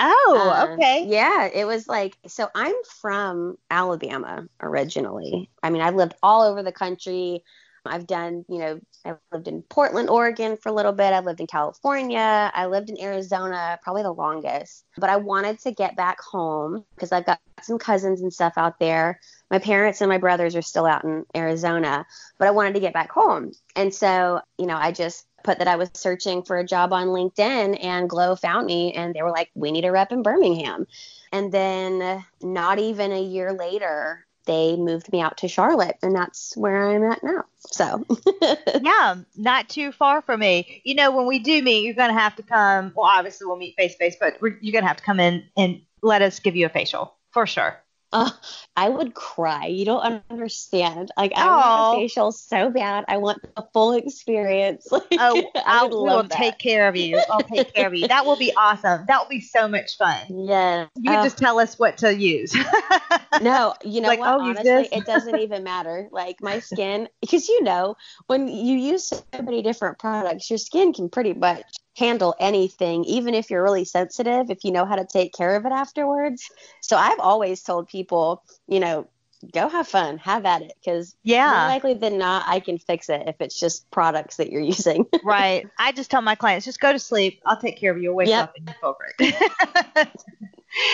Oh, 0.00 0.52
um, 0.56 0.70
okay. 0.72 1.06
Yeah, 1.08 1.46
it 1.46 1.66
was 1.66 1.86
like 1.86 2.16
so 2.26 2.48
I'm 2.54 2.74
from 3.00 3.56
Alabama 3.70 4.46
originally. 4.60 5.50
I 5.62 5.70
mean, 5.70 5.82
I've 5.82 5.94
lived 5.94 6.14
all 6.22 6.42
over 6.42 6.62
the 6.62 6.72
country. 6.72 7.44
I've 7.86 8.06
done, 8.06 8.44
you 8.48 8.58
know, 8.58 8.80
I've 9.04 9.18
lived 9.30 9.46
in 9.46 9.62
Portland, 9.62 10.08
Oregon 10.08 10.56
for 10.56 10.70
a 10.70 10.72
little 10.72 10.92
bit. 10.92 11.12
I 11.12 11.20
lived 11.20 11.40
in 11.40 11.46
California. 11.46 12.50
I 12.54 12.66
lived 12.66 12.88
in 12.88 13.00
Arizona 13.00 13.78
probably 13.82 14.02
the 14.02 14.12
longest. 14.12 14.84
But 14.96 15.10
I 15.10 15.16
wanted 15.16 15.58
to 15.60 15.72
get 15.72 15.94
back 15.96 16.18
home 16.20 16.84
because 16.94 17.12
I've 17.12 17.26
got 17.26 17.40
some 17.62 17.78
cousins 17.78 18.22
and 18.22 18.32
stuff 18.32 18.54
out 18.56 18.78
there. 18.78 19.20
My 19.50 19.58
parents 19.58 20.00
and 20.00 20.08
my 20.08 20.18
brothers 20.18 20.56
are 20.56 20.62
still 20.62 20.86
out 20.86 21.04
in 21.04 21.26
Arizona, 21.36 22.06
but 22.38 22.48
I 22.48 22.52
wanted 22.52 22.74
to 22.74 22.80
get 22.80 22.94
back 22.94 23.10
home. 23.10 23.52
And 23.76 23.94
so, 23.94 24.40
you 24.58 24.66
know, 24.66 24.76
I 24.76 24.90
just 24.90 25.26
put 25.44 25.58
that 25.58 25.68
I 25.68 25.76
was 25.76 25.90
searching 25.94 26.42
for 26.42 26.58
a 26.58 26.64
job 26.64 26.92
on 26.92 27.08
LinkedIn 27.08 27.78
and 27.84 28.10
Glo 28.10 28.34
found 28.34 28.66
me 28.66 28.92
and 28.92 29.14
they 29.14 29.22
were 29.22 29.30
like, 29.30 29.50
we 29.54 29.70
need 29.70 29.84
a 29.84 29.92
rep 29.92 30.10
in 30.10 30.22
Birmingham. 30.22 30.86
And 31.32 31.52
then 31.52 32.24
not 32.42 32.78
even 32.78 33.12
a 33.12 33.22
year 33.22 33.52
later, 33.52 34.26
they 34.46 34.76
moved 34.76 35.10
me 35.12 35.20
out 35.20 35.38
to 35.38 35.48
Charlotte 35.48 35.96
and 36.02 36.14
that's 36.14 36.56
where 36.56 36.90
I'm 36.90 37.04
at 37.04 37.22
now. 37.22 37.44
So, 37.58 38.04
yeah, 38.82 39.16
not 39.36 39.68
too 39.68 39.92
far 39.92 40.22
from 40.22 40.40
me. 40.40 40.82
You 40.84 40.94
know, 40.94 41.14
when 41.14 41.26
we 41.26 41.38
do 41.38 41.62
meet, 41.62 41.84
you're 41.84 41.94
going 41.94 42.12
to 42.12 42.20
have 42.20 42.36
to 42.36 42.42
come. 42.42 42.92
Well, 42.94 43.06
obviously, 43.06 43.46
we'll 43.46 43.56
meet 43.56 43.76
face 43.76 43.92
to 43.92 43.98
face, 43.98 44.16
but 44.18 44.34
you're 44.40 44.72
going 44.72 44.84
to 44.84 44.88
have 44.88 44.98
to 44.98 45.02
come 45.02 45.20
in 45.20 45.44
and 45.56 45.80
let 46.02 46.22
us 46.22 46.40
give 46.40 46.56
you 46.56 46.66
a 46.66 46.70
facial 46.70 47.14
for 47.30 47.46
sure. 47.46 47.83
Uh, 48.14 48.30
I 48.76 48.88
would 48.88 49.12
cry. 49.14 49.66
You 49.66 49.84
don't 49.84 50.22
understand. 50.30 51.10
Like 51.16 51.32
I 51.34 51.46
want 51.46 51.98
a 51.98 52.00
facial 52.00 52.30
so 52.30 52.70
bad. 52.70 53.04
I 53.08 53.16
want 53.16 53.42
the 53.42 53.66
full 53.72 53.92
experience. 53.92 54.88
Like, 54.94 55.18
oh, 55.18 55.50
I, 55.66 55.84
will 55.86 56.22
that. 56.22 56.30
take 56.30 56.58
care 56.58 56.86
of 56.86 56.94
you. 56.94 57.20
I'll 57.28 57.40
take 57.40 57.74
care 57.74 57.88
of 57.88 57.94
you. 57.94 58.06
That 58.06 58.24
will 58.24 58.36
be 58.36 58.52
awesome. 58.56 59.04
That 59.08 59.20
will 59.20 59.28
be 59.28 59.40
so 59.40 59.66
much 59.66 59.98
fun. 59.98 60.20
Yeah. 60.28 60.86
You 60.94 61.10
can 61.10 61.18
uh, 61.18 61.24
just 61.24 61.36
tell 61.36 61.58
us 61.58 61.76
what 61.78 61.98
to 61.98 62.14
use. 62.14 62.54
no, 63.42 63.74
you 63.84 64.00
know 64.00 64.08
like, 64.08 64.20
what? 64.20 64.34
Oh, 64.34 64.40
Honestly, 64.40 64.88
it 64.92 65.04
doesn't 65.04 65.36
even 65.36 65.64
matter. 65.64 66.08
Like 66.12 66.40
my 66.40 66.60
skin, 66.60 67.08
because 67.20 67.48
you 67.48 67.64
know, 67.64 67.96
when 68.28 68.46
you 68.46 68.76
use 68.76 69.08
so 69.08 69.22
many 69.42 69.62
different 69.62 69.98
products, 69.98 70.48
your 70.48 70.58
skin 70.58 70.92
can 70.92 71.08
pretty 71.08 71.34
much 71.34 71.64
handle 71.96 72.34
anything, 72.40 73.04
even 73.04 73.34
if 73.34 73.50
you're 73.50 73.62
really 73.62 73.84
sensitive, 73.84 74.50
if 74.50 74.64
you 74.64 74.72
know 74.72 74.84
how 74.84 74.96
to 74.96 75.04
take 75.04 75.32
care 75.32 75.56
of 75.56 75.64
it 75.64 75.72
afterwards. 75.72 76.50
So 76.80 76.96
I've 76.96 77.20
always 77.20 77.62
told 77.62 77.88
people, 77.88 78.42
you 78.66 78.80
know, 78.80 79.08
go 79.52 79.68
have 79.68 79.86
fun, 79.86 80.18
have 80.18 80.44
at 80.44 80.62
it, 80.62 80.72
because 80.80 81.14
yeah, 81.22 81.50
more 81.50 81.68
likely 81.68 81.94
than 81.94 82.18
not, 82.18 82.44
I 82.48 82.60
can 82.60 82.78
fix 82.78 83.08
it 83.08 83.24
if 83.26 83.36
it's 83.40 83.58
just 83.58 83.90
products 83.90 84.36
that 84.36 84.50
you're 84.50 84.62
using. 84.76 85.06
right. 85.24 85.66
I 85.78 85.92
just 85.92 86.10
tell 86.10 86.22
my 86.22 86.34
clients, 86.34 86.64
just 86.64 86.80
go 86.80 86.92
to 86.92 86.98
sleep. 86.98 87.40
I'll 87.46 87.60
take 87.60 87.78
care 87.78 87.92
of 87.92 88.02
you. 88.02 88.12
Wake 88.12 88.28
yep. 88.28 88.44
up 88.44 88.54
and 88.56 88.74
for 88.80 88.96
it. 89.18 89.48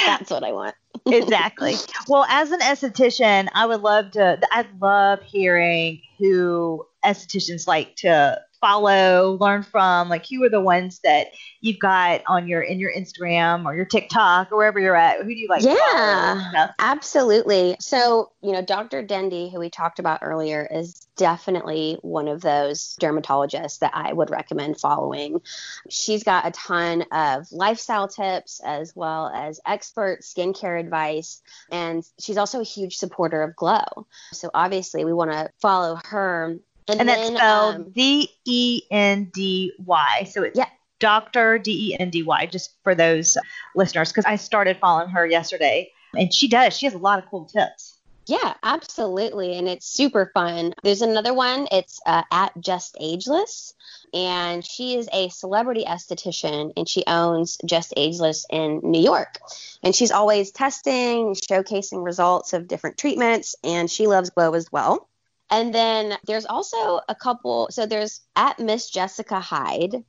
That's 0.05 0.30
what 0.30 0.44
I 0.44 0.53
want. 0.53 0.74
exactly. 1.07 1.74
Well, 2.09 2.26
as 2.28 2.51
an 2.51 2.61
esthetician, 2.61 3.48
I 3.55 3.66
would 3.66 3.80
love 3.80 4.11
to. 4.12 4.38
I 4.51 4.66
love 4.80 5.22
hearing 5.22 6.03
who 6.18 6.86
estheticians 7.05 7.66
like 7.66 7.96
to 7.96 8.40
follow, 8.61 9.36
learn 9.40 9.62
from? 9.62 10.08
Like, 10.08 10.26
who 10.28 10.42
are 10.44 10.50
the 10.50 10.61
ones 10.61 11.00
that 11.04 11.28
you've 11.61 11.78
got 11.78 12.22
on 12.26 12.46
your 12.46 12.62
in 12.62 12.78
your 12.78 12.92
Instagram 12.92 13.64
or 13.64 13.74
your 13.74 13.84
TikTok 13.84 14.52
or 14.52 14.58
wherever 14.58 14.78
you're 14.78 14.96
at? 14.96 15.18
Who 15.18 15.28
do 15.28 15.36
you 15.36 15.48
like? 15.48 15.62
Yeah, 15.62 16.72
absolutely. 16.78 17.76
So, 17.80 18.32
you 18.42 18.52
know, 18.52 18.62
Dr. 18.62 19.02
Dendy, 19.02 19.50
who 19.50 19.58
we 19.58 19.70
talked 19.70 19.98
about 19.98 20.20
earlier, 20.22 20.66
is 20.70 21.06
definitely 21.16 21.98
one 22.02 22.28
of 22.28 22.40
those 22.40 22.96
dermatologists 23.00 23.80
that 23.80 23.92
I 23.94 24.12
would 24.12 24.30
recommend 24.30 24.80
following. 24.80 25.40
She's 25.88 26.24
got 26.24 26.46
a 26.46 26.50
ton 26.50 27.04
of 27.12 27.50
lifestyle 27.52 28.08
tips 28.08 28.61
as 28.64 28.94
well 28.94 29.28
as 29.34 29.61
expert 29.66 30.20
skincare 30.22 30.80
advice, 30.80 31.42
and 31.70 32.04
she's 32.18 32.38
also 32.38 32.61
a 32.61 32.64
huge 32.64 32.96
supporter 32.96 33.42
of 33.42 33.56
Glo. 33.56 34.06
So, 34.32 34.50
obviously, 34.54 35.04
we 35.04 35.12
want 35.12 35.32
to 35.32 35.50
follow 35.61 35.98
her 36.04 36.58
and, 36.91 37.01
and 37.01 37.09
that's 37.09 37.28
spelled 37.28 37.76
um, 37.76 37.91
D 37.91 38.30
E 38.45 38.82
N 38.91 39.30
D 39.32 39.72
Y. 39.84 40.28
So 40.30 40.43
it's 40.43 40.59
yeah. 40.59 40.68
Dr. 40.99 41.59
D 41.59 41.93
E 41.93 41.97
N 41.99 42.11
D 42.11 42.22
Y, 42.22 42.47
just 42.47 42.74
for 42.82 42.95
those 42.95 43.36
listeners, 43.74 44.11
because 44.11 44.24
I 44.24 44.36
started 44.36 44.78
following 44.80 45.11
her 45.11 45.26
yesterday. 45.26 45.91
And 46.16 46.32
she 46.32 46.49
does. 46.49 46.76
She 46.76 46.86
has 46.86 46.95
a 46.95 46.99
lot 46.99 47.22
of 47.22 47.30
cool 47.30 47.45
tips. 47.45 47.99
Yeah, 48.26 48.55
absolutely. 48.62 49.59
And 49.59 49.68
it's 49.68 49.86
super 49.86 50.30
fun. 50.32 50.72
There's 50.84 51.03
another 51.03 51.34
one. 51.34 51.66
It's 51.72 52.01
uh, 52.07 52.22
at 52.30 52.53
Just 52.61 52.97
Ageless. 53.01 53.74
And 54.14 54.64
she 54.64 54.97
is 54.97 55.09
a 55.12 55.28
celebrity 55.30 55.84
esthetician 55.84 56.72
and 56.76 56.88
she 56.88 57.03
owns 57.07 57.59
Just 57.64 57.93
Ageless 57.97 58.47
in 58.51 58.80
New 58.84 59.01
York. 59.01 59.38
And 59.82 59.95
she's 59.95 60.12
always 60.12 60.53
testing, 60.53 61.34
showcasing 61.34 62.05
results 62.05 62.53
of 62.53 62.68
different 62.68 62.99
treatments. 62.99 63.57
And 63.64 63.91
she 63.91 64.07
loves 64.07 64.30
Glo 64.30 64.55
as 64.55 64.70
well. 64.70 65.09
And 65.51 65.74
then 65.74 66.16
there's 66.26 66.46
also 66.46 67.01
a 67.09 67.14
couple. 67.14 67.68
So 67.70 67.86
there's 67.86 68.20
at 68.36 68.59
Miss 68.59 68.88
Jessica 68.90 69.40
Hyde. 69.40 70.05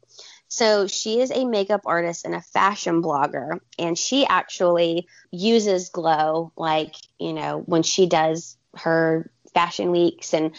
So 0.47 0.87
she 0.87 1.21
is 1.21 1.31
a 1.31 1.45
makeup 1.45 1.81
artist 1.85 2.25
and 2.25 2.35
a 2.35 2.41
fashion 2.41 3.01
blogger. 3.01 3.59
And 3.79 3.97
she 3.97 4.25
actually 4.25 5.07
uses 5.31 5.89
Glo, 5.89 6.51
like, 6.55 6.95
you 7.19 7.33
know, 7.33 7.63
when 7.65 7.83
she 7.83 8.05
does 8.05 8.57
her 8.75 9.31
fashion 9.53 9.91
weeks 9.91 10.33
and 10.33 10.53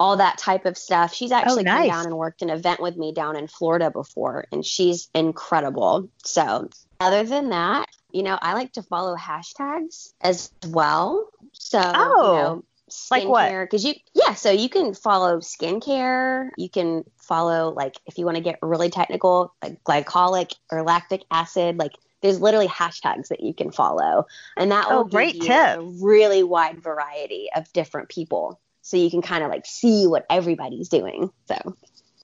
all 0.00 0.18
that 0.18 0.38
type 0.38 0.64
of 0.64 0.78
stuff. 0.78 1.14
She's 1.14 1.32
oh, 1.32 1.36
actually 1.36 1.62
oh, 1.62 1.72
nice. 1.72 1.88
come 1.88 1.88
down 1.88 2.06
and 2.06 2.16
worked 2.16 2.42
an 2.42 2.50
event 2.50 2.80
with 2.80 2.96
me 2.96 3.12
down 3.12 3.36
in 3.36 3.48
Florida 3.48 3.90
before, 3.90 4.46
and 4.52 4.64
she's 4.64 5.08
incredible. 5.14 6.08
So, 6.22 6.68
other 7.00 7.24
than 7.24 7.50
that, 7.50 7.88
you 8.12 8.22
know, 8.22 8.38
I 8.40 8.54
like 8.54 8.72
to 8.74 8.82
follow 8.82 9.16
hashtags 9.16 10.12
as 10.20 10.52
well. 10.68 11.28
So, 11.52 11.80
oh. 11.82 12.26
you 12.26 12.38
know, 12.38 12.46
oh. 12.46 12.64
Like 13.10 13.26
what? 13.26 13.50
Because 13.50 13.84
you, 13.84 13.94
yeah, 14.14 14.34
so 14.34 14.50
you 14.50 14.68
can 14.68 14.94
follow 14.94 15.38
skincare. 15.38 16.50
You 16.56 16.68
can 16.68 17.04
follow, 17.18 17.72
like, 17.72 17.96
if 18.06 18.18
you 18.18 18.24
want 18.24 18.36
to 18.36 18.42
get 18.42 18.58
really 18.62 18.90
technical, 18.90 19.54
like 19.62 19.82
glycolic 19.84 20.54
or 20.70 20.82
lactic 20.82 21.22
acid. 21.30 21.78
Like, 21.78 21.92
there's 22.22 22.40
literally 22.40 22.68
hashtags 22.68 23.28
that 23.28 23.40
you 23.40 23.54
can 23.54 23.70
follow, 23.70 24.26
and 24.56 24.72
that 24.72 24.86
oh, 24.88 24.96
will 24.96 25.00
oh, 25.02 25.08
great 25.08 25.34
give 25.34 25.48
tip. 25.48 25.50
you 25.50 25.82
a 25.82 26.04
really 26.04 26.42
wide 26.42 26.82
variety 26.82 27.48
of 27.54 27.72
different 27.72 28.08
people 28.08 28.60
so 28.88 28.96
you 28.96 29.10
can 29.10 29.20
kind 29.20 29.44
of 29.44 29.50
like 29.50 29.66
see 29.66 30.06
what 30.06 30.24
everybody's 30.30 30.88
doing. 30.88 31.30
So 31.46 31.76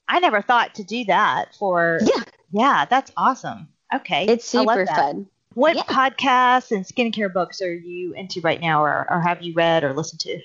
I 0.07 0.19
never 0.19 0.41
thought 0.41 0.75
to 0.75 0.83
do 0.83 1.05
that 1.05 1.55
for 1.59 1.99
Yeah. 2.01 2.23
Yeah, 2.51 2.85
that's 2.85 3.11
awesome. 3.17 3.67
Okay. 3.93 4.25
It's 4.25 4.45
super 4.45 4.85
fun. 4.87 5.27
What 5.53 5.75
yeah. 5.75 5.83
podcasts 5.83 6.71
and 6.71 6.85
skincare 6.85 7.31
books 7.31 7.61
are 7.61 7.73
you 7.73 8.13
into 8.13 8.41
right 8.41 8.59
now 8.59 8.83
or, 8.83 9.05
or 9.09 9.21
have 9.21 9.41
you 9.41 9.53
read 9.53 9.83
or 9.83 9.93
listened 9.93 10.21
to? 10.21 10.39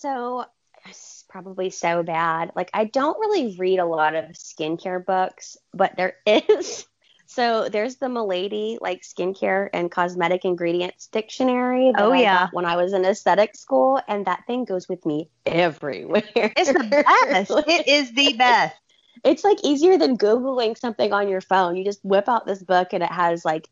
So 0.00 0.46
it's 0.86 1.24
probably 1.28 1.68
so 1.68 2.02
bad. 2.02 2.52
Like 2.56 2.70
I 2.72 2.86
don't 2.86 3.18
really 3.20 3.54
read 3.58 3.78
a 3.80 3.84
lot 3.84 4.14
of 4.14 4.30
skincare 4.30 5.04
books, 5.04 5.58
but 5.74 5.94
there 5.96 6.14
is 6.26 6.86
so 7.26 7.68
there's 7.68 7.96
the 7.96 8.08
Milady 8.08 8.78
like 8.80 9.02
skincare 9.02 9.68
and 9.74 9.90
cosmetic 9.90 10.44
ingredients 10.44 11.06
dictionary. 11.08 11.92
oh 11.98 12.12
yeah. 12.12 12.48
when 12.52 12.64
I 12.64 12.76
was 12.76 12.94
in 12.94 13.04
aesthetic 13.04 13.54
school, 13.54 14.00
and 14.08 14.26
that 14.26 14.46
thing 14.46 14.64
goes 14.64 14.88
with 14.88 15.04
me 15.04 15.28
everywhere. 15.44 16.22
It's 16.34 16.72
the 16.72 17.04
best. 17.28 17.50
it 17.68 17.86
is 17.86 18.12
the 18.12 18.32
best. 18.32 18.74
It's 19.22 19.44
like 19.44 19.58
easier 19.62 19.98
than 19.98 20.16
googling 20.16 20.78
something 20.78 21.12
on 21.12 21.28
your 21.28 21.42
phone. 21.42 21.76
You 21.76 21.84
just 21.84 22.02
whip 22.04 22.28
out 22.28 22.46
this 22.46 22.62
book, 22.62 22.94
and 22.94 23.02
it 23.02 23.12
has 23.12 23.44
like 23.44 23.68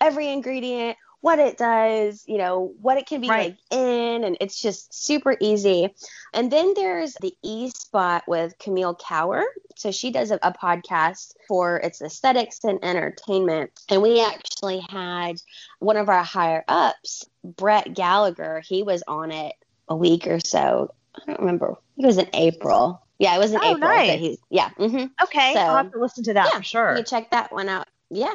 every 0.00 0.28
ingredient, 0.28 0.96
what 1.22 1.38
it 1.38 1.56
does, 1.56 2.24
you 2.26 2.36
know, 2.36 2.74
what 2.82 2.98
it 2.98 3.06
can 3.06 3.20
be 3.20 3.28
right. 3.28 3.50
like 3.50 3.58
in, 3.70 4.24
and 4.24 4.36
it's 4.40 4.60
just 4.60 4.92
super 4.92 5.36
easy. 5.40 5.94
And 6.34 6.50
then 6.50 6.74
there's 6.74 7.14
the 7.14 7.32
E 7.42 7.70
Spot 7.70 8.24
with 8.26 8.58
Camille 8.58 8.96
Cower. 8.96 9.44
So 9.76 9.92
she 9.92 10.10
does 10.10 10.32
a, 10.32 10.40
a 10.42 10.52
podcast 10.52 11.34
for 11.46 11.76
its 11.76 12.02
aesthetics 12.02 12.64
and 12.64 12.84
entertainment. 12.84 13.70
And 13.88 14.02
we 14.02 14.20
actually 14.20 14.80
had 14.80 15.40
one 15.78 15.96
of 15.96 16.08
our 16.08 16.24
higher 16.24 16.64
ups, 16.66 17.24
Brett 17.44 17.94
Gallagher, 17.94 18.60
he 18.60 18.82
was 18.82 19.04
on 19.06 19.30
it 19.30 19.54
a 19.88 19.96
week 19.96 20.26
or 20.26 20.40
so. 20.40 20.92
I 21.14 21.22
don't 21.26 21.40
remember. 21.40 21.76
It 21.98 22.04
was 22.04 22.18
in 22.18 22.28
April. 22.34 23.00
Yeah, 23.20 23.36
it 23.36 23.38
was 23.38 23.52
in 23.52 23.60
oh, 23.62 23.76
April. 23.76 23.88
Nice. 23.88 24.18
He's, 24.18 24.38
yeah. 24.50 24.70
Mm-hmm. 24.70 25.06
Okay. 25.22 25.52
So, 25.54 25.60
I'll 25.60 25.76
have 25.76 25.92
to 25.92 26.00
listen 26.00 26.24
to 26.24 26.34
that 26.34 26.48
yeah, 26.52 26.58
for 26.58 26.64
sure. 26.64 26.96
You 26.96 27.04
check 27.04 27.30
that 27.30 27.52
one 27.52 27.68
out. 27.68 27.86
Yeah. 28.10 28.34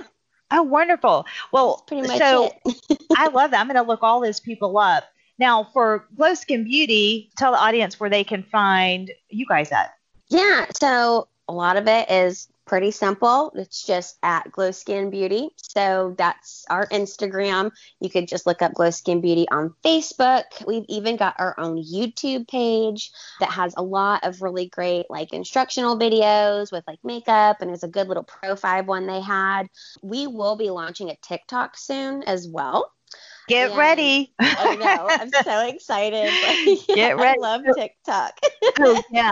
Oh, 0.52 0.64
wonderful. 0.64 1.26
Well, 1.52 1.84
pretty 1.88 2.08
much 2.08 2.18
so 2.20 2.52
I 3.18 3.28
love 3.28 3.52
that. 3.52 3.60
I'm 3.60 3.68
going 3.68 3.76
to 3.76 3.82
look 3.82 4.02
all 4.02 4.22
those 4.22 4.40
people 4.40 4.78
up. 4.78 5.04
Now, 5.40 5.66
for 5.74 6.08
Glo 6.16 6.34
Skin 6.34 6.64
Beauty, 6.64 7.30
tell 7.38 7.52
the 7.52 7.60
audience 7.60 8.00
where 8.00 8.10
they 8.10 8.24
can 8.24 8.44
find 8.44 9.12
you 9.30 9.46
guys 9.46 9.72
at. 9.72 9.94
Yeah, 10.30 10.66
so 10.80 11.28
a 11.48 11.54
lot 11.54 11.78
of 11.78 11.88
it 11.88 12.10
is 12.10 12.48
pretty 12.68 12.92
simple. 12.92 13.52
It's 13.56 13.86
just 13.86 14.18
at 14.22 14.52
Glo 14.52 14.72
Skin 14.72 15.10
Beauty. 15.10 15.50
So 15.56 16.14
that's 16.18 16.66
our 16.70 16.86
Instagram. 16.88 17.72
You 18.00 18.10
could 18.10 18.28
just 18.28 18.46
look 18.46 18.62
up 18.62 18.74
Glo 18.74 18.92
Skin 18.92 19.22
Beauty 19.22 19.48
on 19.50 19.74
Facebook. 19.84 20.44
We've 20.68 20.86
even 20.90 21.16
got 21.16 21.36
our 21.40 21.56
own 21.58 21.82
YouTube 21.82 22.48
page 22.48 23.12
that 23.40 23.52
has 23.52 23.74
a 23.78 23.84
lot 23.84 24.26
of 24.26 24.42
really 24.42 24.68
great 24.68 25.06
like 25.10 25.34
instructional 25.34 25.98
videos 25.98 26.72
with 26.72 26.84
like 26.88 27.00
makeup 27.04 27.62
and 27.62 27.70
there's 27.70 27.84
a 27.84 27.88
good 27.88 28.08
little 28.08 28.24
profile 28.24 28.84
one 28.84 29.08
they 29.08 29.22
had. 29.22 29.68
We 30.04 30.28
will 30.28 30.58
be 30.58 30.70
launching 30.70 31.10
a 31.10 31.16
TikTok 31.22 31.78
soon 31.78 32.24
as 32.24 32.48
well. 32.48 32.92
Get 33.48 33.78
ready. 33.78 34.34
I 34.40 34.76
know. 34.76 35.08
I'm 35.10 35.32
so 35.32 35.68
excited. 35.70 36.30
Get 36.88 37.18
ready. 37.18 37.40
I 37.40 37.42
love 37.42 37.62
TikTok. 37.78 38.38
oh, 38.80 39.02
yeah 39.12 39.32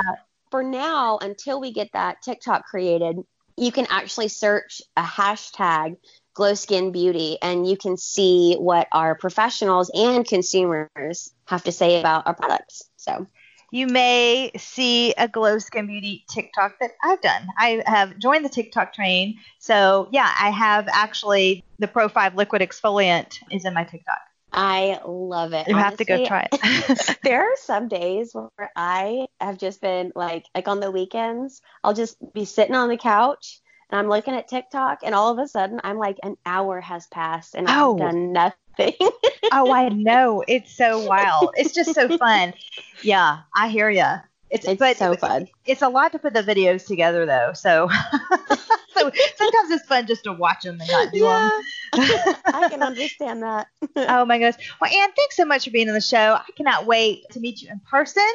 for 0.56 0.64
now, 0.64 1.18
until 1.18 1.60
we 1.60 1.74
get 1.74 1.90
that 1.92 2.22
TikTok 2.22 2.64
created, 2.64 3.18
you 3.58 3.74
can 3.74 3.88
actually 3.90 4.30
search 4.30 4.82
a 4.96 5.02
hashtag 5.02 5.98
Glo 6.34 6.54
Skin 6.54 6.94
Beauty 6.94 7.38
and 7.42 7.70
you 7.70 7.76
can 7.76 7.98
see 7.98 8.56
what 8.58 8.88
our 8.94 9.16
professionals 9.16 9.92
and 9.94 10.26
consumers 10.26 11.34
have 11.44 11.66
to 11.66 11.74
say 11.74 12.00
about 12.00 12.26
our 12.26 12.34
products. 12.34 12.84
So 12.96 13.28
you 13.70 13.88
may 13.88 14.52
see 14.56 15.14
a 15.18 15.28
Glo 15.28 15.60
Skin 15.60 15.88
Beauty 15.88 16.24
TikTok 16.30 16.80
that 16.80 16.92
I've 17.04 17.20
done. 17.20 17.50
I 17.58 17.84
have 17.86 18.18
joined 18.18 18.46
the 18.46 18.50
TikTok 18.50 18.94
train. 18.94 19.38
So 19.60 20.08
yeah, 20.14 20.34
I 20.40 20.52
have 20.52 20.88
actually 20.90 21.66
the 21.80 21.90
Pro 21.90 22.08
5 22.08 22.36
liquid 22.36 22.62
exfoliant 22.62 23.40
is 23.52 23.66
in 23.66 23.74
my 23.74 23.84
TikTok. 23.84 24.20
I 24.56 25.00
love 25.06 25.54
it. 25.54 25.68
You 25.68 25.76
Honestly, 25.76 25.84
have 25.84 25.98
to 25.98 26.06
go 26.06 26.26
try 26.26 26.48
it. 26.52 27.18
there 27.24 27.44
are 27.44 27.56
some 27.58 27.88
days 27.88 28.34
where 28.34 28.72
I 28.76 29.28
have 29.42 29.58
just 29.58 29.82
been 29.82 30.14
like, 30.16 30.46
like 30.56 30.68
on 30.68 30.80
the 30.80 30.92
weekends, 30.92 31.62
I'll 31.84 31.94
just 31.94 32.18
be 32.34 32.46
sitting 32.46 32.76
on 32.76 32.90
the 32.90 32.98
couch 32.98 33.60
and 33.90 34.00
I'm 34.00 34.10
looking 34.10 34.34
at 34.34 34.48
TikTok, 34.48 35.00
and 35.04 35.14
all 35.14 35.32
of 35.32 35.38
a 35.38 35.48
sudden, 35.48 35.80
I'm 35.84 35.98
like, 35.98 36.18
an 36.24 36.38
hour 36.46 36.82
has 36.82 37.06
passed 37.08 37.54
and 37.54 37.68
I've 37.68 37.84
oh. 37.84 37.98
done 37.98 38.34
nothing. 38.34 38.94
oh, 39.52 39.72
I 39.72 39.90
know. 39.90 40.44
It's 40.48 40.76
so 40.76 41.06
wild. 41.06 41.54
It's 41.56 41.74
just 41.74 41.94
so 41.94 42.18
fun. 42.18 42.54
Yeah, 43.04 43.42
I 43.56 43.68
hear 43.70 43.90
you. 43.90 44.06
It's, 44.50 44.68
it's 44.68 45.00
so 45.00 45.16
fun. 45.16 45.48
It's 45.66 45.82
a 45.82 45.90
lot 45.90 46.14
to 46.14 46.20
put 46.20 46.34
the 46.34 46.42
videos 46.42 46.88
together, 46.88 47.26
though. 47.26 47.52
So, 47.54 47.90
so 48.96 49.12
sometimes 49.36 49.72
it's 49.72 49.86
fun 49.86 50.08
just 50.08 50.24
to 50.24 50.34
watch 50.34 50.64
them 50.64 50.80
and 50.80 50.90
not 50.90 51.12
do 51.12 51.20
yeah, 51.20 51.50
them. 51.94 52.36
I 52.46 52.70
can 52.70 52.82
understand 52.82 53.44
that. 53.44 53.68
oh 53.96 54.26
my 54.26 54.40
gosh. 54.40 54.56
Well, 54.80 54.92
Anne, 54.92 55.10
thanks 55.16 55.36
so 55.36 55.46
much 55.46 55.66
for 55.66 55.72
being 55.72 55.88
on 55.88 55.94
the 55.94 56.02
show. 56.02 56.36
I 56.36 56.46
cannot 56.56 56.86
wait 56.86 57.24
to 57.32 57.40
meet 57.40 57.62
you 57.62 57.70
in 57.72 57.80
person, 57.80 58.28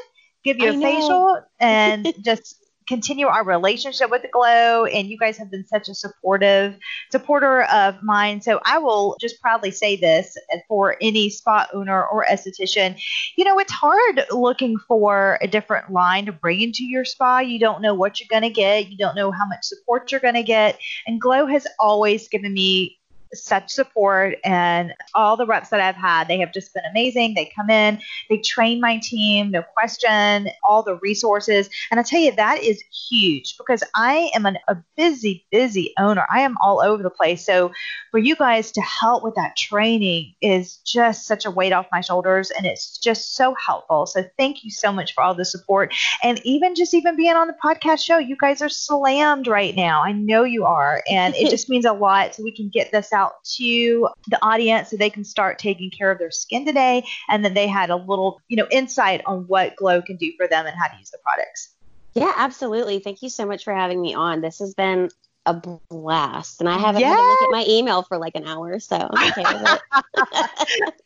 give 0.44 0.58
you 0.58 0.70
a 0.70 0.80
facial, 0.80 1.40
and 1.58 2.12
just 2.22 2.59
continue 2.90 3.28
our 3.28 3.44
relationship 3.44 4.10
with 4.10 4.20
the 4.20 4.28
Glo 4.28 4.84
and 4.84 5.06
you 5.06 5.16
guys 5.16 5.38
have 5.38 5.48
been 5.48 5.64
such 5.64 5.88
a 5.88 5.94
supportive 5.94 6.76
supporter 7.12 7.62
of 7.62 8.02
mine. 8.02 8.42
So 8.42 8.60
i 8.66 8.78
will 8.78 9.16
just 9.20 9.40
proudly 9.40 9.70
say 9.70 9.94
this 9.94 10.36
for 10.66 10.96
any 11.00 11.30
spa 11.30 11.68
owner 11.72 12.04
or 12.04 12.26
esthetician. 12.28 13.00
You 13.36 13.44
know 13.44 13.60
it's 13.60 13.72
hard 13.72 14.24
looking 14.32 14.76
for 14.76 15.38
a 15.40 15.46
different 15.46 15.92
line 15.92 16.26
to 16.26 16.32
bring 16.32 16.62
into 16.62 16.82
your 16.82 17.04
spa. 17.04 17.38
You 17.38 17.60
don't 17.60 17.80
know 17.80 17.94
what 17.94 18.18
you're 18.18 18.26
going 18.28 18.42
to 18.42 18.50
get. 18.50 18.90
You 18.90 18.98
don't 18.98 19.14
know 19.14 19.30
how 19.30 19.46
much 19.46 19.62
support 19.62 20.10
you're 20.10 20.20
going 20.20 20.34
to 20.34 20.42
get. 20.42 20.76
And 21.06 21.20
Glo 21.20 21.46
has 21.46 21.68
always 21.78 22.26
given 22.26 22.52
me 22.52 22.99
such 23.34 23.70
support 23.70 24.34
and 24.44 24.92
all 25.14 25.36
the 25.36 25.46
reps 25.46 25.68
that 25.70 25.80
I've 25.80 25.96
had, 25.96 26.28
they 26.28 26.38
have 26.38 26.52
just 26.52 26.74
been 26.74 26.84
amazing. 26.90 27.34
They 27.34 27.50
come 27.54 27.70
in, 27.70 28.00
they 28.28 28.38
train 28.38 28.80
my 28.80 28.98
team, 29.02 29.50
no 29.50 29.62
question, 29.62 30.48
all 30.66 30.82
the 30.82 30.96
resources. 30.96 31.68
And 31.90 32.00
I 32.00 32.02
tell 32.02 32.20
you, 32.20 32.32
that 32.32 32.62
is 32.62 32.82
huge 33.10 33.56
because 33.56 33.82
I 33.94 34.30
am 34.34 34.46
an, 34.46 34.58
a 34.68 34.76
busy, 34.96 35.46
busy 35.50 35.92
owner. 35.98 36.26
I 36.32 36.40
am 36.40 36.56
all 36.62 36.80
over 36.80 37.02
the 37.02 37.10
place. 37.10 37.44
So 37.44 37.72
for 38.10 38.18
you 38.18 38.34
guys 38.36 38.72
to 38.72 38.80
help 38.80 39.22
with 39.22 39.34
that 39.36 39.56
training 39.56 40.34
is 40.40 40.78
just 40.78 41.26
such 41.26 41.44
a 41.46 41.50
weight 41.50 41.72
off 41.72 41.86
my 41.92 42.00
shoulders 42.00 42.50
and 42.50 42.66
it's 42.66 42.98
just 42.98 43.36
so 43.36 43.54
helpful. 43.54 44.06
So 44.06 44.24
thank 44.38 44.64
you 44.64 44.70
so 44.70 44.92
much 44.92 45.14
for 45.14 45.22
all 45.22 45.34
the 45.34 45.44
support. 45.44 45.94
And 46.22 46.40
even 46.44 46.74
just 46.74 46.94
even 46.94 47.16
being 47.16 47.34
on 47.34 47.46
the 47.46 47.56
podcast 47.64 48.02
show, 48.04 48.18
you 48.18 48.36
guys 48.40 48.62
are 48.62 48.68
slammed 48.68 49.46
right 49.46 49.74
now. 49.74 50.02
I 50.02 50.12
know 50.12 50.44
you 50.44 50.64
are. 50.64 51.02
And 51.08 51.34
it 51.36 51.50
just 51.50 51.68
means 51.68 51.84
a 51.84 51.92
lot 51.92 52.34
so 52.34 52.42
we 52.42 52.52
can 52.52 52.68
get 52.68 52.90
this 52.92 53.12
out 53.12 53.19
out 53.20 53.44
to 53.56 54.08
the 54.28 54.38
audience 54.42 54.90
so 54.90 54.96
they 54.96 55.10
can 55.10 55.24
start 55.24 55.58
taking 55.58 55.90
care 55.90 56.10
of 56.10 56.18
their 56.18 56.30
skin 56.30 56.64
today. 56.64 57.04
And 57.28 57.44
then 57.44 57.54
they 57.54 57.66
had 57.66 57.90
a 57.90 57.96
little, 57.96 58.40
you 58.48 58.56
know, 58.56 58.66
insight 58.70 59.22
on 59.26 59.44
what 59.46 59.76
Glo 59.76 60.02
can 60.02 60.16
do 60.16 60.32
for 60.36 60.48
them 60.48 60.66
and 60.66 60.74
how 60.76 60.88
to 60.88 60.98
use 60.98 61.10
the 61.10 61.18
products. 61.18 61.74
Yeah, 62.14 62.32
absolutely. 62.36 62.98
Thank 62.98 63.22
you 63.22 63.30
so 63.30 63.46
much 63.46 63.64
for 63.64 63.74
having 63.74 64.00
me 64.00 64.14
on. 64.14 64.40
This 64.40 64.58
has 64.58 64.74
been 64.74 65.10
a 65.46 65.54
blast. 65.90 66.60
And 66.60 66.68
I 66.68 66.78
haven't 66.78 67.00
yes. 67.00 67.10
had 67.10 67.16
to 67.16 67.22
look 67.22 67.42
at 67.42 67.50
my 67.50 67.64
email 67.68 68.02
for 68.02 68.18
like 68.18 68.34
an 68.34 68.46
hour, 68.46 68.78
so 68.78 68.96
okay 68.96 69.44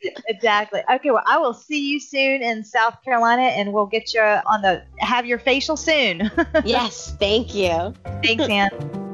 exactly. 0.27 0.81
Okay, 0.91 1.11
well, 1.11 1.23
I 1.25 1.37
will 1.37 1.53
see 1.53 1.89
you 1.89 1.99
soon 1.99 2.41
in 2.41 2.63
South 2.63 3.01
Carolina, 3.03 3.43
and 3.43 3.71
we'll 3.71 3.85
get 3.85 4.13
you 4.13 4.21
on 4.21 4.61
the 4.61 4.83
have 4.99 5.25
your 5.25 5.39
facial 5.39 5.77
soon. 5.77 6.29
yes, 6.65 7.15
thank 7.19 7.55
you. 7.55 7.93
Thanks, 8.23 8.43
Anne. 8.43 9.01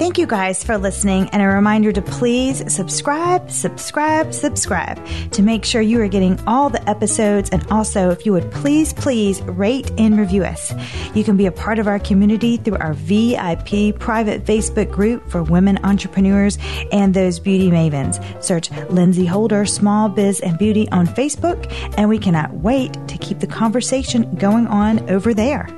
Thank 0.00 0.16
you 0.16 0.26
guys 0.26 0.64
for 0.64 0.78
listening, 0.78 1.28
and 1.28 1.42
a 1.42 1.46
reminder 1.46 1.92
to 1.92 2.00
please 2.00 2.64
subscribe, 2.72 3.50
subscribe, 3.50 4.32
subscribe 4.32 4.98
to 5.32 5.42
make 5.42 5.62
sure 5.66 5.82
you 5.82 6.00
are 6.00 6.08
getting 6.08 6.40
all 6.46 6.70
the 6.70 6.88
episodes. 6.88 7.50
And 7.50 7.66
also, 7.70 8.08
if 8.08 8.24
you 8.24 8.32
would 8.32 8.50
please, 8.50 8.94
please 8.94 9.42
rate 9.42 9.90
and 9.98 10.18
review 10.18 10.42
us. 10.42 10.72
You 11.14 11.22
can 11.22 11.36
be 11.36 11.44
a 11.44 11.52
part 11.52 11.78
of 11.78 11.86
our 11.86 11.98
community 11.98 12.56
through 12.56 12.78
our 12.78 12.94
VIP 12.94 13.98
private 13.98 14.46
Facebook 14.46 14.90
group 14.90 15.28
for 15.28 15.42
women 15.42 15.78
entrepreneurs 15.84 16.56
and 16.92 17.12
those 17.12 17.38
beauty 17.38 17.70
mavens. 17.70 18.42
Search 18.42 18.70
Lindsey 18.88 19.26
Holder 19.26 19.66
Small 19.66 20.08
Biz 20.08 20.40
and 20.40 20.56
Beauty 20.56 20.88
on 20.92 21.08
Facebook, 21.08 21.70
and 21.98 22.08
we 22.08 22.18
cannot 22.18 22.54
wait 22.54 22.94
to 23.06 23.18
keep 23.18 23.40
the 23.40 23.46
conversation 23.46 24.34
going 24.36 24.66
on 24.66 25.10
over 25.10 25.34
there. 25.34 25.68